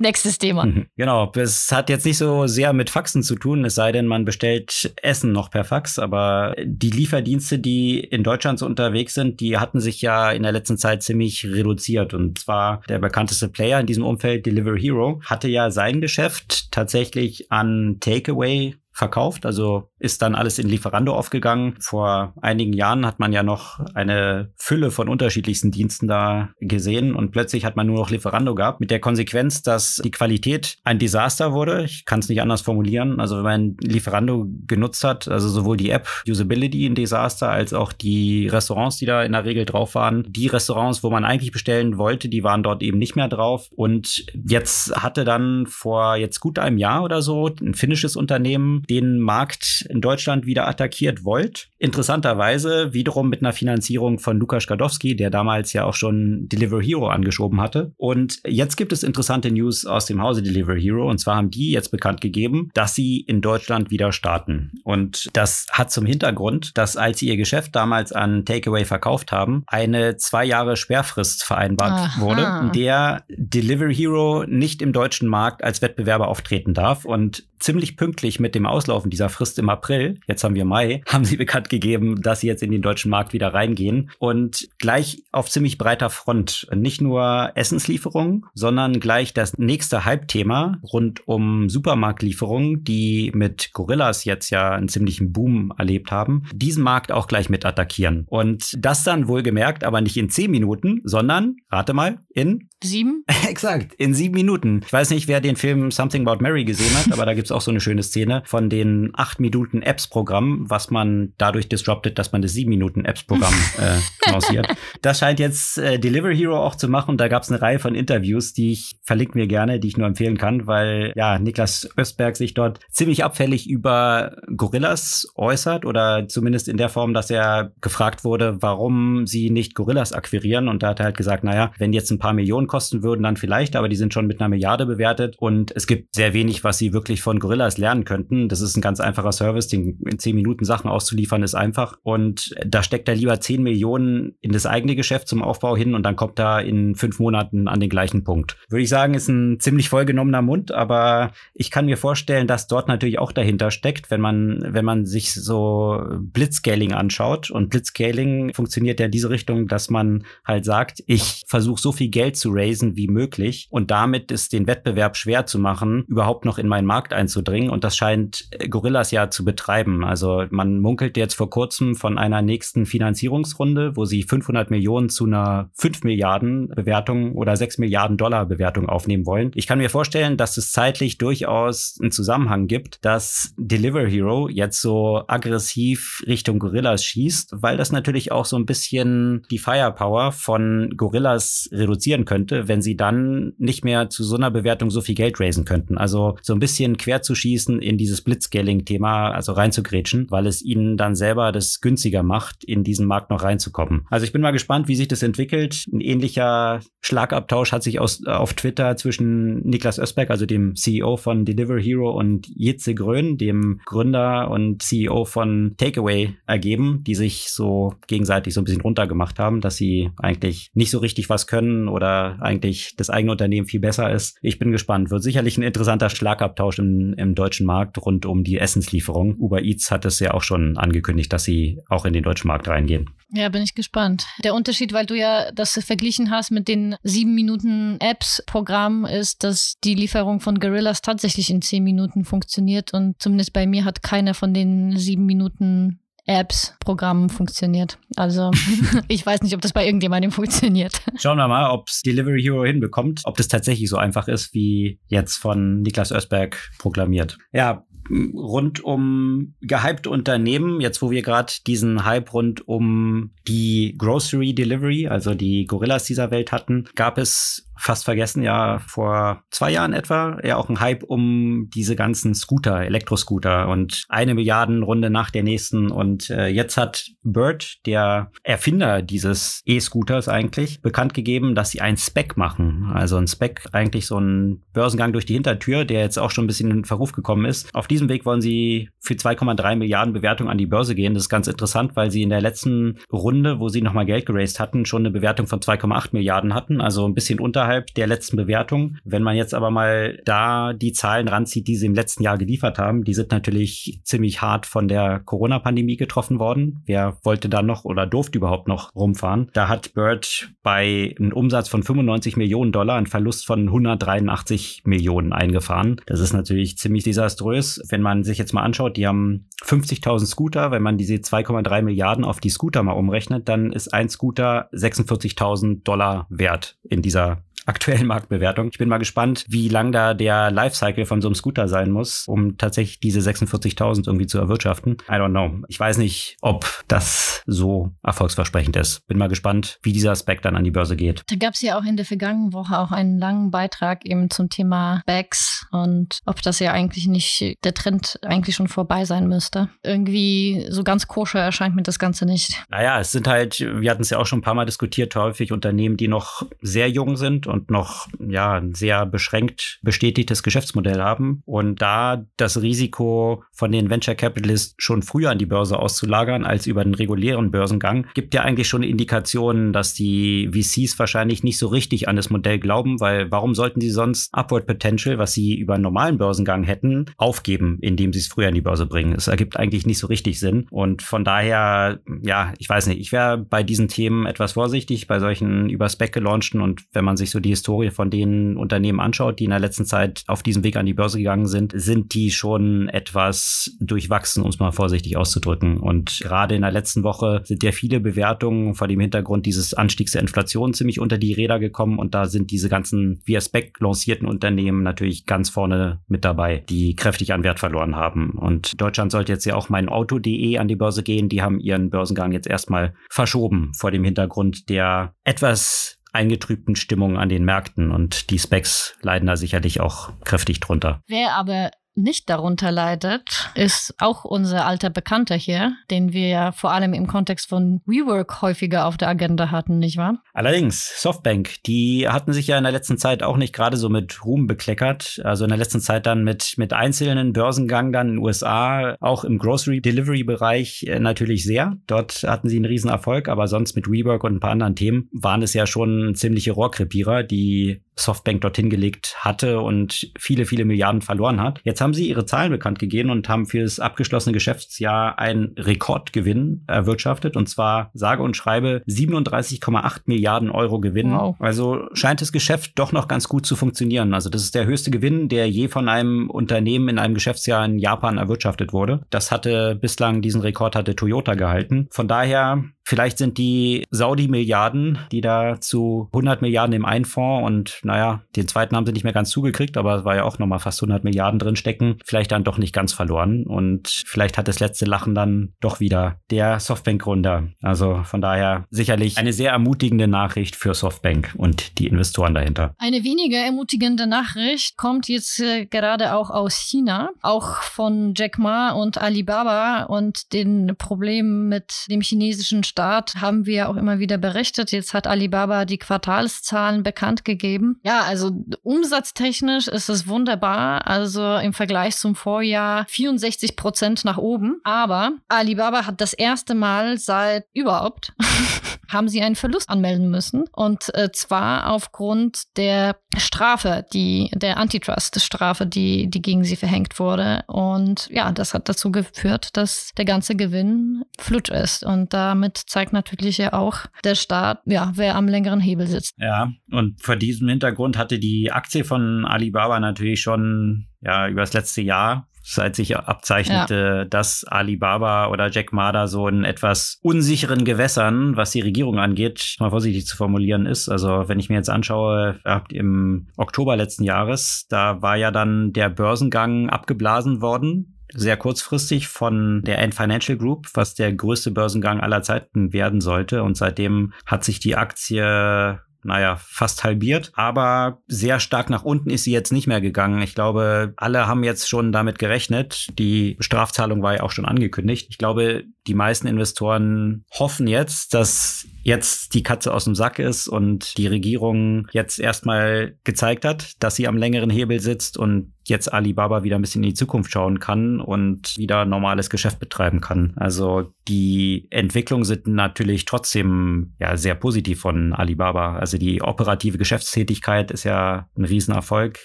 nächstes 0.00 0.38
Thema. 0.38 0.66
Genau, 0.96 1.30
es 1.36 1.70
hat 1.70 1.88
jetzt 1.88 2.04
nicht 2.04 2.18
so 2.18 2.48
sehr 2.48 2.72
mit 2.72 2.90
Faxen 2.90 3.22
zu 3.22 3.36
tun, 3.36 3.64
es 3.64 3.76
sei 3.76 3.92
denn, 3.92 4.06
man 4.06 4.24
bestellt 4.24 4.92
Essen 5.00 5.30
noch 5.30 5.50
per 5.50 5.62
Fax. 5.62 6.00
Aber 6.00 6.56
die 6.64 6.90
Lieferdienste, 6.90 7.60
die 7.60 8.00
in 8.00 8.24
Deutschland 8.24 8.58
so 8.58 8.66
unterwegs 8.66 9.14
sind, 9.14 9.38
die 9.38 9.58
hatten 9.58 9.80
sich 9.80 10.02
ja 10.02 10.32
in 10.32 10.42
der 10.42 10.52
letzten 10.52 10.78
Zeit 10.78 11.04
ziemlich 11.04 11.44
reduziert. 11.44 12.12
Und 12.12 12.40
zwar 12.40 12.82
der 12.88 12.98
bekannteste 12.98 13.48
Player 13.48 13.78
in 13.78 13.86
diesem 13.86 14.04
Umfeld, 14.04 14.46
Deliver 14.46 14.76
Hero, 14.76 15.20
hatte 15.24 15.46
ja 15.46 15.70
sein 15.70 16.00
Geschäft 16.00 16.72
tatsächlich 16.72 17.52
an 17.52 17.98
Take 18.00 18.31
takeaway 18.32 18.74
verkauft, 18.92 19.46
also 19.46 19.88
ist 19.98 20.20
dann 20.20 20.34
alles 20.34 20.58
in 20.58 20.68
Lieferando 20.68 21.14
aufgegangen. 21.14 21.76
Vor 21.80 22.34
einigen 22.40 22.72
Jahren 22.72 23.06
hat 23.06 23.18
man 23.18 23.32
ja 23.32 23.42
noch 23.42 23.80
eine 23.94 24.50
Fülle 24.56 24.90
von 24.90 25.08
unterschiedlichsten 25.08 25.70
Diensten 25.70 26.08
da 26.08 26.50
gesehen 26.60 27.14
und 27.14 27.30
plötzlich 27.30 27.64
hat 27.64 27.76
man 27.76 27.86
nur 27.86 27.96
noch 27.96 28.10
Lieferando 28.10 28.54
gehabt, 28.54 28.80
mit 28.80 28.90
der 28.90 29.00
Konsequenz, 29.00 29.62
dass 29.62 30.00
die 30.04 30.10
Qualität 30.10 30.76
ein 30.84 30.98
Desaster 30.98 31.52
wurde. 31.52 31.84
Ich 31.84 32.04
kann 32.04 32.20
es 32.20 32.28
nicht 32.28 32.42
anders 32.42 32.60
formulieren. 32.60 33.20
Also 33.20 33.36
wenn 33.36 33.42
man 33.42 33.76
Lieferando 33.80 34.46
genutzt 34.66 35.04
hat, 35.04 35.28
also 35.28 35.48
sowohl 35.48 35.76
die 35.76 35.90
App 35.90 36.08
Usability 36.28 36.86
ein 36.86 36.94
Desaster, 36.94 37.50
als 37.50 37.72
auch 37.72 37.92
die 37.92 38.48
Restaurants, 38.48 38.98
die 38.98 39.06
da 39.06 39.22
in 39.22 39.32
der 39.32 39.44
Regel 39.44 39.64
drauf 39.64 39.94
waren. 39.94 40.24
Die 40.28 40.48
Restaurants, 40.48 41.02
wo 41.02 41.10
man 41.10 41.24
eigentlich 41.24 41.52
bestellen 41.52 41.96
wollte, 41.96 42.28
die 42.28 42.44
waren 42.44 42.62
dort 42.62 42.82
eben 42.82 42.98
nicht 42.98 43.16
mehr 43.16 43.28
drauf. 43.28 43.68
Und 43.74 44.26
jetzt 44.34 44.94
hatte 45.02 45.24
dann 45.24 45.66
vor 45.66 46.16
jetzt 46.16 46.40
gut 46.40 46.58
einem 46.58 46.78
Jahr 46.78 47.02
oder 47.04 47.22
so 47.22 47.48
ein 47.60 47.74
finnisches 47.74 48.16
Unternehmen 48.16 48.81
den 48.88 49.18
Markt 49.18 49.86
in 49.88 50.00
Deutschland 50.00 50.46
wieder 50.46 50.68
attackiert 50.68 51.24
wollt. 51.24 51.68
Interessanterweise 51.78 52.92
wiederum 52.92 53.28
mit 53.28 53.40
einer 53.40 53.52
Finanzierung 53.52 54.18
von 54.18 54.38
Lukas 54.38 54.66
Gadowski, 54.66 55.16
der 55.16 55.30
damals 55.30 55.72
ja 55.72 55.84
auch 55.84 55.94
schon 55.94 56.48
Deliver 56.48 56.80
Hero 56.80 57.08
angeschoben 57.08 57.60
hatte. 57.60 57.92
Und 57.96 58.40
jetzt 58.46 58.76
gibt 58.76 58.92
es 58.92 59.02
interessante 59.02 59.50
News 59.50 59.86
aus 59.86 60.06
dem 60.06 60.22
Hause 60.22 60.42
Deliver 60.42 60.74
Hero. 60.74 61.08
Und 61.08 61.18
zwar 61.18 61.36
haben 61.36 61.50
die 61.50 61.70
jetzt 61.70 61.90
bekannt 61.90 62.20
gegeben, 62.20 62.70
dass 62.74 62.94
sie 62.94 63.20
in 63.20 63.40
Deutschland 63.40 63.90
wieder 63.90 64.12
starten. 64.12 64.72
Und 64.84 65.28
das 65.32 65.66
hat 65.72 65.90
zum 65.90 66.06
Hintergrund, 66.06 66.76
dass 66.78 66.96
als 66.96 67.18
sie 67.18 67.28
ihr 67.28 67.36
Geschäft 67.36 67.74
damals 67.74 68.12
an 68.12 68.44
Takeaway 68.44 68.84
verkauft 68.84 69.32
haben, 69.32 69.64
eine 69.66 70.16
zwei 70.16 70.44
Jahre 70.44 70.76
Sperrfrist 70.76 71.44
vereinbart 71.44 71.92
Aha. 71.92 72.20
wurde, 72.20 72.66
in 72.66 72.72
der 72.72 73.24
Deliver 73.28 73.88
Hero 73.88 74.44
nicht 74.46 74.82
im 74.82 74.92
deutschen 74.92 75.28
Markt 75.28 75.64
als 75.64 75.82
Wettbewerber 75.82 76.28
auftreten 76.28 76.74
darf. 76.74 77.04
Und 77.04 77.44
ziemlich 77.62 77.96
pünktlich 77.96 78.40
mit 78.40 78.54
dem 78.54 78.66
Auslaufen 78.72 79.10
dieser 79.10 79.28
Frist 79.28 79.58
im 79.58 79.68
April, 79.68 80.18
jetzt 80.26 80.42
haben 80.44 80.54
wir 80.54 80.64
Mai, 80.64 81.02
haben 81.08 81.24
sie 81.24 81.36
bekannt 81.36 81.68
gegeben, 81.68 82.20
dass 82.22 82.40
sie 82.40 82.46
jetzt 82.46 82.62
in 82.62 82.70
den 82.70 82.82
deutschen 82.82 83.10
Markt 83.10 83.32
wieder 83.32 83.54
reingehen 83.54 84.10
und 84.18 84.68
gleich 84.78 85.22
auf 85.32 85.48
ziemlich 85.48 85.78
breiter 85.78 86.10
Front. 86.10 86.66
Nicht 86.74 87.00
nur 87.00 87.52
Essenslieferungen, 87.54 88.44
sondern 88.54 89.00
gleich 89.00 89.34
das 89.34 89.58
nächste 89.58 90.04
Hype-Thema 90.04 90.78
rund 90.92 91.26
um 91.26 91.68
Supermarktlieferungen, 91.68 92.84
die 92.84 93.30
mit 93.34 93.72
Gorillas 93.72 94.24
jetzt 94.24 94.50
ja 94.50 94.72
einen 94.72 94.88
ziemlichen 94.88 95.32
Boom 95.32 95.72
erlebt 95.76 96.10
haben, 96.10 96.44
diesen 96.54 96.82
Markt 96.82 97.12
auch 97.12 97.28
gleich 97.28 97.48
mit 97.48 97.64
attackieren. 97.64 98.26
Und 98.28 98.72
das 98.78 99.04
dann 99.04 99.28
wohlgemerkt, 99.28 99.84
aber 99.84 100.00
nicht 100.00 100.16
in 100.16 100.30
zehn 100.30 100.50
Minuten, 100.50 101.00
sondern, 101.04 101.56
rate 101.70 101.92
mal, 101.94 102.18
in 102.30 102.68
sieben? 102.82 103.24
Exakt, 103.48 103.94
in 103.94 104.14
sieben 104.14 104.34
Minuten. 104.34 104.82
Ich 104.84 104.92
weiß 104.92 105.10
nicht, 105.10 105.28
wer 105.28 105.40
den 105.40 105.56
Film 105.56 105.90
Something 105.90 106.26
About 106.26 106.42
Mary 106.42 106.64
gesehen 106.64 106.94
hat, 106.96 107.12
aber 107.12 107.26
da 107.26 107.34
gibt 107.34 107.46
es 107.46 107.52
auch 107.52 107.60
so 107.60 107.70
eine 107.70 107.80
schöne 107.80 108.02
Szene 108.02 108.42
von 108.44 108.61
den 108.68 109.10
acht 109.14 109.40
Minuten 109.40 109.82
Apps-Programm, 109.82 110.68
was 110.68 110.90
man 110.90 111.32
dadurch 111.38 111.68
disruptet, 111.68 112.18
dass 112.18 112.32
man 112.32 112.42
das 112.42 112.52
sieben 112.52 112.70
Minuten 112.70 113.04
Apps-Programm 113.04 113.54
äh, 113.78 114.30
lanciert. 114.30 114.68
Das 115.02 115.18
scheint 115.18 115.40
jetzt 115.40 115.78
äh, 115.78 115.98
Deliver 115.98 116.30
Hero 116.30 116.58
auch 116.58 116.74
zu 116.74 116.88
machen. 116.88 117.16
Da 117.16 117.28
gab 117.28 117.42
es 117.42 117.50
eine 117.50 117.60
Reihe 117.62 117.78
von 117.78 117.94
Interviews, 117.94 118.52
die 118.52 118.72
ich 118.72 118.96
verlinke 119.02 119.38
mir 119.38 119.46
gerne, 119.46 119.80
die 119.80 119.88
ich 119.88 119.96
nur 119.96 120.06
empfehlen 120.06 120.38
kann, 120.38 120.66
weil 120.66 121.12
ja 121.16 121.38
Niklas 121.38 121.88
Östberg 121.98 122.36
sich 122.36 122.54
dort 122.54 122.80
ziemlich 122.90 123.24
abfällig 123.24 123.68
über 123.68 124.36
Gorillas 124.56 125.28
äußert 125.34 125.84
oder 125.84 126.28
zumindest 126.28 126.68
in 126.68 126.76
der 126.76 126.88
Form, 126.88 127.14
dass 127.14 127.30
er 127.30 127.72
gefragt 127.80 128.24
wurde, 128.24 128.60
warum 128.60 129.26
sie 129.26 129.50
nicht 129.50 129.74
Gorillas 129.74 130.12
akquirieren. 130.12 130.68
Und 130.68 130.82
da 130.82 130.88
hat 130.88 131.00
er 131.00 131.06
halt 131.06 131.16
gesagt, 131.16 131.44
naja, 131.44 131.72
wenn 131.78 131.92
jetzt 131.92 132.10
ein 132.10 132.18
paar 132.18 132.32
Millionen 132.32 132.66
kosten 132.66 133.02
würden, 133.02 133.22
dann 133.22 133.36
vielleicht, 133.36 133.76
aber 133.76 133.88
die 133.88 133.96
sind 133.96 134.14
schon 134.14 134.26
mit 134.26 134.40
einer 134.40 134.48
Milliarde 134.48 134.86
bewertet 134.86 135.36
und 135.38 135.72
es 135.74 135.86
gibt 135.86 136.14
sehr 136.14 136.32
wenig, 136.32 136.64
was 136.64 136.78
sie 136.78 136.92
wirklich 136.92 137.22
von 137.22 137.38
Gorillas 137.38 137.78
lernen 137.78 138.04
könnten. 138.04 138.48
Das 138.52 138.60
ist 138.60 138.76
ein 138.76 138.82
ganz 138.82 139.00
einfacher 139.00 139.32
Service, 139.32 139.66
den 139.68 139.98
in 140.08 140.18
zehn 140.18 140.36
Minuten 140.36 140.64
Sachen 140.64 140.90
auszuliefern 140.90 141.42
ist 141.42 141.54
einfach 141.54 141.96
und 142.02 142.54
da 142.64 142.82
steckt 142.82 143.08
er 143.08 143.14
lieber 143.14 143.40
zehn 143.40 143.62
Millionen 143.62 144.36
in 144.40 144.52
das 144.52 144.66
eigene 144.66 144.94
Geschäft 144.94 145.28
zum 145.28 145.42
Aufbau 145.42 145.76
hin 145.76 145.94
und 145.94 146.02
dann 146.02 146.16
kommt 146.16 146.38
er 146.38 146.62
in 146.62 146.94
fünf 146.94 147.18
Monaten 147.18 147.66
an 147.66 147.80
den 147.80 147.88
gleichen 147.88 148.24
Punkt. 148.24 148.58
Würde 148.68 148.82
ich 148.82 148.88
sagen, 148.88 149.14
ist 149.14 149.28
ein 149.28 149.58
ziemlich 149.58 149.88
vollgenommener 149.88 150.42
Mund, 150.42 150.72
aber 150.72 151.32
ich 151.54 151.70
kann 151.70 151.86
mir 151.86 151.96
vorstellen, 151.96 152.46
dass 152.46 152.66
dort 152.66 152.88
natürlich 152.88 153.18
auch 153.18 153.32
dahinter 153.32 153.70
steckt, 153.70 154.10
wenn 154.10 154.20
man, 154.20 154.60
wenn 154.68 154.84
man 154.84 155.06
sich 155.06 155.32
so 155.32 156.02
Blitzscaling 156.18 156.92
anschaut 156.92 157.50
und 157.50 157.70
Blitzscaling 157.70 158.52
funktioniert 158.52 159.00
ja 159.00 159.06
in 159.06 159.12
diese 159.12 159.30
Richtung, 159.30 159.66
dass 159.66 159.88
man 159.88 160.24
halt 160.44 160.64
sagt, 160.64 161.02
ich 161.06 161.42
versuche 161.46 161.80
so 161.80 161.92
viel 161.92 162.08
Geld 162.08 162.36
zu 162.36 162.50
raisen 162.52 162.96
wie 162.96 163.08
möglich 163.08 163.68
und 163.70 163.90
damit 163.90 164.30
ist 164.30 164.52
den 164.52 164.66
Wettbewerb 164.66 165.16
schwer 165.16 165.46
zu 165.46 165.58
machen, 165.58 166.04
überhaupt 166.08 166.44
noch 166.44 166.58
in 166.58 166.68
meinen 166.68 166.86
Markt 166.86 167.12
einzudringen. 167.12 167.70
Und 167.70 167.84
das 167.84 167.96
scheint 167.96 168.41
Gorillas 168.68 169.10
ja 169.10 169.30
zu 169.30 169.44
betreiben. 169.44 170.04
Also 170.04 170.44
man 170.50 170.80
munkelt 170.80 171.16
jetzt 171.16 171.34
vor 171.34 171.50
kurzem 171.50 171.94
von 171.94 172.18
einer 172.18 172.42
nächsten 172.42 172.86
Finanzierungsrunde, 172.86 173.96
wo 173.96 174.04
sie 174.04 174.22
500 174.22 174.70
Millionen 174.70 175.08
zu 175.08 175.26
einer 175.26 175.70
5 175.74 176.04
Milliarden 176.04 176.68
Bewertung 176.68 177.32
oder 177.32 177.56
6 177.56 177.78
Milliarden 177.78 178.16
Dollar 178.16 178.46
Bewertung 178.46 178.88
aufnehmen 178.88 179.26
wollen. 179.26 179.50
Ich 179.54 179.66
kann 179.66 179.78
mir 179.78 179.90
vorstellen, 179.90 180.36
dass 180.36 180.56
es 180.56 180.72
zeitlich 180.72 181.18
durchaus 181.18 181.98
einen 182.00 182.12
Zusammenhang 182.12 182.66
gibt, 182.66 183.04
dass 183.04 183.54
Deliver 183.56 184.06
Hero 184.06 184.48
jetzt 184.48 184.80
so 184.80 185.22
aggressiv 185.26 186.22
Richtung 186.26 186.58
Gorillas 186.58 187.04
schießt, 187.04 187.56
weil 187.60 187.76
das 187.76 187.92
natürlich 187.92 188.32
auch 188.32 188.44
so 188.44 188.56
ein 188.56 188.66
bisschen 188.66 189.42
die 189.50 189.58
Firepower 189.58 190.32
von 190.32 190.94
Gorillas 190.96 191.68
reduzieren 191.72 192.24
könnte, 192.24 192.68
wenn 192.68 192.82
sie 192.82 192.96
dann 192.96 193.54
nicht 193.58 193.84
mehr 193.84 194.10
zu 194.10 194.24
so 194.24 194.36
einer 194.36 194.50
Bewertung 194.50 194.90
so 194.90 195.00
viel 195.00 195.14
Geld 195.14 195.40
raisen 195.40 195.64
könnten. 195.64 195.98
Also 195.98 196.36
so 196.42 196.52
ein 196.52 196.60
bisschen 196.60 196.96
quer 196.96 197.22
zu 197.22 197.34
schießen 197.34 197.80
in 197.80 197.98
dieses 197.98 198.20
Blitzscaling-Thema, 198.32 199.30
also 199.30 199.52
reinzugrätschen, 199.52 200.26
weil 200.30 200.46
es 200.46 200.62
ihnen 200.62 200.96
dann 200.96 201.14
selber 201.14 201.52
das 201.52 201.82
günstiger 201.82 202.22
macht, 202.22 202.64
in 202.64 202.82
diesen 202.82 203.06
Markt 203.06 203.28
noch 203.28 203.42
reinzukommen. 203.42 204.06
Also 204.08 204.24
ich 204.24 204.32
bin 204.32 204.40
mal 204.40 204.52
gespannt, 204.52 204.88
wie 204.88 204.96
sich 204.96 205.08
das 205.08 205.22
entwickelt. 205.22 205.84
Ein 205.92 206.00
ähnlicher 206.00 206.80
Schlagabtausch 207.02 207.72
hat 207.72 207.82
sich 207.82 208.00
aus, 208.00 208.24
auf 208.26 208.54
Twitter 208.54 208.96
zwischen 208.96 209.60
Niklas 209.66 209.98
Ösberg, 209.98 210.30
also 210.30 210.46
dem 210.46 210.74
CEO 210.76 211.18
von 211.18 211.44
Deliver 211.44 211.78
Hero, 211.78 212.10
und 212.12 212.46
Jitze 212.48 212.94
Grön, 212.94 213.36
dem 213.36 213.80
Gründer 213.84 214.50
und 214.50 214.82
CEO 214.82 215.26
von 215.26 215.74
Takeaway, 215.76 216.34
ergeben, 216.46 217.04
die 217.06 217.14
sich 217.14 217.50
so 217.50 217.94
gegenseitig 218.06 218.54
so 218.54 218.62
ein 218.62 218.64
bisschen 218.64 218.80
runtergemacht 218.80 219.38
haben, 219.38 219.60
dass 219.60 219.76
sie 219.76 220.10
eigentlich 220.16 220.70
nicht 220.72 220.90
so 220.90 220.98
richtig 220.98 221.28
was 221.28 221.46
können 221.46 221.88
oder 221.88 222.38
eigentlich 222.40 222.94
das 222.96 223.10
eigene 223.10 223.32
Unternehmen 223.32 223.66
viel 223.66 223.80
besser 223.80 224.10
ist. 224.10 224.38
Ich 224.40 224.58
bin 224.58 224.70
gespannt. 224.70 225.10
Wird 225.10 225.22
sicherlich 225.22 225.58
ein 225.58 225.62
interessanter 225.62 226.08
Schlagabtausch 226.08 226.78
im, 226.78 227.14
im 227.18 227.34
deutschen 227.34 227.66
Markt 227.66 227.98
rund 227.98 228.21
rund 228.22 228.26
um 228.26 228.44
die 228.44 228.58
Essenslieferung. 228.58 229.36
Uber 229.38 229.62
Eats 229.62 229.90
hat 229.90 230.04
es 230.04 230.18
ja 230.20 230.32
auch 230.34 230.42
schon 230.42 230.76
angekündigt, 230.78 231.32
dass 231.32 231.44
sie 231.44 231.80
auch 231.88 232.04
in 232.04 232.12
den 232.12 232.22
deutschen 232.22 232.48
Markt 232.48 232.68
reingehen. 232.68 233.10
Ja, 233.30 233.48
bin 233.48 233.62
ich 233.62 233.74
gespannt. 233.74 234.26
Der 234.44 234.54
Unterschied, 234.54 234.92
weil 234.92 235.06
du 235.06 235.14
ja 235.14 235.50
das 235.52 235.78
verglichen 235.84 236.30
hast 236.30 236.50
mit 236.50 236.68
den 236.68 236.96
sieben 237.02 237.34
Minuten 237.34 237.96
Apps-Programm, 238.00 239.06
ist, 239.06 239.42
dass 239.42 239.76
die 239.82 239.94
Lieferung 239.94 240.40
von 240.40 240.60
Gorillas 240.60 241.02
tatsächlich 241.02 241.50
in 241.50 241.62
zehn 241.62 241.82
Minuten 241.82 242.24
funktioniert 242.24 242.92
und 242.92 243.20
zumindest 243.20 243.52
bei 243.52 243.66
mir 243.66 243.84
hat 243.84 244.02
keiner 244.02 244.34
von 244.34 244.52
den 244.52 244.96
sieben 244.98 245.24
Minuten 245.24 245.98
Apps, 246.26 246.74
Programmen 246.78 247.30
funktioniert. 247.30 247.98
Also 248.16 248.50
ich 249.08 249.24
weiß 249.24 249.42
nicht, 249.42 249.54
ob 249.54 249.60
das 249.60 249.72
bei 249.72 249.84
irgendjemandem 249.84 250.30
funktioniert. 250.30 251.00
Schauen 251.18 251.38
wir 251.38 251.48
mal, 251.48 251.70
ob 251.70 251.88
es 251.88 252.02
Delivery 252.02 252.42
Hero 252.42 252.64
hinbekommt, 252.64 253.22
ob 253.24 253.36
das 253.36 253.48
tatsächlich 253.48 253.88
so 253.88 253.96
einfach 253.96 254.28
ist, 254.28 254.54
wie 254.54 255.00
jetzt 255.08 255.36
von 255.36 255.82
Niklas 255.82 256.12
Ösberg 256.12 256.70
proklamiert. 256.78 257.38
Ja, 257.52 257.84
rund 258.10 258.82
um 258.84 259.54
gehypte 259.60 260.10
Unternehmen, 260.10 260.80
jetzt 260.80 261.02
wo 261.02 261.10
wir 261.10 261.22
gerade 261.22 261.52
diesen 261.66 262.04
Hype 262.04 262.32
rund 262.32 262.66
um 262.66 263.30
die 263.46 263.94
Grocery 263.98 264.54
Delivery, 264.54 265.08
also 265.08 265.34
die 265.34 265.66
Gorillas 265.66 266.04
dieser 266.04 266.30
Welt 266.30 266.52
hatten, 266.52 266.86
gab 266.94 267.18
es 267.18 267.68
fast 267.82 268.04
vergessen, 268.04 268.44
ja, 268.44 268.78
vor 268.86 269.42
zwei 269.50 269.72
Jahren 269.72 269.92
etwa, 269.92 270.38
ja 270.44 270.56
auch 270.56 270.68
ein 270.68 270.78
Hype 270.78 271.02
um 271.02 271.68
diese 271.74 271.96
ganzen 271.96 272.32
Scooter, 272.32 272.82
Elektroscooter 272.82 273.68
und 273.68 274.04
eine 274.08 274.34
Milliardenrunde 274.34 275.10
nach 275.10 275.30
der 275.30 275.42
nächsten. 275.42 275.90
Und 275.90 276.30
äh, 276.30 276.46
jetzt 276.46 276.76
hat 276.76 277.10
Bird, 277.24 277.84
der 277.86 278.30
Erfinder 278.44 279.02
dieses 279.02 279.62
E-Scooters 279.64 280.28
eigentlich, 280.28 280.80
bekannt 280.80 281.12
gegeben, 281.12 281.56
dass 281.56 281.70
sie 281.70 281.80
ein 281.80 281.96
Spec 281.96 282.36
machen. 282.36 282.90
Also 282.94 283.16
ein 283.16 283.26
Spec, 283.26 283.66
eigentlich 283.72 284.06
so 284.06 284.18
ein 284.18 284.62
Börsengang 284.72 285.12
durch 285.12 285.26
die 285.26 285.34
Hintertür, 285.34 285.84
der 285.84 286.02
jetzt 286.02 286.18
auch 286.18 286.30
schon 286.30 286.44
ein 286.44 286.48
bisschen 286.48 286.70
in 286.70 286.84
Verruf 286.84 287.10
gekommen 287.10 287.46
ist. 287.46 287.74
Auf 287.74 287.88
diesem 287.92 288.08
Weg 288.08 288.24
wollen 288.24 288.40
sie 288.40 288.88
für 289.00 289.14
2,3 289.14 289.76
Milliarden 289.76 290.14
Bewertung 290.14 290.48
an 290.48 290.56
die 290.56 290.66
Börse 290.66 290.94
gehen. 290.94 291.12
Das 291.12 291.24
ist 291.24 291.28
ganz 291.28 291.46
interessant, 291.46 291.94
weil 291.94 292.10
sie 292.10 292.22
in 292.22 292.30
der 292.30 292.40
letzten 292.40 292.98
Runde, 293.12 293.58
wo 293.58 293.68
sie 293.68 293.82
nochmal 293.82 294.06
Geld 294.06 294.24
geraced 294.24 294.60
hatten, 294.60 294.86
schon 294.86 295.02
eine 295.02 295.10
Bewertung 295.10 295.46
von 295.46 295.60
2,8 295.60 296.10
Milliarden 296.12 296.54
hatten. 296.54 296.80
Also 296.80 297.04
ein 297.06 297.12
bisschen 297.12 297.38
unterhalb 297.38 297.92
der 297.94 298.06
letzten 298.06 298.36
Bewertung. 298.36 298.96
Wenn 299.04 299.22
man 299.22 299.36
jetzt 299.36 299.52
aber 299.52 299.70
mal 299.70 300.20
da 300.24 300.72
die 300.72 300.92
Zahlen 300.92 301.28
ranzieht, 301.28 301.68
die 301.68 301.76
sie 301.76 301.86
im 301.86 301.94
letzten 301.94 302.22
Jahr 302.22 302.38
geliefert 302.38 302.78
haben, 302.78 303.04
die 303.04 303.12
sind 303.12 303.30
natürlich 303.30 304.00
ziemlich 304.04 304.40
hart 304.40 304.64
von 304.64 304.88
der 304.88 305.20
Corona-Pandemie 305.20 305.96
getroffen 305.96 306.38
worden. 306.38 306.82
Wer 306.86 307.18
wollte 307.24 307.50
da 307.50 307.60
noch 307.60 307.84
oder 307.84 308.06
durfte 308.06 308.38
überhaupt 308.38 308.68
noch 308.68 308.94
rumfahren? 308.94 309.50
Da 309.52 309.68
hat 309.68 309.92
Bird 309.92 310.50
bei 310.62 311.14
einem 311.18 311.32
Umsatz 311.32 311.68
von 311.68 311.82
95 311.82 312.36
Millionen 312.36 312.72
Dollar 312.72 312.96
einen 312.96 313.06
Verlust 313.06 313.44
von 313.44 313.66
183 313.66 314.82
Millionen 314.84 315.32
eingefahren. 315.32 316.00
Das 316.06 316.20
ist 316.20 316.32
natürlich 316.32 316.78
ziemlich 316.78 317.04
desaströs. 317.04 317.81
Wenn 317.88 318.02
man 318.02 318.24
sich 318.24 318.38
jetzt 318.38 318.52
mal 318.52 318.62
anschaut, 318.62 318.96
die 318.96 319.06
haben 319.06 319.46
50.000 319.64 320.26
Scooter. 320.26 320.70
Wenn 320.70 320.82
man 320.82 320.98
diese 320.98 321.14
2,3 321.14 321.82
Milliarden 321.82 322.24
auf 322.24 322.40
die 322.40 322.50
Scooter 322.50 322.82
mal 322.82 322.92
umrechnet, 322.92 323.48
dann 323.48 323.72
ist 323.72 323.92
ein 323.92 324.08
Scooter 324.08 324.68
46.000 324.72 325.82
Dollar 325.82 326.26
wert 326.28 326.78
in 326.82 327.02
dieser 327.02 327.42
aktuellen 327.66 328.06
Marktbewertung. 328.06 328.68
Ich 328.72 328.78
bin 328.78 328.88
mal 328.88 328.98
gespannt, 328.98 329.44
wie 329.48 329.68
lang 329.68 329.92
da 329.92 330.14
der 330.14 330.50
Lifecycle 330.50 331.06
von 331.06 331.20
so 331.20 331.28
einem 331.28 331.34
Scooter 331.34 331.68
sein 331.68 331.90
muss, 331.90 332.26
um 332.26 332.56
tatsächlich 332.56 333.00
diese 333.00 333.20
46.000 333.20 334.06
irgendwie 334.06 334.26
zu 334.26 334.38
erwirtschaften. 334.38 334.96
I 335.08 335.12
don't 335.12 335.30
know. 335.30 335.64
Ich 335.68 335.78
weiß 335.78 335.98
nicht, 335.98 336.36
ob 336.40 336.84
das 336.88 337.42
so 337.46 337.92
erfolgsversprechend 338.02 338.76
ist. 338.76 339.06
Bin 339.06 339.18
mal 339.18 339.28
gespannt, 339.28 339.78
wie 339.82 339.92
dieser 339.92 340.12
Aspekt 340.12 340.44
dann 340.44 340.56
an 340.56 340.64
die 340.64 340.70
Börse 340.70 340.96
geht. 340.96 341.22
Da 341.28 341.36
gab 341.36 341.54
es 341.54 341.62
ja 341.62 341.78
auch 341.78 341.84
in 341.84 341.96
der 341.96 342.06
vergangenen 342.06 342.52
Woche 342.52 342.78
auch 342.78 342.92
einen 342.92 343.18
langen 343.18 343.50
Beitrag 343.50 344.04
eben 344.06 344.30
zum 344.30 344.48
Thema 344.48 345.02
Bags 345.06 345.66
und 345.70 346.18
ob 346.26 346.42
das 346.42 346.58
ja 346.58 346.72
eigentlich 346.72 347.06
nicht 347.06 347.56
der 347.64 347.74
Trend 347.74 348.18
eigentlich 348.22 348.56
schon 348.56 348.68
vorbei 348.68 349.04
sein 349.04 349.28
müsste. 349.28 349.68
Irgendwie 349.82 350.66
so 350.68 350.84
ganz 350.84 351.06
koscher 351.06 351.40
erscheint 351.40 351.74
mir 351.74 351.82
das 351.82 351.98
Ganze 351.98 352.26
nicht. 352.26 352.62
Naja, 352.68 353.00
es 353.00 353.12
sind 353.12 353.26
halt, 353.26 353.60
wir 353.60 353.90
hatten 353.90 354.02
es 354.02 354.10
ja 354.10 354.18
auch 354.18 354.26
schon 354.26 354.40
ein 354.40 354.42
paar 354.42 354.54
Mal 354.54 354.66
diskutiert, 354.66 355.14
häufig 355.16 355.52
Unternehmen, 355.52 355.96
die 355.96 356.08
noch 356.08 356.46
sehr 356.60 356.90
jung 356.90 357.16
sind 357.16 357.46
und 357.52 357.70
noch 357.70 358.08
ja 358.18 358.54
ein 358.54 358.74
sehr 358.74 359.06
beschränkt 359.06 359.78
bestätigtes 359.82 360.42
Geschäftsmodell 360.42 361.00
haben 361.00 361.42
und 361.44 361.80
da 361.82 362.24
das 362.36 362.60
Risiko 362.60 363.44
von 363.52 363.70
den 363.70 363.90
Venture 363.90 364.14
Capitalists 364.14 364.74
schon 364.78 365.02
früher 365.02 365.30
an 365.30 365.38
die 365.38 365.46
Börse 365.46 365.78
auszulagern 365.78 366.44
als 366.44 366.66
über 366.66 366.82
den 366.82 366.94
regulären 366.94 367.50
Börsengang 367.50 368.06
gibt 368.14 368.34
ja 368.34 368.42
eigentlich 368.42 368.68
schon 368.68 368.82
Indikationen, 368.82 369.72
dass 369.72 369.94
die 369.94 370.50
VCs 370.52 370.98
wahrscheinlich 370.98 371.44
nicht 371.44 371.58
so 371.58 371.68
richtig 371.68 372.08
an 372.08 372.16
das 372.16 372.30
Modell 372.30 372.58
glauben, 372.58 373.00
weil 373.00 373.30
warum 373.30 373.54
sollten 373.54 373.80
sie 373.80 373.90
sonst 373.90 374.32
Upward 374.32 374.66
Potential, 374.66 375.18
was 375.18 375.32
sie 375.32 375.56
über 375.56 375.74
einen 375.74 375.82
normalen 375.82 376.18
Börsengang 376.18 376.64
hätten, 376.64 377.06
aufgeben, 377.16 377.78
indem 377.80 378.12
sie 378.12 378.20
es 378.20 378.28
früher 378.28 378.48
an 378.48 378.54
die 378.54 378.60
Börse 378.60 378.86
bringen? 378.86 379.12
Es 379.12 379.28
ergibt 379.28 379.56
eigentlich 379.56 379.86
nicht 379.86 379.98
so 379.98 380.06
richtig 380.06 380.40
Sinn 380.40 380.66
und 380.70 381.02
von 381.02 381.24
daher 381.24 382.00
ja, 382.22 382.54
ich 382.58 382.68
weiß 382.68 382.86
nicht, 382.86 383.00
ich 383.00 383.12
wäre 383.12 383.38
bei 383.38 383.62
diesen 383.62 383.88
Themen 383.88 384.26
etwas 384.26 384.52
vorsichtig 384.52 385.06
bei 385.06 385.18
solchen 385.18 385.68
über 385.68 385.88
Spec 385.88 386.12
gelaunchten 386.12 386.60
und 386.60 386.84
wenn 386.92 387.04
man 387.04 387.16
sich 387.16 387.30
so 387.30 387.40
die 387.42 387.50
Historie 387.50 387.90
von 387.90 388.10
den 388.10 388.56
Unternehmen 388.56 389.00
anschaut, 389.00 389.38
die 389.38 389.44
in 389.44 389.50
der 389.50 389.60
letzten 389.60 389.84
Zeit 389.84 390.24
auf 390.26 390.42
diesem 390.42 390.64
Weg 390.64 390.76
an 390.76 390.86
die 390.86 390.94
Börse 390.94 391.18
gegangen 391.18 391.46
sind, 391.46 391.72
sind 391.74 392.14
die 392.14 392.30
schon 392.30 392.88
etwas 392.88 393.76
durchwachsen, 393.80 394.42
um 394.42 394.48
es 394.48 394.58
mal 394.58 394.72
vorsichtig 394.72 395.16
auszudrücken. 395.16 395.78
Und 395.78 396.20
gerade 396.22 396.54
in 396.54 396.62
der 396.62 396.72
letzten 396.72 397.02
Woche 397.02 397.42
sind 397.44 397.62
ja 397.62 397.72
viele 397.72 398.00
Bewertungen 398.00 398.74
vor 398.74 398.88
dem 398.88 399.00
Hintergrund 399.00 399.46
dieses 399.46 399.74
Anstiegs 399.74 400.12
der 400.12 400.22
Inflation 400.22 400.74
ziemlich 400.74 401.00
unter 401.00 401.18
die 401.18 401.32
Räder 401.32 401.58
gekommen 401.58 401.98
und 401.98 402.14
da 402.14 402.26
sind 402.26 402.50
diese 402.50 402.68
ganzen 402.68 403.20
via 403.24 403.40
Spec 403.40 403.78
lancierten 403.80 404.28
Unternehmen 404.28 404.82
natürlich 404.82 405.26
ganz 405.26 405.50
vorne 405.50 406.00
mit 406.08 406.24
dabei, 406.24 406.64
die 406.68 406.94
kräftig 406.96 407.32
an 407.32 407.44
Wert 407.44 407.60
verloren 407.60 407.96
haben. 407.96 408.30
Und 408.30 408.80
Deutschland 408.80 409.12
sollte 409.12 409.32
jetzt 409.32 409.44
ja 409.44 409.54
auch 409.54 409.68
mein 409.68 409.88
Auto.de 409.88 410.58
an 410.58 410.68
die 410.68 410.76
Börse 410.76 411.02
gehen. 411.02 411.28
Die 411.28 411.42
haben 411.42 411.60
ihren 411.60 411.90
Börsengang 411.90 412.32
jetzt 412.32 412.46
erstmal 412.46 412.94
verschoben 413.10 413.72
vor 413.74 413.90
dem 413.90 414.04
Hintergrund 414.04 414.68
der 414.68 415.14
etwas 415.24 415.98
eingetrübten 416.12 416.76
Stimmung 416.76 417.16
an 417.18 417.28
den 417.28 417.44
Märkten 417.44 417.90
und 417.90 418.30
die 418.30 418.38
Specs 418.38 418.96
leiden 419.02 419.26
da 419.26 419.36
sicherlich 419.36 419.80
auch 419.80 420.12
kräftig 420.24 420.60
drunter. 420.60 421.00
Wer 421.06 421.34
aber 421.34 421.70
nicht 421.94 422.30
darunter 422.30 422.70
leidet, 422.70 423.50
ist 423.54 423.94
auch 423.98 424.24
unser 424.24 424.66
alter 424.66 424.90
Bekannter 424.90 425.34
hier, 425.34 425.72
den 425.90 426.12
wir 426.12 426.28
ja 426.28 426.52
vor 426.52 426.72
allem 426.72 426.94
im 426.94 427.06
Kontext 427.06 427.48
von 427.48 427.80
WeWork 427.86 428.42
häufiger 428.42 428.86
auf 428.86 428.96
der 428.96 429.08
Agenda 429.08 429.50
hatten, 429.50 429.78
nicht 429.78 429.96
wahr? 429.96 430.22
Allerdings, 430.32 431.00
Softbank, 431.00 431.62
die 431.66 432.08
hatten 432.08 432.32
sich 432.32 432.46
ja 432.46 432.56
in 432.56 432.64
der 432.64 432.72
letzten 432.72 432.98
Zeit 432.98 433.22
auch 433.22 433.36
nicht 433.36 433.54
gerade 433.54 433.76
so 433.76 433.88
mit 433.88 434.24
Ruhm 434.24 434.46
bekleckert. 434.46 435.20
Also 435.24 435.44
in 435.44 435.50
der 435.50 435.58
letzten 435.58 435.80
Zeit 435.80 436.06
dann 436.06 436.24
mit, 436.24 436.54
mit 436.56 436.72
einzelnen 436.72 437.32
Börsengang 437.32 437.92
dann 437.92 438.08
in 438.08 438.14
den 438.14 438.24
USA, 438.24 438.96
auch 439.00 439.24
im 439.24 439.38
Grocery 439.38 439.80
Delivery 439.80 440.24
Bereich 440.24 440.84
äh, 440.84 440.98
natürlich 440.98 441.44
sehr. 441.44 441.76
Dort 441.86 442.22
hatten 442.22 442.48
sie 442.48 442.56
einen 442.56 442.64
riesen 442.64 442.90
Erfolg, 442.90 443.28
aber 443.28 443.48
sonst 443.48 443.76
mit 443.76 443.88
WeWork 443.88 444.24
und 444.24 444.36
ein 444.36 444.40
paar 444.40 444.50
anderen 444.50 444.76
Themen 444.76 445.08
waren 445.12 445.42
es 445.42 445.54
ja 445.54 445.66
schon 445.66 446.14
ziemliche 446.14 446.52
Rohrkrepierer, 446.52 447.22
die 447.22 447.82
Softbank 447.96 448.40
dorthin 448.40 448.70
gelegt 448.70 449.16
hatte 449.18 449.60
und 449.60 450.10
viele, 450.18 450.46
viele 450.46 450.64
Milliarden 450.64 451.02
verloren 451.02 451.40
hat. 451.40 451.60
Jetzt 451.64 451.80
haben 451.80 451.94
sie 451.94 452.08
ihre 452.08 452.26
Zahlen 452.26 452.50
bekannt 452.50 452.78
gegeben 452.78 453.10
und 453.10 453.28
haben 453.28 453.46
für 453.46 453.62
das 453.62 453.80
abgeschlossene 453.80 454.32
Geschäftsjahr 454.32 455.18
einen 455.18 455.54
Rekordgewinn 455.58 456.64
erwirtschaftet 456.66 457.36
und 457.36 457.48
zwar 457.48 457.90
sage 457.94 458.22
und 458.22 458.36
schreibe 458.36 458.82
37,8 458.88 460.02
Milliarden 460.06 460.50
Euro 460.50 460.80
Gewinn. 460.80 461.12
Wow. 461.12 461.36
Also 461.38 461.88
scheint 461.92 462.20
das 462.20 462.32
Geschäft 462.32 462.72
doch 462.76 462.92
noch 462.92 463.08
ganz 463.08 463.28
gut 463.28 463.46
zu 463.46 463.56
funktionieren. 463.56 464.14
Also 464.14 464.30
das 464.30 464.42
ist 464.42 464.54
der 464.54 464.66
höchste 464.66 464.90
Gewinn, 464.90 465.28
der 465.28 465.48
je 465.48 465.68
von 465.68 465.88
einem 465.88 466.30
Unternehmen 466.30 466.88
in 466.88 466.98
einem 466.98 467.14
Geschäftsjahr 467.14 467.64
in 467.64 467.78
Japan 467.78 468.18
erwirtschaftet 468.18 468.72
wurde. 468.72 469.00
Das 469.10 469.30
hatte 469.30 469.76
bislang 469.76 470.22
diesen 470.22 470.40
Rekord 470.40 470.76
hatte 470.76 470.96
Toyota 470.96 471.34
gehalten. 471.34 471.88
Von 471.90 472.08
daher 472.08 472.64
Vielleicht 472.84 473.18
sind 473.18 473.38
die 473.38 473.84
Saudi-Milliarden, 473.90 474.98
die 475.12 475.20
da 475.20 475.60
zu 475.60 476.08
100 476.12 476.42
Milliarden 476.42 476.74
im 476.74 476.84
einen 476.84 477.04
Fonds 477.04 477.46
und 477.46 477.80
naja, 477.84 478.22
den 478.36 478.48
zweiten 478.48 478.76
haben 478.76 478.86
sie 478.86 478.92
nicht 478.92 479.04
mehr 479.04 479.12
ganz 479.12 479.30
zugekriegt, 479.30 479.76
aber 479.76 479.96
es 479.96 480.04
war 480.04 480.14
ja 480.14 480.24
auch 480.24 480.38
nochmal 480.38 480.60
fast 480.60 480.80
100 480.82 481.04
Milliarden 481.04 481.38
drin 481.38 481.56
stecken, 481.56 481.98
vielleicht 482.04 482.32
dann 482.32 482.44
doch 482.44 482.58
nicht 482.58 482.72
ganz 482.72 482.92
verloren 482.92 483.44
und 483.44 484.04
vielleicht 484.06 484.38
hat 484.38 484.48
das 484.48 484.60
letzte 484.60 484.84
Lachen 484.84 485.14
dann 485.14 485.52
doch 485.60 485.80
wieder 485.80 486.20
der 486.30 486.60
Softbank-Gründer. 486.60 487.48
Also 487.60 488.02
von 488.04 488.20
daher 488.20 488.66
sicherlich 488.70 489.18
eine 489.18 489.32
sehr 489.32 489.52
ermutigende 489.52 490.06
Nachricht 490.06 490.56
für 490.56 490.74
Softbank 490.74 491.34
und 491.36 491.78
die 491.78 491.86
Investoren 491.86 492.34
dahinter. 492.34 492.74
Eine 492.78 493.04
weniger 493.04 493.38
ermutigende 493.38 494.06
Nachricht 494.06 494.76
kommt 494.76 495.08
jetzt 495.08 495.40
äh, 495.40 495.66
gerade 495.66 496.14
auch 496.14 496.30
aus 496.30 496.54
China, 496.54 497.10
auch 497.20 497.62
von 497.62 498.14
Jack 498.16 498.38
Ma 498.38 498.70
und 498.70 498.98
Alibaba 498.98 499.84
und 499.84 500.32
den 500.32 500.74
Problemen 500.78 501.48
mit 501.48 501.86
dem 501.90 502.00
chinesischen 502.00 502.64
Start 502.64 503.16
haben 503.20 503.46
wir 503.46 503.68
auch 503.68 503.76
immer 503.76 503.98
wieder 503.98 504.18
berichtet. 504.18 504.70
Jetzt 504.72 504.94
hat 504.94 505.06
Alibaba 505.06 505.64
die 505.64 505.78
Quartalszahlen 505.78 506.82
bekannt 506.82 507.24
gegeben 507.24 507.71
Ja, 507.82 508.02
also 508.02 508.30
umsatztechnisch 508.62 509.68
ist 509.68 509.88
es 509.88 510.06
wunderbar. 510.06 510.86
Also 510.86 511.36
im 511.36 511.52
Vergleich 511.52 511.96
zum 511.96 512.14
Vorjahr 512.14 512.84
64 512.88 513.56
Prozent 513.56 514.04
nach 514.04 514.18
oben. 514.18 514.60
Aber 514.64 515.12
Alibaba 515.28 515.86
hat 515.86 516.00
das 516.00 516.12
erste 516.12 516.54
Mal 516.54 516.98
seit 516.98 517.46
überhaupt 517.52 518.12
haben 518.92 519.08
sie 519.08 519.22
einen 519.22 519.36
Verlust 519.36 519.70
anmelden 519.70 520.10
müssen. 520.10 520.44
Und 520.52 520.94
äh, 520.94 521.10
zwar 521.12 521.70
aufgrund 521.70 522.56
der 522.56 522.96
Strafe, 523.16 523.84
die, 523.92 524.30
der 524.34 524.56
Antitrust-Strafe, 524.58 525.66
die, 525.66 526.08
die 526.08 526.22
gegen 526.22 526.44
sie 526.44 526.56
verhängt 526.56 526.98
wurde. 526.98 527.44
Und 527.46 528.08
ja, 528.10 528.32
das 528.32 528.54
hat 528.54 528.68
dazu 528.68 528.92
geführt, 528.92 529.56
dass 529.56 529.92
der 529.96 530.04
ganze 530.04 530.34
Gewinn 530.34 531.04
flutsch 531.18 531.50
ist. 531.50 531.84
Und 531.84 532.12
damit 532.12 532.56
zeigt 532.58 532.92
natürlich 532.92 533.38
ja 533.38 533.52
auch 533.52 533.78
der 534.04 534.14
Staat, 534.14 534.60
ja, 534.66 534.92
wer 534.94 535.16
am 535.16 535.28
längeren 535.28 535.60
Hebel 535.60 535.86
sitzt. 535.86 536.14
Ja, 536.18 536.52
und 536.70 537.00
vor 537.02 537.16
diesem 537.16 537.48
Hintergrund 537.48 537.61
hatte 537.62 538.18
die 538.18 538.52
Aktie 538.52 538.84
von 538.84 539.24
Alibaba 539.24 539.80
natürlich 539.80 540.20
schon 540.20 540.86
ja 541.00 541.28
über 541.28 541.40
das 541.40 541.52
letzte 541.52 541.82
Jahr 541.82 542.28
seit 542.42 542.76
sich 542.76 542.96
abzeichnete, 542.96 543.74
ja. 543.74 544.04
dass 544.04 544.44
Alibaba 544.44 545.28
oder 545.28 545.50
Jack 545.50 545.72
Ma 545.72 545.92
da 545.92 546.08
so 546.08 546.26
in 546.28 546.44
etwas 546.44 546.98
unsicheren 547.02 547.64
Gewässern, 547.64 548.36
was 548.36 548.50
die 548.50 548.60
Regierung 548.60 548.98
angeht, 548.98 549.56
mal 549.60 549.70
vorsichtig 549.70 550.06
zu 550.06 550.16
formulieren 550.16 550.66
ist. 550.66 550.88
Also 550.88 551.28
wenn 551.28 551.38
ich 551.38 551.48
mir 551.48 551.56
jetzt 551.56 551.70
anschaue, 551.70 552.40
im 552.70 553.28
Oktober 553.36 553.76
letzten 553.76 554.04
Jahres, 554.04 554.66
da 554.68 555.00
war 555.02 555.16
ja 555.16 555.30
dann 555.30 555.72
der 555.72 555.88
Börsengang 555.88 556.68
abgeblasen 556.68 557.40
worden 557.40 557.88
sehr 558.14 558.36
kurzfristig 558.36 559.08
von 559.08 559.62
der 559.62 559.78
Ant 559.78 559.94
Financial 559.94 560.36
Group, 560.36 560.68
was 560.74 560.94
der 560.94 561.14
größte 561.14 561.50
Börsengang 561.50 562.00
aller 562.00 562.22
Zeiten 562.22 562.74
werden 562.74 563.00
sollte. 563.00 563.42
Und 563.42 563.56
seitdem 563.56 564.12
hat 564.26 564.44
sich 564.44 564.60
die 564.60 564.76
Aktie 564.76 565.80
naja, 566.04 566.36
fast 566.36 566.84
halbiert, 566.84 567.32
aber 567.34 568.02
sehr 568.08 568.40
stark 568.40 568.70
nach 568.70 568.82
unten 568.82 569.10
ist 569.10 569.24
sie 569.24 569.32
jetzt 569.32 569.52
nicht 569.52 569.66
mehr 569.66 569.80
gegangen. 569.80 570.20
Ich 570.22 570.34
glaube, 570.34 570.94
alle 570.96 571.26
haben 571.26 571.44
jetzt 571.44 571.68
schon 571.68 571.92
damit 571.92 572.18
gerechnet. 572.18 572.88
Die 572.98 573.36
Strafzahlung 573.40 574.02
war 574.02 574.14
ja 574.14 574.22
auch 574.22 574.32
schon 574.32 574.44
angekündigt. 574.44 575.08
Ich 575.10 575.18
glaube, 575.18 575.64
die 575.86 575.94
meisten 575.94 576.26
Investoren 576.26 577.24
hoffen 577.32 577.66
jetzt, 577.66 578.14
dass 578.14 578.66
jetzt 578.82 579.34
die 579.34 579.42
Katze 579.42 579.72
aus 579.72 579.84
dem 579.84 579.94
Sack 579.94 580.18
ist 580.18 580.48
und 580.48 580.96
die 580.98 581.06
Regierung 581.06 581.86
jetzt 581.92 582.18
erstmal 582.18 582.96
gezeigt 583.04 583.44
hat, 583.44 583.82
dass 583.82 583.96
sie 583.96 584.08
am 584.08 584.16
längeren 584.16 584.50
Hebel 584.50 584.80
sitzt 584.80 585.16
und 585.16 585.52
jetzt 585.64 585.92
Alibaba 585.92 586.42
wieder 586.42 586.56
ein 586.56 586.62
bisschen 586.62 586.82
in 586.82 586.90
die 586.90 586.94
Zukunft 586.94 587.32
schauen 587.32 587.60
kann 587.60 588.00
und 588.00 588.56
wieder 588.56 588.84
normales 588.84 589.30
Geschäft 589.30 589.60
betreiben 589.60 590.00
kann. 590.00 590.32
Also 590.36 590.92
die 591.08 591.68
Entwicklungen 591.70 592.24
sind 592.24 592.46
natürlich 592.46 593.04
trotzdem 593.04 593.94
ja 594.00 594.16
sehr 594.16 594.34
positiv 594.34 594.80
von 594.80 595.12
Alibaba. 595.12 595.76
Also 595.76 595.98
die 595.98 596.22
operative 596.22 596.78
Geschäftstätigkeit 596.78 597.70
ist 597.70 597.84
ja 597.84 598.26
ein 598.36 598.44
Riesenerfolg, 598.44 599.20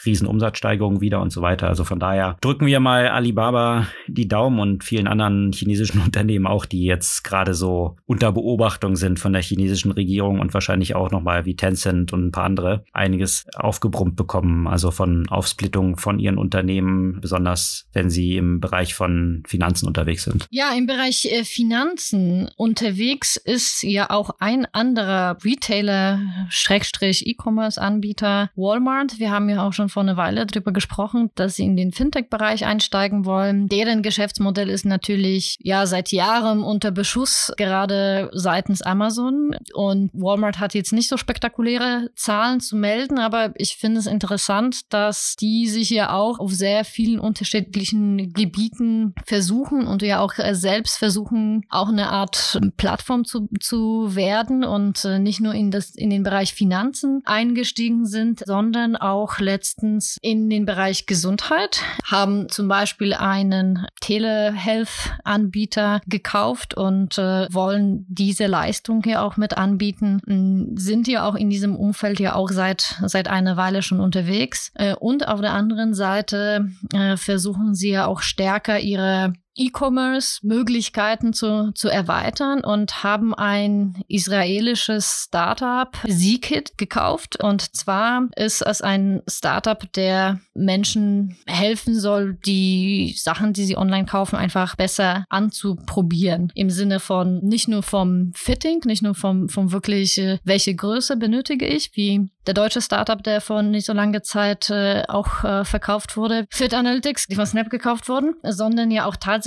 Riesenumsatzsteigerung 0.06 1.02
wieder 1.02 1.22
und 1.22 1.32
so 1.32 1.42
weiter. 1.42 1.68
Also 1.68 1.84
von 1.84 2.00
daher 2.00 2.38
drücken 2.42 2.68
wir 2.68 2.80
mal 2.80 3.08
Alibaba 3.08 3.88
die 4.08 4.28
Daumen 4.28 4.60
und 4.60 4.84
vielen 4.84 5.08
anderen 5.08 5.52
chinesischen 5.52 6.02
Unternehmen 6.06 6.47
auch, 6.50 6.66
die 6.66 6.84
jetzt 6.84 7.24
gerade 7.24 7.54
so 7.54 7.96
unter 8.06 8.32
Beobachtung 8.32 8.96
sind 8.96 9.20
von 9.20 9.34
der 9.34 9.42
chinesischen 9.42 9.92
Regierung 9.92 10.40
und 10.40 10.54
wahrscheinlich 10.54 10.96
auch 10.96 11.12
nochmal 11.12 11.46
wie 11.46 11.56
Tencent 11.56 12.14
und 12.14 12.28
ein 12.28 12.32
paar 12.32 12.46
andere 12.46 12.84
einiges 12.94 13.46
aufgebrummt 13.56 14.16
bekommen. 14.16 14.68
Also 14.68 14.92
von 14.92 15.28
Aufsplittung 15.30 15.98
von 15.98 16.20
ihren 16.20 16.38
Unternehmen, 16.38 17.20
besonders 17.22 17.88
wenn 17.94 18.10
sie 18.10 18.38
im 18.38 18.60
Bereich 18.60 18.94
von 18.94 19.44
Finanzen 19.48 19.88
unterwegs 19.88 20.24
sind. 20.24 20.48
Ja, 20.50 20.74
im 20.74 20.88
Bereich 20.88 21.26
äh, 21.26 21.44
Finanzen 21.44 22.50
unterwegs 22.56 23.36
ist 23.36 23.84
ja 23.84 24.10
auch 24.10 24.32
ein 24.40 24.66
anderer 24.72 25.38
Retailer, 25.44 26.20
Schrägstrich 26.50 27.28
E-Commerce-Anbieter 27.28 28.50
Walmart. 28.56 29.20
Wir 29.20 29.32
haben 29.32 29.50
ja 29.50 29.68
auch 29.68 29.74
schon 29.74 29.90
vor 29.90 30.04
einer 30.04 30.18
Weile 30.18 30.46
darüber 30.46 30.72
gesprochen, 30.72 31.30
dass 31.36 31.56
sie 31.56 31.64
in 31.64 31.76
den 31.76 31.92
Fintech-Bereich 31.92 32.66
einsteigen 32.66 33.26
wollen. 33.26 33.68
Deren 33.68 34.02
Geschäftsmodell 34.02 34.70
ist 34.70 34.86
natürlich 34.86 35.58
ja 35.60 35.86
seit 35.86 36.12
Jahren 36.12 36.37
unter 36.46 36.92
Beschuss, 36.92 37.52
gerade 37.58 38.30
seitens 38.34 38.82
Amazon. 38.82 39.56
Und 39.74 40.12
Walmart 40.14 40.60
hat 40.60 40.74
jetzt 40.74 40.94
nicht 40.94 41.10
so 41.10 41.18
spektakuläre 41.18 42.10
Zahlen 42.16 42.60
zu 42.60 42.76
melden, 42.76 43.20
aber 43.20 43.52
ich 43.56 43.78
finde 43.78 44.00
es 44.00 44.06
interessant, 44.06 44.94
dass 44.94 45.36
die 45.36 45.68
sich 45.68 45.90
ja 45.90 46.14
auch 46.14 46.40
auf 46.40 46.54
sehr 46.54 46.86
vielen 46.86 47.20
unterschiedlichen 47.20 48.34
Gebieten 48.34 49.14
versuchen 49.26 49.88
und 49.88 50.02
ja 50.02 50.20
auch 50.20 50.38
äh, 50.38 50.54
selbst 50.54 50.98
versuchen, 50.98 51.66
auch 51.70 51.90
eine 51.90 52.10
Art 52.10 52.60
Plattform 52.78 53.26
zu, 53.26 53.50
zu 53.60 54.16
werden 54.16 54.64
und 54.64 55.04
äh, 55.06 55.20
nicht 55.20 55.40
nur 55.40 55.54
in, 55.54 55.72
das, 55.72 55.96
in 55.96 56.10
den 56.10 56.24
Bereich 56.24 56.54
Finanzen 56.54 57.22
eingestiegen 57.26 58.06
sind, 58.06 58.44
sondern 58.46 58.96
auch 58.96 59.40
letztens 59.40 60.18
in 60.22 60.50
den 60.50 60.66
Bereich 60.66 61.06
Gesundheit, 61.06 61.82
haben 62.06 62.50
zum 62.50 62.68
Beispiel 62.68 63.14
einen 63.14 63.88
Telehealth-Anbieter 64.02 66.02
gekauft 66.06 66.27
und 66.74 67.18
äh, 67.18 67.48
wollen 67.52 68.06
diese 68.10 68.48
Leistung 68.48 69.02
hier 69.04 69.22
auch 69.22 69.38
mit 69.38 69.58
anbieten, 69.58 70.74
sind 70.76 71.08
ja 71.08 71.28
auch 71.28 71.36
in 71.36 71.50
diesem 71.50 71.76
Umfeld 71.76 72.20
ja 72.20 72.36
auch 72.36 72.50
seit, 72.50 73.02
seit 73.06 73.28
einer 73.28 73.58
Weile 73.58 73.82
schon 73.82 74.00
unterwegs. 74.00 74.72
Äh, 74.76 74.96
und 74.96 75.28
auf 75.28 75.42
der 75.42 75.54
anderen 75.54 75.94
Seite 75.94 76.70
äh, 76.94 77.18
versuchen 77.18 77.74
sie 77.74 77.92
ja 77.92 78.06
auch 78.06 78.22
stärker 78.22 78.80
ihre 78.80 79.34
E-Commerce-Möglichkeiten 79.58 81.34
zu, 81.34 81.72
zu 81.74 81.90
erweitern 81.90 82.64
und 82.64 83.04
haben 83.04 83.34
ein 83.34 84.02
israelisches 84.08 85.26
Startup, 85.28 85.96
Zkit, 86.08 86.78
gekauft. 86.78 87.42
Und 87.42 87.76
zwar 87.76 88.28
ist 88.36 88.62
es 88.62 88.82
ein 88.82 89.22
Startup, 89.28 89.92
der 89.94 90.40
Menschen 90.54 91.38
helfen 91.46 92.00
soll, 92.00 92.38
die 92.46 93.16
Sachen, 93.18 93.54
die 93.54 93.66
sie 93.66 93.78
online 93.78 94.06
kaufen, 94.06 94.36
einfach 94.36 94.76
besser 94.76 95.26
anzuprobieren. 95.30 96.52
Im 96.56 96.70
Sinne 96.70 97.00
von 97.00 97.40
nicht 97.40 97.68
nur 97.68 97.84
vom 97.84 98.32
Fitting, 98.36 98.82
nicht 98.86 99.02
nur 99.02 99.16
vom, 99.16 99.50
vom 99.50 99.72
wirklich, 99.72 100.18
äh, 100.18 100.38
welche 100.44 100.76
Größe 100.76 101.18
benötige 101.18 101.66
ich, 101.66 101.92
wie 101.96 102.30
der 102.46 102.54
deutsche 102.54 102.82
Startup, 102.82 103.22
der 103.22 103.42
vor 103.42 103.62
nicht 103.62 103.86
so 103.86 103.94
langer 103.94 104.24
Zeit 104.24 104.70
äh, 104.70 105.04
auch 105.08 105.44
äh, 105.44 105.66
verkauft 105.66 106.16
wurde, 106.16 106.48
Fit 106.50 106.74
Analytics, 106.74 107.28
die 107.28 107.36
von 107.36 107.46
Snap 107.46 107.70
gekauft 107.70 108.08
wurden, 108.08 108.36
sondern 108.44 108.90
ja 108.90 109.06
auch 109.06 109.18
tatsächlich 109.18 109.47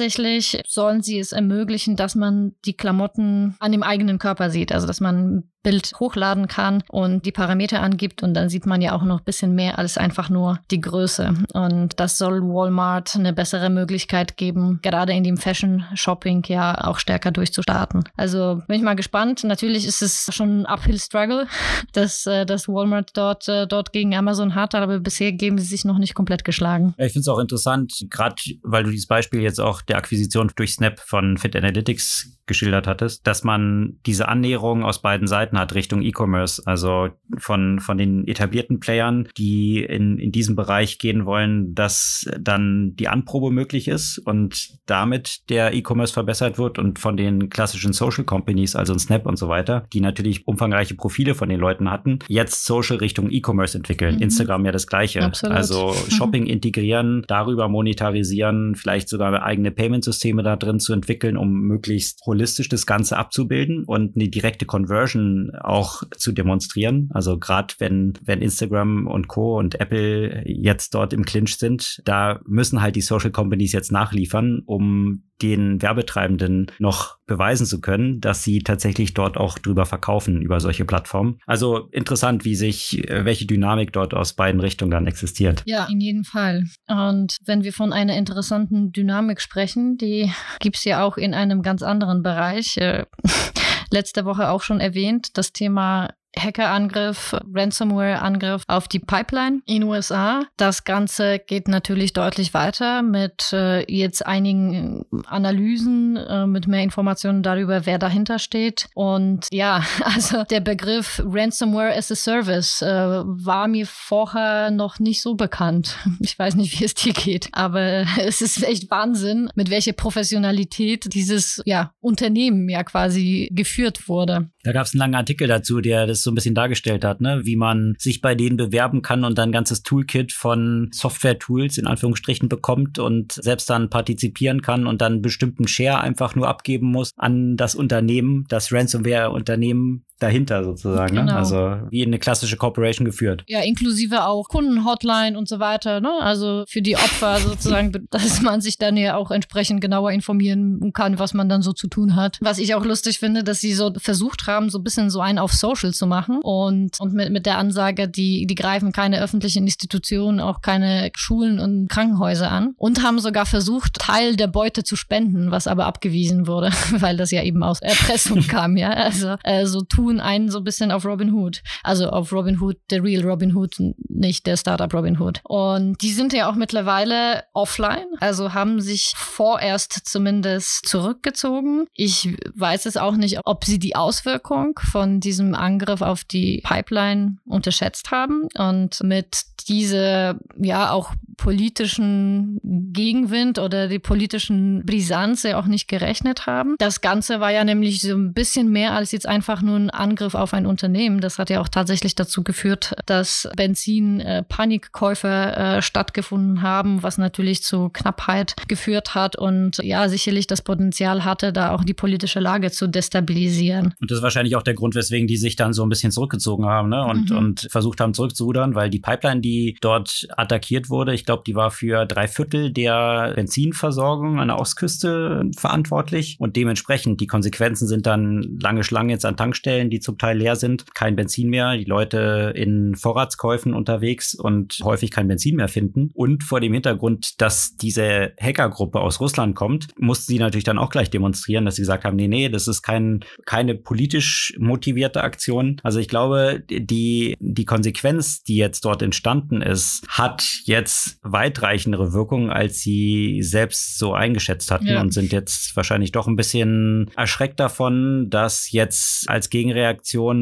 sollen 0.66 1.02
sie 1.02 1.18
es 1.18 1.32
ermöglichen, 1.32 1.96
dass 1.96 2.14
man 2.14 2.54
die 2.64 2.74
Klamotten 2.74 3.56
an 3.58 3.72
dem 3.72 3.82
eigenen 3.82 4.18
Körper 4.18 4.50
sieht. 4.50 4.72
Also 4.72 4.86
dass 4.86 5.00
man 5.00 5.50
Bild 5.62 5.92
hochladen 6.00 6.48
kann 6.48 6.82
und 6.88 7.26
die 7.26 7.32
Parameter 7.32 7.82
angibt 7.82 8.22
und 8.22 8.34
dann 8.34 8.48
sieht 8.48 8.66
man 8.66 8.80
ja 8.80 8.92
auch 8.92 9.02
noch 9.02 9.18
ein 9.18 9.24
bisschen 9.24 9.54
mehr 9.54 9.78
als 9.78 9.98
einfach 9.98 10.30
nur 10.30 10.58
die 10.70 10.80
Größe. 10.80 11.34
Und 11.52 12.00
das 12.00 12.16
soll 12.16 12.40
Walmart 12.42 13.16
eine 13.16 13.32
bessere 13.32 13.68
Möglichkeit 13.68 14.36
geben, 14.36 14.78
gerade 14.82 15.12
in 15.12 15.24
dem 15.24 15.36
Fashion 15.36 15.84
Shopping 15.94 16.42
ja 16.46 16.86
auch 16.86 16.98
stärker 16.98 17.30
durchzustarten. 17.30 18.04
Also 18.16 18.62
bin 18.66 18.76
ich 18.76 18.82
mal 18.82 18.96
gespannt. 18.96 19.44
Natürlich 19.44 19.86
ist 19.86 20.02
es 20.02 20.30
schon 20.34 20.62
ein 20.62 20.66
Uphill 20.66 20.98
Struggle, 20.98 21.46
dass, 21.92 22.26
äh, 22.26 22.46
dass 22.46 22.68
Walmart 22.68 23.10
dort, 23.14 23.48
äh, 23.48 23.66
dort 23.66 23.92
gegen 23.92 24.14
Amazon 24.14 24.54
hat, 24.54 24.74
aber 24.74 24.98
bisher 25.00 25.32
geben 25.32 25.58
sie 25.58 25.66
sich 25.66 25.84
noch 25.84 25.98
nicht 25.98 26.14
komplett 26.14 26.44
geschlagen. 26.44 26.94
ich 26.96 27.12
finde 27.12 27.20
es 27.20 27.28
auch 27.28 27.38
interessant, 27.38 28.06
gerade 28.08 28.36
weil 28.62 28.84
du 28.84 28.90
dieses 28.90 29.06
Beispiel 29.06 29.40
jetzt 29.40 29.60
auch 29.60 29.82
der 29.82 29.98
Akquisition 29.98 30.50
durch 30.56 30.74
Snap 30.74 31.00
von 31.00 31.36
Fit 31.36 31.54
Analytics 31.54 32.39
geschildert 32.50 32.88
hattest, 32.88 33.24
dass 33.28 33.44
man 33.44 34.00
diese 34.04 34.28
Annäherung 34.28 34.82
aus 34.82 35.00
beiden 35.00 35.28
Seiten 35.28 35.56
hat 35.56 35.74
Richtung 35.76 36.02
E-Commerce. 36.02 36.60
Also 36.66 37.10
von, 37.38 37.78
von 37.78 37.96
den 37.96 38.26
etablierten 38.26 38.80
Playern, 38.80 39.28
die 39.38 39.84
in, 39.84 40.18
in 40.18 40.32
diesem 40.32 40.56
Bereich 40.56 40.98
gehen 40.98 41.26
wollen, 41.26 41.76
dass 41.76 42.28
dann 42.38 42.96
die 42.96 43.06
Anprobe 43.06 43.52
möglich 43.52 43.86
ist 43.86 44.18
und 44.18 44.70
damit 44.86 45.48
der 45.48 45.72
E-Commerce 45.74 46.12
verbessert 46.12 46.58
wird 46.58 46.80
und 46.80 46.98
von 46.98 47.16
den 47.16 47.50
klassischen 47.50 47.92
Social 47.92 48.24
Companies, 48.24 48.74
also 48.74 48.98
Snap 48.98 49.26
und 49.26 49.36
so 49.36 49.48
weiter, 49.48 49.86
die 49.92 50.00
natürlich 50.00 50.48
umfangreiche 50.48 50.96
Profile 50.96 51.36
von 51.36 51.48
den 51.48 51.60
Leuten 51.60 51.88
hatten, 51.88 52.18
jetzt 52.26 52.64
Social 52.64 52.96
Richtung 52.96 53.30
E-Commerce 53.30 53.78
entwickeln. 53.78 54.16
Mhm. 54.16 54.22
Instagram 54.22 54.66
ja 54.66 54.72
das 54.72 54.88
gleiche. 54.88 55.22
Absolut. 55.22 55.56
Also 55.56 55.94
Shopping 56.08 56.46
integrieren, 56.46 57.22
darüber 57.28 57.68
monetarisieren, 57.68 58.74
vielleicht 58.74 59.08
sogar 59.08 59.40
eigene 59.40 59.70
Payment-Systeme 59.70 60.42
da 60.42 60.56
drin 60.56 60.80
zu 60.80 60.92
entwickeln, 60.92 61.36
um 61.36 61.60
möglichst 61.60 62.26
holistisch 62.40 62.70
das 62.70 62.86
Ganze 62.86 63.18
abzubilden 63.18 63.84
und 63.84 64.16
eine 64.16 64.28
direkte 64.28 64.64
Conversion 64.64 65.52
auch 65.60 66.02
zu 66.16 66.32
demonstrieren. 66.32 67.10
Also 67.12 67.38
gerade 67.38 67.74
wenn, 67.78 68.14
wenn 68.24 68.40
Instagram 68.40 69.06
und 69.06 69.28
Co. 69.28 69.58
und 69.58 69.78
Apple 69.78 70.42
jetzt 70.46 70.94
dort 70.94 71.12
im 71.12 71.24
Clinch 71.26 71.56
sind, 71.58 72.00
da 72.06 72.40
müssen 72.46 72.80
halt 72.80 72.96
die 72.96 73.02
Social 73.02 73.30
Companies 73.30 73.72
jetzt 73.72 73.92
nachliefern, 73.92 74.62
um 74.64 75.24
den 75.42 75.82
Werbetreibenden 75.82 76.70
noch 76.78 77.18
beweisen 77.30 77.64
zu 77.64 77.80
können, 77.80 78.20
dass 78.20 78.42
sie 78.42 78.58
tatsächlich 78.58 79.14
dort 79.14 79.36
auch 79.36 79.56
drüber 79.56 79.86
verkaufen 79.86 80.42
über 80.42 80.58
solche 80.58 80.84
Plattformen. 80.84 81.38
Also 81.46 81.88
interessant, 81.92 82.44
wie 82.44 82.56
sich, 82.56 83.08
äh, 83.08 83.24
welche 83.24 83.46
Dynamik 83.46 83.92
dort 83.92 84.14
aus 84.14 84.32
beiden 84.32 84.60
Richtungen 84.60 84.90
dann 84.90 85.06
existiert. 85.06 85.62
Ja, 85.64 85.86
in 85.88 86.00
jedem 86.00 86.24
Fall. 86.24 86.64
Und 86.88 87.36
wenn 87.44 87.62
wir 87.62 87.72
von 87.72 87.92
einer 87.92 88.16
interessanten 88.16 88.90
Dynamik 88.90 89.40
sprechen, 89.40 89.96
die 89.96 90.32
gibt 90.58 90.76
es 90.76 90.84
ja 90.84 91.04
auch 91.04 91.16
in 91.16 91.32
einem 91.32 91.62
ganz 91.62 91.84
anderen 91.84 92.24
Bereich. 92.24 92.76
Äh, 92.78 93.06
letzte 93.92 94.24
Woche 94.24 94.50
auch 94.50 94.62
schon 94.62 94.80
erwähnt, 94.80 95.38
das 95.38 95.52
Thema 95.52 96.10
Hackerangriff, 96.38 97.36
Ransomware-Angriff 97.52 98.62
auf 98.68 98.88
die 98.88 98.98
Pipeline 98.98 99.62
in 99.66 99.82
USA. 99.84 100.42
Das 100.56 100.84
Ganze 100.84 101.38
geht 101.38 101.68
natürlich 101.68 102.12
deutlich 102.12 102.54
weiter 102.54 103.02
mit 103.02 103.52
äh, 103.52 103.80
jetzt 103.92 104.24
einigen 104.26 105.04
Analysen, 105.26 106.16
äh, 106.16 106.46
mit 106.46 106.66
mehr 106.66 106.82
Informationen 106.82 107.42
darüber, 107.42 107.86
wer 107.86 107.98
dahinter 107.98 108.38
steht. 108.38 108.88
Und 108.94 109.48
ja, 109.52 109.84
also 110.04 110.44
der 110.44 110.60
Begriff 110.60 111.22
Ransomware 111.24 111.94
as 111.96 112.10
a 112.12 112.14
Service 112.14 112.82
äh, 112.82 112.86
war 112.86 113.68
mir 113.68 113.86
vorher 113.86 114.70
noch 114.70 114.98
nicht 114.98 115.22
so 115.22 115.34
bekannt. 115.34 115.96
Ich 116.22 116.38
weiß 116.38 116.54
nicht, 116.54 116.78
wie 116.78 116.84
es 116.84 116.94
dir 116.94 117.12
geht, 117.12 117.48
aber 117.52 118.04
es 118.18 118.42
ist 118.42 118.62
echt 118.62 118.90
Wahnsinn, 118.90 119.50
mit 119.54 119.70
welcher 119.70 119.92
Professionalität 119.92 121.12
dieses 121.12 121.62
ja, 121.64 121.92
Unternehmen 122.00 122.68
ja 122.68 122.84
quasi 122.84 123.48
geführt 123.52 124.08
wurde. 124.08 124.50
Da 124.62 124.72
gab 124.72 124.84
es 124.84 124.92
einen 124.92 124.98
langen 124.98 125.14
Artikel 125.14 125.48
dazu, 125.48 125.80
der 125.80 126.06
das 126.06 126.22
so 126.22 126.30
ein 126.30 126.34
bisschen 126.34 126.54
dargestellt 126.54 127.02
hat, 127.02 127.22
ne? 127.22 127.40
wie 127.44 127.56
man 127.56 127.94
sich 127.98 128.20
bei 128.20 128.34
denen 128.34 128.58
bewerben 128.58 129.00
kann 129.00 129.24
und 129.24 129.38
dann 129.38 129.48
ein 129.48 129.52
ganzes 129.52 129.82
Toolkit 129.82 130.32
von 130.32 130.90
Software-Tools 130.92 131.78
in 131.78 131.86
Anführungsstrichen 131.86 132.48
bekommt 132.48 132.98
und 132.98 133.32
selbst 133.32 133.70
dann 133.70 133.88
partizipieren 133.88 134.60
kann 134.60 134.86
und 134.86 135.00
dann 135.00 135.22
bestimmten 135.22 135.66
Share 135.66 136.00
einfach 136.00 136.34
nur 136.34 136.48
abgeben 136.48 136.88
muss 136.90 137.12
an 137.16 137.56
das 137.56 137.74
Unternehmen, 137.74 138.44
das 138.48 138.70
Ransomware-Unternehmen 138.70 140.04
dahinter 140.22 140.64
sozusagen. 140.64 141.14
Ne? 141.14 141.20
Genau. 141.22 141.32
Ne? 141.32 141.38
Also 141.38 141.76
wie 141.90 142.04
eine 142.04 142.18
klassische 142.18 142.56
Corporation 142.56 143.04
geführt. 143.04 143.44
Ja, 143.46 143.60
inklusive 143.60 144.24
auch 144.24 144.48
Kundenhotline 144.48 145.36
und 145.36 145.48
so 145.48 145.58
weiter. 145.58 146.00
Ne? 146.00 146.12
Also 146.20 146.64
für 146.68 146.82
die 146.82 146.96
Opfer 146.96 147.38
sozusagen, 147.40 147.92
dass 148.10 148.40
man 148.42 148.60
sich 148.60 148.78
dann 148.78 148.96
ja 148.96 149.16
auch 149.16 149.30
entsprechend 149.30 149.80
genauer 149.80 150.12
informieren 150.12 150.92
kann, 150.92 151.18
was 151.18 151.34
man 151.34 151.48
dann 151.48 151.62
so 151.62 151.72
zu 151.72 151.88
tun 151.88 152.16
hat. 152.16 152.38
Was 152.40 152.58
ich 152.58 152.74
auch 152.74 152.84
lustig 152.84 153.18
finde, 153.18 153.44
dass 153.44 153.60
sie 153.60 153.74
so 153.74 153.92
versucht 153.96 154.46
haben, 154.46 154.70
so 154.70 154.78
ein 154.78 154.84
bisschen 154.84 155.10
so 155.10 155.20
einen 155.20 155.38
auf 155.38 155.52
Social 155.52 155.92
zu 155.92 156.06
machen 156.06 156.40
und, 156.42 157.00
und 157.00 157.14
mit, 157.14 157.30
mit 157.30 157.46
der 157.46 157.58
Ansage, 157.58 158.08
die, 158.08 158.46
die 158.46 158.54
greifen 158.54 158.92
keine 158.92 159.20
öffentlichen 159.22 159.64
Institutionen, 159.64 160.40
auch 160.40 160.60
keine 160.60 161.10
Schulen 161.16 161.58
und 161.58 161.88
Krankenhäuser 161.88 162.50
an 162.50 162.74
und 162.76 163.02
haben 163.02 163.18
sogar 163.18 163.46
versucht, 163.46 163.94
Teil 163.94 164.36
der 164.36 164.46
Beute 164.46 164.84
zu 164.84 164.96
spenden, 164.96 165.50
was 165.50 165.66
aber 165.66 165.86
abgewiesen 165.86 166.46
wurde, 166.46 166.70
weil 166.98 167.16
das 167.16 167.30
ja 167.30 167.42
eben 167.42 167.62
aus 167.62 167.80
Erpressung 167.80 168.40
kam, 168.48 168.76
ja. 168.76 168.90
Also 168.90 169.36
äh, 169.44 169.66
so 169.66 169.82
tun 169.82 170.09
tun 170.10 170.20
einen 170.20 170.50
so 170.50 170.58
ein 170.58 170.64
bisschen 170.64 170.90
auf 170.90 171.04
Robin 171.04 171.32
Hood. 171.32 171.62
Also 171.82 172.08
auf 172.08 172.32
Robin 172.32 172.60
Hood, 172.60 172.76
der 172.90 173.02
Real 173.02 173.22
Robin 173.22 173.54
Hood, 173.54 173.76
nicht 174.08 174.46
der 174.46 174.56
Startup 174.56 174.92
Robin 174.92 175.20
Hood. 175.20 175.40
Und 175.44 176.02
die 176.02 176.12
sind 176.12 176.32
ja 176.32 176.50
auch 176.50 176.56
mittlerweile 176.56 177.44
offline, 177.52 178.06
also 178.18 178.52
haben 178.52 178.80
sich 178.80 179.12
vorerst 179.16 179.92
zumindest 180.04 180.86
zurückgezogen. 180.86 181.86
Ich 181.94 182.36
weiß 182.54 182.86
es 182.86 182.96
auch 182.96 183.16
nicht, 183.16 183.38
ob 183.44 183.64
sie 183.64 183.78
die 183.78 183.94
Auswirkung 183.94 184.78
von 184.90 185.20
diesem 185.20 185.54
Angriff 185.54 186.02
auf 186.02 186.24
die 186.24 186.62
Pipeline 186.64 187.36
unterschätzt 187.44 188.10
haben 188.10 188.48
und 188.56 189.02
mit 189.02 189.44
diese 189.68 190.38
ja 190.60 190.90
auch 190.90 191.12
politischen 191.36 192.60
Gegenwind 192.92 193.58
oder 193.58 193.88
die 193.88 193.98
politischen 193.98 194.84
Brisanz 194.84 195.42
ja 195.42 195.58
auch 195.58 195.66
nicht 195.66 195.88
gerechnet 195.88 196.46
haben. 196.46 196.74
Das 196.78 197.00
Ganze 197.00 197.40
war 197.40 197.50
ja 197.50 197.64
nämlich 197.64 198.02
so 198.02 198.14
ein 198.14 198.34
bisschen 198.34 198.70
mehr 198.70 198.92
als 198.92 199.12
jetzt 199.12 199.26
einfach 199.26 199.62
nur 199.62 199.76
ein 199.76 199.90
Angriff 200.00 200.34
auf 200.34 200.54
ein 200.54 200.66
Unternehmen. 200.66 201.20
Das 201.20 201.38
hat 201.38 201.50
ja 201.50 201.60
auch 201.60 201.68
tatsächlich 201.68 202.14
dazu 202.14 202.42
geführt, 202.42 202.94
dass 203.06 203.48
Benzin-Panikkäufe 203.56 205.28
äh, 205.28 205.60
äh, 205.60 205.82
stattgefunden 205.82 206.62
haben, 206.62 207.02
was 207.02 207.18
natürlich 207.18 207.62
zu 207.62 207.90
Knappheit 207.90 208.54
geführt 208.68 209.14
hat 209.14 209.36
und 209.36 209.78
ja, 209.78 210.08
sicherlich 210.08 210.46
das 210.46 210.62
Potenzial 210.62 211.24
hatte, 211.24 211.52
da 211.52 211.74
auch 211.74 211.84
die 211.84 211.94
politische 211.94 212.40
Lage 212.40 212.70
zu 212.70 212.86
destabilisieren. 212.86 213.94
Und 214.00 214.10
das 214.10 214.18
ist 214.18 214.22
wahrscheinlich 214.22 214.56
auch 214.56 214.62
der 214.62 214.74
Grund, 214.74 214.94
weswegen 214.94 215.26
die 215.26 215.36
sich 215.36 215.56
dann 215.56 215.72
so 215.72 215.82
ein 215.82 215.88
bisschen 215.88 216.12
zurückgezogen 216.12 216.64
haben 216.64 216.88
ne? 216.88 217.04
und, 217.04 217.30
mhm. 217.30 217.36
und 217.36 217.68
versucht 217.70 218.00
haben 218.00 218.14
zurückzurudern, 218.14 218.74
weil 218.74 218.90
die 218.90 219.00
Pipeline, 219.00 219.40
die 219.40 219.76
dort 219.80 220.26
attackiert 220.36 220.88
wurde, 220.88 221.12
ich 221.12 221.24
glaube, 221.24 221.42
die 221.46 221.54
war 221.54 221.70
für 221.70 222.06
drei 222.06 222.26
Viertel 222.26 222.72
der 222.72 223.32
Benzinversorgung 223.34 224.40
an 224.40 224.48
der 224.48 224.58
Ostküste 224.58 225.50
verantwortlich 225.56 226.36
und 226.38 226.56
dementsprechend 226.56 227.20
die 227.20 227.26
Konsequenzen 227.26 227.86
sind 227.86 228.06
dann 228.06 228.58
lange 228.60 228.84
Schlangen 228.84 229.10
jetzt 229.10 229.26
an 229.26 229.36
Tankstellen, 229.36 229.89
die 229.90 230.00
zum 230.00 230.18
Teil 230.18 230.38
leer 230.38 230.56
sind, 230.56 230.94
kein 230.94 231.16
Benzin 231.16 231.48
mehr, 231.48 231.76
die 231.76 231.84
Leute 231.84 232.52
in 232.54 232.94
Vorratskäufen 232.94 233.74
unterwegs 233.74 234.34
und 234.34 234.78
häufig 234.82 235.10
kein 235.10 235.28
Benzin 235.28 235.56
mehr 235.56 235.68
finden. 235.68 236.10
Und 236.14 236.44
vor 236.44 236.60
dem 236.60 236.72
Hintergrund, 236.72 237.40
dass 237.40 237.76
diese 237.76 238.32
Hackergruppe 238.40 239.00
aus 239.00 239.20
Russland 239.20 239.54
kommt, 239.54 239.88
mussten 239.98 240.32
sie 240.32 240.38
natürlich 240.38 240.64
dann 240.64 240.78
auch 240.78 240.90
gleich 240.90 241.10
demonstrieren, 241.10 241.64
dass 241.64 241.76
sie 241.76 241.82
gesagt 241.82 242.04
haben, 242.04 242.16
nee, 242.16 242.28
nee, 242.28 242.48
das 242.48 242.68
ist 242.68 242.82
kein, 242.82 243.20
keine 243.46 243.74
politisch 243.74 244.54
motivierte 244.58 245.22
Aktion. 245.22 245.80
Also 245.82 245.98
ich 245.98 246.08
glaube, 246.08 246.62
die, 246.70 247.36
die 247.40 247.64
Konsequenz, 247.64 248.42
die 248.42 248.56
jetzt 248.56 248.84
dort 248.84 249.02
entstanden 249.02 249.62
ist, 249.62 250.02
hat 250.08 250.44
jetzt 250.64 251.18
weitreichendere 251.22 252.12
Wirkung, 252.12 252.50
als 252.50 252.80
sie 252.80 253.42
selbst 253.42 253.98
so 253.98 254.14
eingeschätzt 254.14 254.70
hatten 254.70 254.86
ja. 254.86 255.00
und 255.00 255.12
sind 255.12 255.32
jetzt 255.32 255.74
wahrscheinlich 255.76 256.12
doch 256.12 256.26
ein 256.26 256.36
bisschen 256.36 257.10
erschreckt 257.16 257.60
davon, 257.60 258.28
dass 258.30 258.70
jetzt 258.70 259.28
als 259.28 259.50
Gegenreaktion 259.50 259.79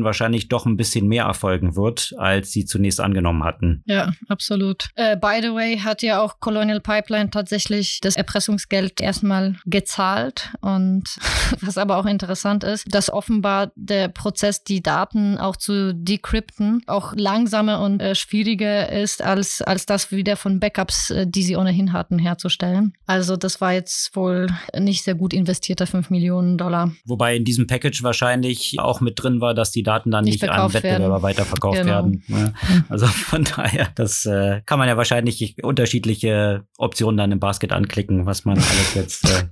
wahrscheinlich 0.05 0.49
doch 0.49 0.67
ein 0.67 0.77
bisschen 0.77 1.07
mehr 1.09 1.25
erfolgen 1.25 1.77
wird, 1.77 2.15
als 2.19 2.53
sie 2.53 2.65
zunächst 2.65 3.01
angenommen 3.01 3.45
hatten. 3.45 3.83
Ja, 3.87 4.13
absolut. 4.29 4.89
Äh, 4.95 5.17
by 5.17 5.39
the 5.41 5.53
way, 5.55 5.79
hat 5.79 6.03
ja 6.03 6.21
auch 6.21 6.41
Colonial 6.41 6.81
Pipeline 6.81 7.31
tatsächlich 7.31 8.01
das 8.01 8.17
Erpressungsgeld 8.17 9.01
erstmal 9.01 9.57
gezahlt. 9.67 10.51
Und 10.61 11.05
was 11.61 11.79
aber 11.79 11.97
auch 11.97 12.07
interessant 12.07 12.65
ist, 12.65 12.87
dass 12.91 13.11
offenbar 13.13 13.73
der 13.77 14.09
Prozess, 14.09 14.65
die 14.65 14.83
Daten 14.83 15.39
auch 15.39 15.57
zu 15.57 15.95
decrypten, 15.95 16.83
auch 16.87 17.15
langsamer 17.17 17.81
und 17.81 18.01
äh, 18.01 18.15
schwieriger 18.15 18.91
ist, 18.91 19.23
als, 19.23 19.63
als 19.63 19.87
das 19.87 20.13
wieder 20.13 20.37
von 20.37 20.61
Backups, 20.61 21.11
äh, 21.11 21.27
die 21.27 21.43
sie 21.43 21.57
ohnehin 21.57 21.93
hatten, 21.93 22.19
herzustellen. 22.19 22.93
Also 23.07 23.37
das 23.37 23.61
war 23.61 23.73
jetzt 23.73 24.15
wohl 24.17 24.49
nicht 24.79 25.05
sehr 25.05 25.15
gut 25.15 25.33
investierter 25.33 25.87
5 25.87 26.11
Millionen 26.11 26.59
Dollar. 26.59 26.93
Wobei 27.05 27.37
in 27.37 27.45
diesem 27.45 27.67
Package 27.67 28.03
wahrscheinlich 28.03 28.77
auch 28.79 29.01
mit 29.01 29.18
drin 29.23 29.41
war, 29.41 29.55
dass 29.55 29.71
die 29.71 29.83
Daten 29.83 30.11
dann 30.11 30.25
nicht, 30.25 30.43
nicht 30.43 30.51
an 30.51 30.73
Wettbewerber 30.73 31.09
werden. 31.09 31.23
weiterverkauft 31.23 31.79
genau. 31.79 31.93
werden. 31.93 32.23
Ja. 32.29 32.53
Also 32.89 33.07
von 33.07 33.45
daher, 33.45 33.89
das 33.95 34.25
äh, 34.27 34.63
kann 34.67 34.79
man 34.79 34.89
ja 34.89 34.97
wahrscheinlich 34.97 35.63
unterschiedliche 35.63 36.65
Optionen 36.77 37.17
dann 37.17 37.33
im 37.33 37.41
Basket 37.41 37.73
anklicken, 37.73 38.27
was 38.27 38.45
man 38.45 38.59
alles 38.59 38.95
jetzt 38.95 39.25
äh, 39.25 39.45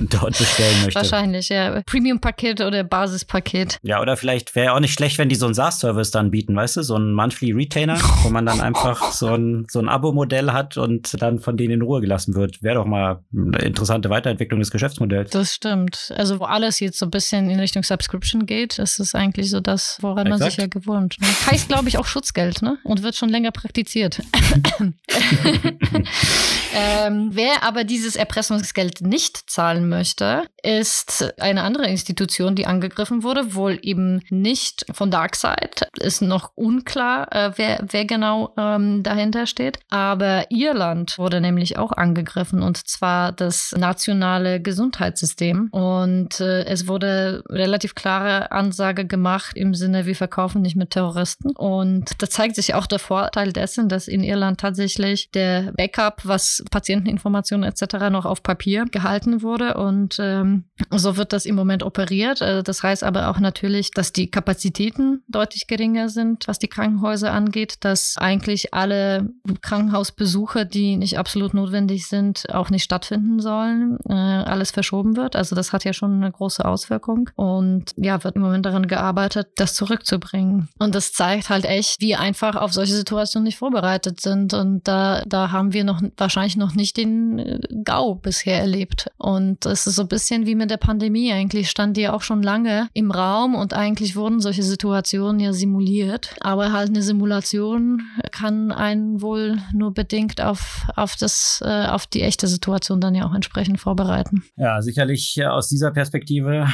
dort 0.10 0.38
bestellen 0.38 0.82
möchte. 0.84 1.00
Wahrscheinlich, 1.00 1.48
ja. 1.48 1.82
Premium-Paket 1.86 2.60
oder 2.60 2.84
Basispaket. 2.84 3.78
Ja, 3.82 4.00
oder 4.00 4.16
vielleicht 4.16 4.54
wäre 4.54 4.72
auch 4.72 4.80
nicht 4.80 4.94
schlecht, 4.94 5.18
wenn 5.18 5.28
die 5.28 5.34
so 5.34 5.46
einen 5.46 5.54
SaaS-Service 5.54 6.10
dann 6.10 6.30
bieten, 6.30 6.54
weißt 6.56 6.76
du, 6.76 6.82
so 6.82 6.94
einen 6.94 7.12
Monthly 7.12 7.52
Retainer, 7.52 7.98
wo 8.22 8.30
man 8.30 8.46
dann 8.46 8.60
einfach 8.60 9.12
so 9.12 9.28
ein, 9.28 9.66
so 9.70 9.80
ein 9.80 9.88
Abo-Modell 9.88 10.52
hat 10.52 10.76
und 10.76 11.20
dann 11.20 11.38
von 11.38 11.56
denen 11.56 11.74
in 11.74 11.82
Ruhe 11.82 12.00
gelassen 12.00 12.34
wird. 12.34 12.62
Wäre 12.62 12.76
doch 12.76 12.86
mal 12.86 13.24
eine 13.34 13.58
interessante 13.58 14.10
Weiterentwicklung 14.10 14.60
des 14.60 14.70
Geschäftsmodells. 14.70 15.30
Das 15.30 15.54
stimmt. 15.54 16.12
Also 16.16 16.40
wo 16.40 16.44
alles 16.44 16.80
jetzt 16.80 16.98
so 16.98 17.06
ein 17.06 17.10
bisschen 17.10 17.50
in 17.50 17.60
Richtung 17.60 17.82
Subscription 17.82 18.46
geht, 18.46 18.78
ist 18.78 18.98
es 18.98 19.13
eigentlich 19.14 19.50
so 19.50 19.60
das, 19.60 19.98
woran 20.00 20.26
Exakt. 20.26 20.40
man 20.40 20.50
sich 20.50 20.58
ja 20.58 20.66
gewohnt. 20.66 21.16
Ne? 21.20 21.26
Heißt, 21.50 21.68
glaube 21.68 21.88
ich, 21.88 21.98
auch 21.98 22.06
Schutzgeld, 22.06 22.62
ne? 22.62 22.78
Und 22.84 23.02
wird 23.02 23.16
schon 23.16 23.28
länger 23.28 23.50
praktiziert. 23.52 24.20
ähm, 26.74 27.30
wer 27.32 27.62
aber 27.62 27.84
dieses 27.84 28.16
Erpressungsgeld 28.16 29.00
nicht 29.00 29.48
zahlen 29.48 29.88
möchte, 29.88 30.42
ist 30.62 31.32
eine 31.40 31.62
andere 31.62 31.86
Institution, 31.86 32.56
die 32.56 32.66
angegriffen 32.66 33.22
wurde, 33.22 33.54
wohl 33.54 33.78
eben 33.82 34.22
nicht 34.28 34.84
von 34.92 35.10
Darkseid. 35.10 35.88
Ist 36.00 36.22
noch 36.22 36.50
unklar, 36.56 37.32
äh, 37.32 37.52
wer, 37.56 37.84
wer 37.88 38.04
genau 38.06 38.54
ähm, 38.58 39.02
dahinter 39.02 39.46
steht. 39.46 39.78
Aber 39.90 40.46
Irland 40.50 41.16
wurde 41.18 41.40
nämlich 41.40 41.78
auch 41.78 41.92
angegriffen 41.92 42.62
und 42.62 42.88
zwar 42.88 43.30
das 43.30 43.72
nationale 43.78 44.60
Gesundheitssystem. 44.60 45.68
Und 45.70 46.40
äh, 46.40 46.64
es 46.64 46.88
wurde 46.88 47.44
relativ 47.48 47.94
klare 47.94 48.50
Ansage 48.50 49.06
gemacht 49.06 49.56
im 49.56 49.74
Sinne, 49.74 50.06
wir 50.06 50.16
verkaufen 50.16 50.62
nicht 50.62 50.76
mit 50.76 50.90
Terroristen. 50.90 51.50
Und 51.50 52.20
da 52.20 52.28
zeigt 52.28 52.56
sich 52.56 52.74
auch 52.74 52.86
der 52.86 52.98
Vorteil 52.98 53.52
dessen, 53.52 53.88
dass 53.88 54.08
in 54.08 54.24
Irland 54.24 54.58
tatsächlich 54.60 55.30
der 55.30 55.72
Backup, 55.76 56.22
was 56.24 56.63
Patienteninformationen 56.70 57.68
etc. 57.68 58.10
noch 58.10 58.24
auf 58.24 58.42
Papier 58.42 58.84
gehalten 58.86 59.42
wurde. 59.42 59.74
Und 59.74 60.16
ähm, 60.18 60.64
so 60.90 61.16
wird 61.16 61.32
das 61.32 61.46
im 61.46 61.54
Moment 61.54 61.82
operiert. 61.82 62.40
Äh, 62.40 62.62
das 62.62 62.82
heißt 62.82 63.04
aber 63.04 63.28
auch 63.28 63.38
natürlich, 63.38 63.90
dass 63.90 64.12
die 64.12 64.30
Kapazitäten 64.30 65.22
deutlich 65.28 65.66
geringer 65.66 66.08
sind, 66.08 66.46
was 66.46 66.58
die 66.58 66.68
Krankenhäuser 66.68 67.32
angeht, 67.32 67.76
dass 67.80 68.16
eigentlich 68.18 68.74
alle 68.74 69.30
Krankenhausbesuche, 69.60 70.66
die 70.66 70.96
nicht 70.96 71.18
absolut 71.18 71.54
notwendig 71.54 72.06
sind, 72.06 72.52
auch 72.52 72.70
nicht 72.70 72.84
stattfinden 72.84 73.40
sollen, 73.40 73.98
äh, 74.08 74.12
alles 74.12 74.70
verschoben 74.70 75.16
wird. 75.16 75.36
Also 75.36 75.54
das 75.54 75.72
hat 75.72 75.84
ja 75.84 75.92
schon 75.92 76.14
eine 76.14 76.30
große 76.30 76.64
Auswirkung 76.64 77.30
und 77.36 77.92
ja, 77.96 78.22
wird 78.24 78.36
im 78.36 78.42
Moment 78.42 78.66
daran 78.66 78.86
gearbeitet, 78.86 79.48
das 79.56 79.74
zurückzubringen. 79.74 80.68
Und 80.78 80.94
das 80.94 81.12
zeigt 81.12 81.50
halt 81.50 81.64
echt, 81.64 82.00
wie 82.00 82.14
einfach 82.14 82.56
auf 82.56 82.72
solche 82.72 82.94
Situationen 82.94 83.44
nicht 83.44 83.58
vorbereitet 83.58 84.20
sind. 84.20 84.54
Und 84.54 84.86
da, 84.86 85.22
da 85.26 85.50
haben 85.50 85.72
wir 85.72 85.84
noch 85.84 86.00
wahrscheinlich 86.16 86.53
ich 86.54 86.56
noch 86.56 86.74
nicht 86.74 86.96
den 86.96 87.38
äh, 87.38 87.60
GAU 87.84 88.14
bisher 88.14 88.58
erlebt. 88.60 89.10
Und 89.18 89.66
es 89.66 89.86
ist 89.86 89.96
so 89.96 90.02
ein 90.02 90.08
bisschen 90.08 90.46
wie 90.46 90.54
mit 90.54 90.70
der 90.70 90.76
Pandemie. 90.76 91.32
Eigentlich 91.32 91.70
stand 91.70 91.96
die 91.96 92.08
auch 92.08 92.22
schon 92.22 92.42
lange 92.42 92.88
im 92.94 93.10
Raum 93.10 93.54
und 93.54 93.74
eigentlich 93.74 94.16
wurden 94.16 94.40
solche 94.40 94.62
Situationen 94.62 95.40
ja 95.40 95.52
simuliert. 95.52 96.36
Aber 96.40 96.72
halt 96.72 96.88
eine 96.88 97.02
Simulation 97.02 98.02
kann 98.30 98.72
einen 98.72 99.20
wohl 99.20 99.58
nur 99.72 99.92
bedingt 99.92 100.40
auf, 100.40 100.86
auf, 100.96 101.16
das, 101.16 101.62
äh, 101.64 101.86
auf 101.86 102.06
die 102.06 102.22
echte 102.22 102.46
Situation 102.46 103.00
dann 103.00 103.14
ja 103.14 103.26
auch 103.26 103.34
entsprechend 103.34 103.80
vorbereiten. 103.80 104.44
Ja, 104.56 104.80
sicherlich 104.82 105.36
äh, 105.38 105.46
aus 105.46 105.68
dieser 105.68 105.90
Perspektive 105.90 106.68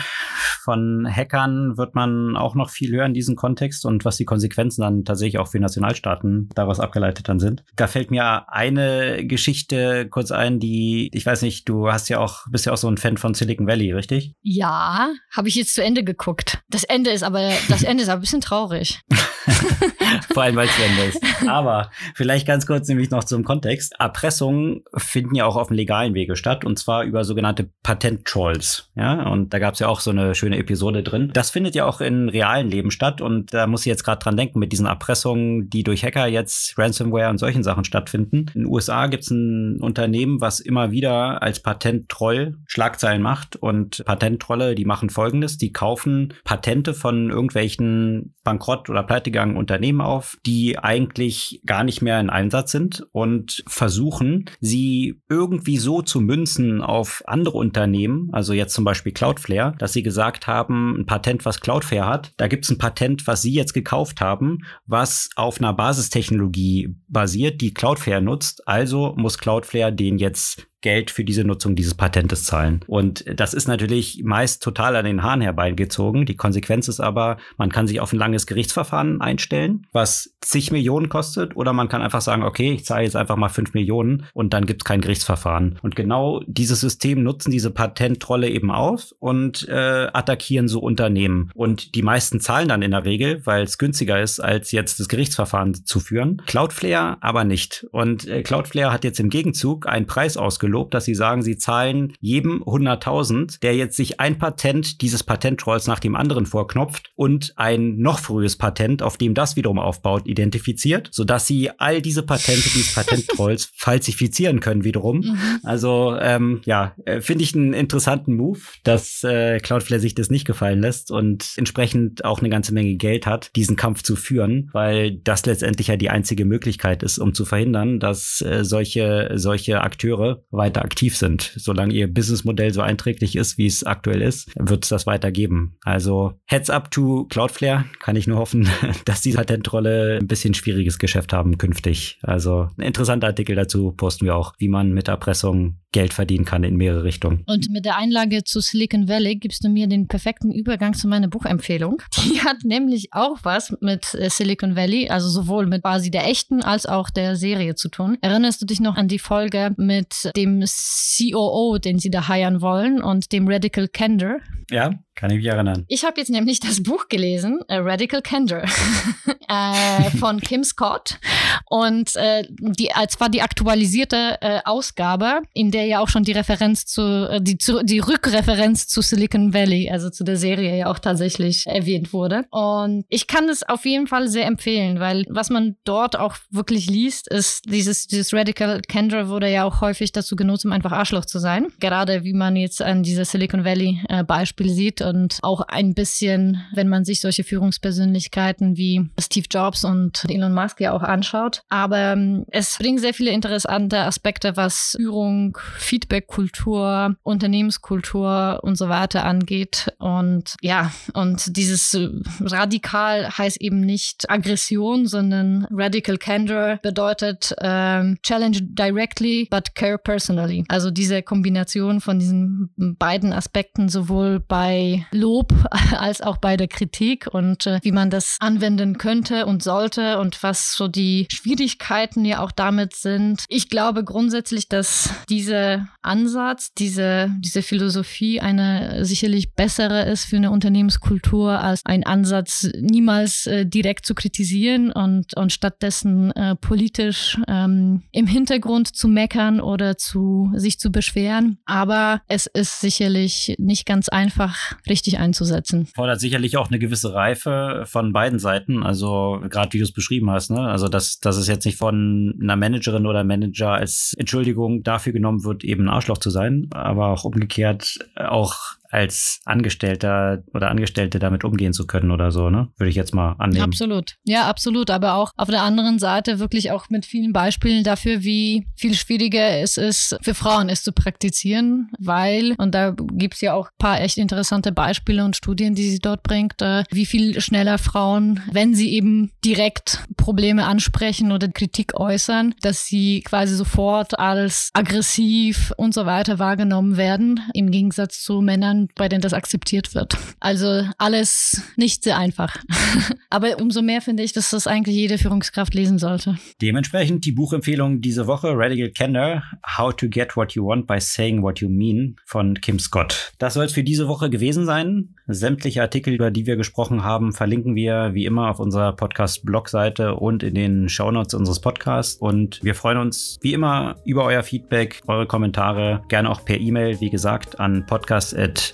von 0.63 1.07
Hackern 1.09 1.77
wird 1.79 1.95
man 1.95 2.37
auch 2.37 2.55
noch 2.55 2.71
viel 2.71 2.93
hören 2.93 3.09
in 3.09 3.15
diesem 3.15 3.37
Kontext 3.37 3.87
und 3.87 4.05
was 4.05 4.17
die 4.17 4.25
Konsequenzen 4.25 4.83
dann 4.83 5.05
tatsächlich 5.05 5.39
auch 5.39 5.49
für 5.49 5.59
Nationalstaaten 5.59 6.49
daraus 6.55 6.81
abgeleitet 6.81 7.29
dann 7.29 7.41
sind. 7.41 7.65
Da 7.77 7.87
fällt 7.87 8.11
mir 8.11 8.49
eine 8.53 9.27
Geschichte 9.27 9.70
kurz 10.11 10.31
ein, 10.31 10.61
die, 10.61 11.11
ich 11.13 11.25
weiß 11.25 11.43
nicht, 11.43 11.69
du 11.69 11.91
hast 11.91 12.09
ja 12.09 12.19
auch, 12.19 12.47
bist 12.51 12.67
ja 12.67 12.73
auch 12.73 12.77
so 12.77 12.89
ein 12.89 12.97
Fan 12.97 13.17
von 13.17 13.35
Silicon 13.35 13.67
Valley, 13.67 13.93
richtig? 13.93 14.35
Ja, 14.43 15.11
habe 15.33 15.49
ich 15.49 15.55
jetzt 15.55 15.75
zu 15.75 15.83
Ende 15.83 16.05
geguckt. 16.05 16.61
Das 16.69 16.85
Ende 16.85 17.11
ist 17.11 17.23
aber, 17.23 17.51
das 17.69 17.83
Ende 17.83 18.03
ist 18.03 18.09
aber 18.09 18.19
ein 18.19 18.23
bisschen 18.23 18.41
traurig. 18.41 19.01
Vor 20.33 20.43
allem, 20.43 20.57
weil 20.57 20.69
es 20.69 20.77
zu 20.77 20.83
Ende 20.83 21.03
ist. 21.05 21.49
Aber 21.49 21.91
vielleicht 22.15 22.47
ganz 22.47 22.67
kurz 22.67 22.89
nämlich 22.89 23.11
noch 23.11 23.25
zum 23.25 23.45
Kontext. 23.45 23.95
Erpressungen 23.99 24.83
finden 24.97 25.35
ja 25.35 25.45
auch 25.47 25.57
auf 25.57 25.69
dem 25.69 25.77
legalen 25.77 26.15
Wege 26.15 26.37
statt 26.37 26.65
und 26.65 26.79
zwar 26.79 27.05
über 27.05 27.25
sogenannte 27.25 27.69
Patent-Trolls. 27.83 28.91
Ja, 28.95 29.29
und 29.29 29.53
da 29.53 29.59
gab 29.59 29.75
es 29.75 29.81
ja 29.81 29.89
auch 29.89 30.01
so 30.01 30.11
eine 30.11 30.35
schöne 30.35 30.59
Episode 30.59 31.03
drin. 31.03 31.31
Das 31.33 31.51
findet 31.51 31.75
ja 31.75 31.87
auch 31.87 32.01
in 32.01 32.29
realen 32.29 32.69
Leben 32.69 32.91
statt 32.91 33.21
und 33.21 33.53
da 33.53 33.67
muss 33.67 33.83
ich 33.83 33.87
jetzt 33.87 34.05
gerade 34.05 34.23
dran 34.23 34.37
denken 34.37 34.59
mit 34.59 34.73
diesen 34.73 34.87
Erpressungen, 34.87 35.71
die 35.71 35.85
durch 35.85 36.05
Hacker 36.05 36.27
jetzt 36.27 36.77
Ransomware 36.79 37.31
und 37.31 37.39
solchen 37.39 37.63
Sachen 37.63 37.85
stattfinden. 37.85 38.47
In 38.55 38.63
den 38.63 38.67
USA 38.67 39.07
gibt 39.07 39.25
es 39.25 39.31
ein 39.31 39.81
Unternehmen, 39.81 40.41
was 40.41 40.61
immer 40.61 40.91
wieder 40.91 41.43
als 41.43 41.61
Patent-Troll 41.61 42.57
Schlagzeilen 42.67 43.23
macht 43.23 43.57
und 43.57 44.05
Patent-Trolle, 44.05 44.75
die 44.75 44.85
machen 44.85 45.11
folgendes, 45.11 45.59
die 45.59 45.73
kaufen 45.73 46.35
Patente 46.45 46.95
von 46.95 47.31
irgendwelchen 47.31 48.35
bankrott 48.45 48.89
oder 48.91 49.03
pleitegangenen 49.41 49.57
Unternehmen 49.57 50.01
auf, 50.01 50.37
die 50.47 50.79
eigentlich 50.79 51.63
gar 51.65 51.85
nicht 51.85 52.03
mehr 52.03 52.21
in 52.21 52.31
Einsatz 52.31 52.73
sind 52.73 53.07
und 53.13 53.63
versuchen, 53.67 54.47
sie 54.61 55.21
irgendwie 55.29 55.79
so 55.79 56.03
zu 56.03 56.21
münzen 56.21 56.83
auf 56.83 57.23
andere 57.27 57.59
Unternehmen, 57.59 58.29
also 58.33 58.53
jetzt 58.53 58.75
zum 58.75 58.85
Beispiel 58.85 59.13
Cloudflare, 59.13 59.75
dass 59.79 59.93
sie 59.93 60.03
gesagt 60.03 60.47
haben, 60.47 60.97
ein 60.99 61.07
Patent, 61.07 61.45
was 61.45 61.61
Cloudflare 61.61 62.07
hat, 62.07 62.33
da 62.37 62.49
gibt 62.49 62.65
es 62.65 62.71
ein 62.71 62.79
Patent, 62.79 63.27
was 63.27 63.43
sie 63.43 63.53
jetzt 63.53 63.73
gekauft 63.73 64.21
haben, 64.21 64.59
was 64.87 65.31
auf 65.37 65.59
einer 65.59 65.73
Basistechnologie 65.73 66.95
basiert, 67.09 67.61
die 67.61 67.75
Cloudflare 67.75 68.23
nutzt. 68.23 68.67
Also 68.67 69.15
muss 69.17 69.39
Cloudflare 69.39 69.93
den 69.93 70.19
jetzt 70.19 70.67
Geld 70.83 71.11
für 71.11 71.25
diese 71.25 71.45
Nutzung 71.45 71.77
dieses 71.77 71.95
Patentes 71.95 72.45
zahlen. 72.45 72.81
Und 72.87 73.25
das 73.35 73.55
ist 73.55 73.69
natürlich 73.69 74.23
meist 74.25 74.63
total 74.63 74.97
an 74.97 75.05
den 75.05 75.23
Haaren 75.23 75.43
herbeigezogen. 75.43 76.25
Die 76.25 76.37
Konsequenz 76.37 76.89
ist 76.89 77.01
aber, 77.01 77.37
man 77.59 77.71
kann 77.71 77.87
sich 77.87 78.01
auf 78.01 78.13
ein 78.13 78.19
langes 78.19 78.47
Gerichtsverfahren 78.47 79.21
einstellen, 79.21 79.87
was 79.93 80.35
zig 80.41 80.73
Millionen 80.73 81.09
kostet, 81.09 81.55
oder 81.57 81.73
man 81.73 81.89
kann 81.89 82.03
einfach 82.03 82.23
sagen, 82.23 82.43
okay, 82.43 82.73
ich 82.73 82.85
zahle 82.85 83.05
jetzt 83.05 83.17
einfach 83.17 83.37
mal 83.37 83.49
fünf 83.49 83.75
Millionen 83.75 84.27
und 84.33 84.55
dann 84.55 84.65
gibt 84.65 84.83
es 84.83 84.85
kein 84.85 85.03
Gerichtsverfahren. 85.03 85.79
Und 85.83 85.97
genau 85.97 86.43
dieses 86.47 86.81
System 86.81 87.23
nutzen 87.23 87.51
diese 87.51 87.71
Patentrolle 87.71 88.49
eben 88.49 88.71
aus 88.71 89.13
und 89.19 89.69
äh, 89.69 90.09
attackieren 90.13 90.69
so 90.69 90.81
Unternehmen. 90.81 91.51
Und 91.55 91.95
die 91.95 92.03
meisten 92.03 92.41
zahlen 92.41 92.69
dann 92.69 92.83
in 92.83 92.93
der 92.93 93.05
Regel, 93.05 93.45
weil 93.45 93.65
es 93.65 93.77
günstiger 93.77 94.21
ist, 94.21 94.41
als 94.41 94.73
jetzt 94.73 94.99
das 94.99 95.09
Gerichtsverfahren 95.09 95.75
zu 95.85 96.01
führen. 96.01 96.43
Cloudflare 96.47 97.19
aber 97.21 97.45
nicht. 97.45 97.87
Und 97.91 98.27
äh, 98.27 98.43
Cloudflare 98.43 98.93
hat 98.93 99.05
jetzt 99.05 99.21
im 99.21 99.29
Gegenzug 99.29 99.87
einen 99.87 100.07
Preis 100.07 100.37
ausgelöst 100.39 100.70
gelobt, 100.71 100.95
dass 100.95 101.05
sie 101.05 101.17
sagen, 101.17 101.43
sie 101.43 101.59
zahlen 101.59 102.13
jedem 102.21 102.63
100.000, 102.63 103.61
der 103.61 103.75
jetzt 103.75 103.97
sich 103.97 104.21
ein 104.21 104.39
Patent 104.39 105.03
dieses 105.03 105.25
Patentrolls 105.25 105.89
nach 105.89 105.99
dem 105.99 106.15
anderen 106.15 106.47
vorknopft 106.47 107.11
und 107.17 107.53
ein 107.57 107.97
noch 107.99 108.21
frühes 108.21 108.57
Patent, 108.57 109.03
auf 109.03 109.17
dem 109.17 109.35
das 109.35 109.57
wiederum 109.57 109.81
aufbaut, 109.81 110.29
identifiziert, 110.29 111.09
sodass 111.11 111.49
sie 111.49 111.71
all 111.79 112.01
diese 112.01 112.23
Patente 112.23 112.69
dieses 112.69 112.95
Patenttrolls 112.95 113.73
falsifizieren 113.77 114.61
können 114.61 114.85
wiederum. 114.85 115.19
Mhm. 115.19 115.39
Also 115.65 116.17
ähm, 116.21 116.61
ja, 116.65 116.95
äh, 117.05 117.21
finde 117.21 117.43
ich 117.43 117.57
einen 117.57 117.73
interessanten 117.73 118.37
Move, 118.37 118.61
dass 118.85 119.25
äh, 119.25 119.59
Cloudflare 119.59 120.01
sich 120.01 120.15
das 120.15 120.31
nicht 120.31 120.47
gefallen 120.47 120.81
lässt 120.81 121.11
und 121.11 121.51
entsprechend 121.57 122.25
auch 122.25 122.39
eine 122.39 122.49
ganze 122.49 122.73
Menge 122.73 122.95
Geld 122.95 123.27
hat, 123.27 123.51
diesen 123.57 123.75
Kampf 123.75 124.03
zu 124.05 124.15
führen, 124.15 124.71
weil 124.73 125.17
das 125.17 125.47
letztendlich 125.47 125.89
ja 125.89 125.97
die 125.97 126.11
einzige 126.11 126.45
Möglichkeit 126.45 127.03
ist, 127.03 127.19
um 127.19 127.35
zu 127.35 127.45
verhindern, 127.45 127.99
dass 127.99 128.41
äh, 128.43 128.65
solche 128.65 129.33
solche 129.35 129.81
Akteure 129.81 130.45
weiter 130.61 130.85
aktiv 130.85 131.17
sind. 131.17 131.53
Solange 131.57 131.95
ihr 131.95 132.07
Businessmodell 132.13 132.73
so 132.73 132.83
einträglich 132.83 133.35
ist, 133.35 133.57
wie 133.57 133.67
es 133.67 133.83
aktuell 133.83 134.21
ist, 134.21 134.51
wird 134.57 134.85
es 134.85 134.91
das 134.91 135.07
weitergeben. 135.07 135.79
Also 135.83 136.35
Heads 136.45 136.69
up 136.69 136.91
to 136.91 137.25
Cloudflare. 137.31 137.87
Kann 137.99 138.17
ich 138.17 138.27
nur 138.27 138.39
hoffen, 138.39 138.69
dass 139.07 139.23
die 139.23 139.33
Patentrolle 139.33 140.19
ein 140.21 140.27
bisschen 140.27 140.53
schwieriges 140.53 140.99
Geschäft 140.99 141.33
haben 141.33 141.57
künftig. 141.57 142.19
Also 142.23 142.69
ein 142.77 142.85
interessanter 142.85 143.29
Artikel 143.29 143.57
dazu 143.57 143.93
posten 143.93 144.27
wir 144.27 144.37
auch, 144.37 144.53
wie 144.59 144.69
man 144.69 144.93
mit 144.93 145.09
Erpressung 145.09 145.79
Geld 145.93 146.13
verdienen 146.15 146.45
kann 146.45 146.65
in 146.65 146.77
mehrere 146.77 147.05
Richtungen. 147.05 147.45
Und 147.47 147.69
mit 147.71 147.85
der 147.85 147.97
Einlage 147.97 148.45
zu 148.45 148.61
Silicon 148.61 149.09
Valley 149.09 149.37
gibst 149.37 149.65
du 149.65 149.69
mir 149.69 149.89
den 149.89 150.07
perfekten 150.07 150.53
Übergang 150.53 150.95
zu 150.95 151.09
meiner 151.09 151.29
Buchempfehlung. 151.29 152.03
Die 152.25 152.41
hat 152.41 152.65
nämlich 152.65 153.09
auch 153.13 153.39
was 153.43 153.75
mit 153.81 154.15
äh, 154.15 154.31
Silicon 154.31 154.77
Valley, 154.77 155.09
also 155.09 155.29
sowohl 155.29 155.67
mit 155.67 155.83
quasi 155.83 156.11
der 156.11 156.27
echten 156.29 156.63
als 156.63 156.87
auch 156.87 157.11
der 157.11 157.37
Serie 157.37 157.75
zu 157.75 157.89
tun. 157.89 158.19
Erinnerst 158.21 158.63
du 158.63 158.67
dich 158.67 158.81
noch 158.81 158.97
an 158.97 159.09
die 159.09 159.19
Folge 159.19 159.75
mit 159.77 160.31
dem 160.37 160.65
COO, 160.65 161.79
den 161.79 161.99
sie 161.99 162.11
da 162.11 162.29
heiern 162.29 162.61
wollen 162.61 163.03
und 163.03 163.33
dem 163.33 163.49
Radical 163.49 163.89
Candor? 163.89 164.39
Ja, 164.71 164.93
kann 165.15 165.31
ich 165.31 165.39
mich 165.39 165.47
erinnern. 165.47 165.85
Ich 165.89 166.05
habe 166.05 166.21
jetzt 166.21 166.31
nämlich 166.31 166.61
das 166.61 166.83
Buch 166.83 167.09
gelesen, 167.09 167.61
Radical 167.69 168.23
Candor, 168.23 168.63
äh, 169.49 170.11
von 170.19 170.41
Kim 170.41 170.65
Scott. 170.65 171.19
Und 171.67 172.17
äh, 172.17 172.45
die, 172.49 172.89
äh, 172.89 173.07
zwar 173.09 173.29
die 173.29 173.43
aktualisierte 173.43 174.39
äh, 174.41 174.61
Ausgabe, 174.65 175.43
in 175.53 175.71
der 175.71 175.87
ja 175.87 176.01
auch 176.01 176.09
schon 176.09 176.25
die 176.25 176.33
Referenz 176.33 176.87
zu, 176.87 177.29
äh, 177.31 177.41
die, 177.41 177.59
zu, 177.59 177.85
die 177.85 177.99
Rückreferenz 177.99 178.87
zu 178.87 179.03
Silicon 179.03 179.53
Valley, 179.55 179.91
also 179.91 180.11
zu 180.11 180.25
der 180.25 180.37
Serie 180.37 180.77
ja 180.77 180.87
auch 180.87 180.99
tatsächlich 180.99 181.67
erwähnt 181.67 182.13
wurde. 182.13 182.45
Und 182.51 183.05
ich 183.09 183.27
kann 183.27 183.49
es 183.49 183.63
auf 183.63 183.85
jeden 183.85 184.07
Fall 184.07 184.29
sehr 184.29 184.47
empfehlen, 184.47 185.01
weil 185.01 185.25
was 185.29 185.51
man 185.51 185.77
dort 185.85 186.19
auch 186.19 186.37
wirklich 186.51 186.89
liest, 186.89 187.29
ist 187.29 187.65
dieses, 187.71 188.07
dieses 188.07 188.33
Radical 188.33 188.81
Candor 188.89 189.29
wurde 189.29 189.51
ja 189.51 189.65
auch 189.65 189.81
häufig 189.81 190.13
dazu 190.13 190.37
genutzt, 190.37 190.65
um 190.65 190.73
einfach 190.73 190.93
Arschloch 190.93 191.25
zu 191.25 191.39
sein. 191.39 191.69
Gerade 191.81 192.25
wie 192.25 192.35
man 192.35 192.57
jetzt 192.57 192.83
an 192.83 193.03
dieser 193.03 193.25
Silicon 193.25 193.65
Valley 193.65 194.01
äh, 194.09 194.25
Beispiel 194.25 194.71
sieht 194.71 195.01
und 195.11 195.39
auch 195.43 195.61
ein 195.63 195.95
bisschen, 195.95 196.63
wenn 196.75 196.89
man 196.89 197.05
sich 197.05 197.21
solche 197.21 197.45
Führungspersönlichkeiten 197.45 198.77
wie 198.77 199.09
Steve 199.21 199.47
Jobs 199.51 199.85
und 199.85 200.25
Elon 200.29 200.55
Musk 200.55 200.81
ja 200.81 200.93
auch 200.93 201.03
anschaut. 201.03 201.63
Aber 201.69 201.99
ähm, 201.99 202.45
es 202.49 202.79
bringt 202.79 203.01
sehr 203.01 203.15
viele 203.15 203.31
interessante 203.31 203.99
Aspekte, 203.99 204.57
was 204.57 204.95
Führung, 204.97 205.59
Feedbackkultur, 205.77 207.17
Unternehmenskultur 207.23 208.61
und 208.63 208.77
so 208.77 208.89
weiter 208.89 209.25
angeht. 209.25 209.93
Und 209.99 210.55
ja, 210.63 210.93
und 211.13 211.57
dieses 211.57 211.95
äh, 211.95 212.09
radikal 212.41 213.29
heißt 213.37 213.61
eben 213.61 213.81
nicht 213.81 214.31
Aggression, 214.31 215.07
sondern 215.07 215.67
radical 215.71 216.17
candor 216.17 216.79
bedeutet 216.83 217.55
ähm, 217.61 218.19
challenge 218.23 218.59
directly, 218.63 219.49
but 219.51 219.75
care 219.75 219.99
personally. 219.99 220.65
Also 220.69 220.91
diese 220.91 221.23
Kombination 221.23 222.01
von 222.01 222.19
diesen 222.19 222.71
beiden 222.99 223.33
Aspekten 223.33 223.89
sowohl 223.89 224.41
bei 224.41 224.90
Lob 225.11 225.53
als 225.97 226.21
auch 226.21 226.39
bei 226.39 226.57
der 226.57 226.69
Kritik 226.69 227.27
und 227.33 227.67
äh, 227.67 227.81
wie 227.83 227.93
man 227.93 228.11
das 228.11 228.37
anwenden 228.41 228.99
könnte 228.99 229.47
und 229.47 229.63
sollte 229.63 230.19
und 230.19 230.43
was 230.43 230.75
so 230.75 230.89
die 230.89 231.27
Schwierigkeiten 231.33 232.25
ja 232.25 232.41
auch 232.41 232.53
damit 232.53 232.95
sind. 232.95 233.45
Ich 233.49 233.69
glaube 233.69 234.05
grundsätzlich, 234.05 234.69
dass 234.69 235.11
dieser 235.29 235.89
Ansatz, 236.03 236.73
diese, 236.75 237.31
diese 237.39 237.63
Philosophie 237.63 238.41
eine 238.41 239.05
sicherlich 239.05 239.55
bessere 239.55 240.03
ist 240.05 240.25
für 240.25 240.37
eine 240.37 240.51
Unternehmenskultur 240.51 241.61
als 241.61 241.83
ein 241.85 242.05
Ansatz, 242.05 242.69
niemals 242.81 243.47
äh, 243.47 243.67
direkt 243.67 244.07
zu 244.07 244.15
kritisieren 244.15 244.93
und, 244.93 245.37
und 245.37 245.53
stattdessen 245.53 246.31
äh, 246.33 246.57
politisch 246.57 247.39
ähm, 247.49 248.03
im 248.13 248.27
Hintergrund 248.27 248.95
zu 248.95 249.09
meckern 249.09 249.61
oder 249.61 249.97
zu 249.97 250.51
sich 250.55 250.79
zu 250.79 250.91
beschweren. 250.91 251.59
Aber 251.67 252.23
es 252.29 252.47
ist 252.47 252.81
sicherlich 252.81 253.55
nicht 253.59 253.87
ganz 253.87 254.09
einfach, 254.09 254.77
richtig 254.89 255.19
einzusetzen. 255.19 255.87
Fordert 255.95 256.21
sicherlich 256.21 256.57
auch 256.57 256.69
eine 256.69 256.79
gewisse 256.79 257.15
Reife 257.15 257.85
von 257.87 258.13
beiden 258.13 258.39
Seiten. 258.39 258.83
Also 258.83 259.43
gerade 259.49 259.73
wie 259.73 259.79
du 259.79 259.85
es 259.85 259.93
beschrieben 259.93 260.31
hast, 260.31 260.51
ne? 260.51 260.61
Also 260.61 260.89
dass, 260.89 261.19
dass 261.21 261.37
es 261.37 261.47
jetzt 261.47 261.65
nicht 261.65 261.79
von 261.79 262.39
einer 262.41 262.57
Managerin 262.57 263.07
oder 263.07 263.25
Manager 263.25 263.73
als 263.73 264.15
Entschuldigung 264.19 264.83
dafür 264.83 265.13
genommen 265.13 265.45
wird, 265.45 265.65
eben 265.65 265.85
ein 265.85 265.89
Arschloch 265.89 266.19
zu 266.19 266.31
sein, 266.31 266.69
aber 266.73 267.09
auch 267.09 267.25
umgekehrt 267.25 267.99
auch 268.17 268.80
als 268.91 269.41
Angestellter 269.45 270.43
oder 270.53 270.71
Angestellte 270.71 271.19
damit 271.19 271.45
umgehen 271.45 271.73
zu 271.73 271.87
können 271.87 272.11
oder 272.11 272.31
so, 272.31 272.51
ne? 272.51 272.69
Würde 272.77 272.91
ich 272.91 272.97
jetzt 272.97 273.15
mal 273.15 273.37
annehmen. 273.39 273.65
Absolut. 273.65 274.17
Ja, 274.25 274.49
absolut. 274.49 274.91
Aber 274.91 275.15
auch 275.15 275.33
auf 275.37 275.49
der 275.49 275.63
anderen 275.63 275.99
Seite 275.99 276.39
wirklich 276.39 276.71
auch 276.71 276.91
mit 276.91 277.07
vielen 277.07 277.33
Beispielen 277.33 277.85
dafür, 277.85 278.23
wie 278.23 278.67
viel 278.77 278.95
schwieriger 278.95 279.61
es 279.61 279.77
ist, 279.77 280.19
für 280.23 280.35
Frauen 280.35 280.69
es 280.69 280.83
zu 280.83 280.93
praktizieren, 280.93 281.91
weil, 281.99 282.55
und 282.59 282.75
da 282.75 282.95
gibt 283.13 283.35
es 283.35 283.41
ja 283.41 283.55
auch 283.55 283.67
ein 283.67 283.79
paar 283.79 284.01
echt 284.01 284.19
interessante 284.19 284.73
Beispiele 284.73 285.25
und 285.25 285.37
Studien, 285.37 285.75
die 285.75 285.91
sie 285.91 285.99
dort 285.99 286.23
bringt, 286.23 286.61
äh, 286.61 286.85
wie 286.91 287.07
viel 287.07 287.41
schneller 287.41 287.79
Frauen, 287.79 288.41
wenn 288.53 288.75
sie 288.75 288.93
eben 288.93 289.31
direkt 289.45 290.05
Probleme 290.17 290.67
ansprechen 290.67 291.33
oder 291.33 291.49
Kritik 291.49 291.99
äußern, 291.99 292.55
dass 292.63 292.87
sie 292.87 293.23
quasi 293.23 293.55
sofort 293.55 294.19
als 294.19 294.71
aggressiv 294.73 295.73
und 295.77 295.95
so 295.95 296.07
weiter 296.07 296.39
wahrgenommen 296.39 296.97
werden, 296.97 297.41
im 297.55 297.71
Gegensatz 297.71 298.23
zu 298.23 298.41
Männern, 298.41 298.80
bei 298.95 299.09
denen 299.09 299.23
das 299.23 299.33
akzeptiert 299.33 299.95
wird. 299.95 300.17
Also 300.41 300.85
alles 300.99 301.63
nicht 301.77 302.05
sehr 302.05 302.19
einfach. 302.19 302.57
Aber 303.31 303.59
umso 303.61 303.83
mehr 303.83 304.01
finde 304.01 304.23
ich, 304.23 304.33
dass 304.33 304.51
das 304.51 304.67
eigentlich 304.67 304.97
jede 304.97 305.19
Führungskraft 305.19 305.75
lesen 305.75 305.99
sollte. 305.99 306.37
Dementsprechend 306.61 307.25
die 307.25 307.33
Buchempfehlung 307.33 308.01
diese 308.01 308.27
Woche, 308.27 308.53
Radical 308.53 308.91
Candor, 308.91 309.43
How 309.77 309.95
to 309.95 310.09
Get 310.09 310.37
What 310.37 310.53
You 310.53 310.67
Want 310.67 310.87
by 310.87 311.01
Saying 311.01 311.43
What 311.43 311.61
You 311.61 311.69
Mean 311.69 312.17
von 312.25 312.55
Kim 312.55 312.79
Scott. 312.79 313.33
Das 313.39 313.55
soll 313.55 313.67
es 313.67 313.73
für 313.73 313.85
diese 313.85 314.09
Woche 314.09 314.31
gewesen 314.31 314.67
sein. 314.67 315.15
Sämtliche 315.27 315.83
Artikel, 315.83 316.13
über 316.13 316.31
die 316.31 316.47
wir 316.47 316.57
gesprochen 316.57 317.05
haben, 317.05 317.33
verlinken 317.33 317.75
wir 317.75 318.11
wie 318.15 318.27
immer 318.27 318.51
auf 318.51 318.59
unserer 318.59 318.95
Podcast-Blog-Seite 318.95 320.15
und 320.17 320.43
in 320.43 320.55
den 320.55 320.89
Shownotes 320.89 321.35
unseres 321.35 321.61
Podcasts. 321.61 322.17
Und 322.17 322.63
wir 322.63 322.75
freuen 322.75 322.99
uns 322.99 323.39
wie 323.41 323.53
immer 323.53 323.97
über 324.05 324.25
euer 324.25 324.43
Feedback, 324.43 325.01
eure 325.07 325.27
Kommentare, 325.27 326.03
gerne 326.09 326.31
auch 326.31 326.45
per 326.45 326.59
E-Mail, 326.59 327.01
wie 327.01 327.11
gesagt, 327.11 327.61
an 327.61 327.87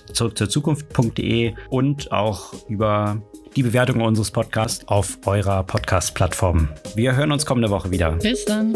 podcast.zurückzurzukunft.de 0.05 1.53
und 1.69 2.11
auch 2.11 2.53
über 2.67 3.21
die 3.55 3.63
Bewertung 3.63 4.01
unseres 4.01 4.31
Podcasts 4.31 4.87
auf 4.87 5.17
eurer 5.25 5.63
Podcast-Plattform. 5.63 6.69
Wir 6.95 7.15
hören 7.15 7.31
uns 7.31 7.45
kommende 7.45 7.69
Woche 7.69 7.91
wieder. 7.91 8.11
Bis 8.11 8.45
dann. 8.45 8.73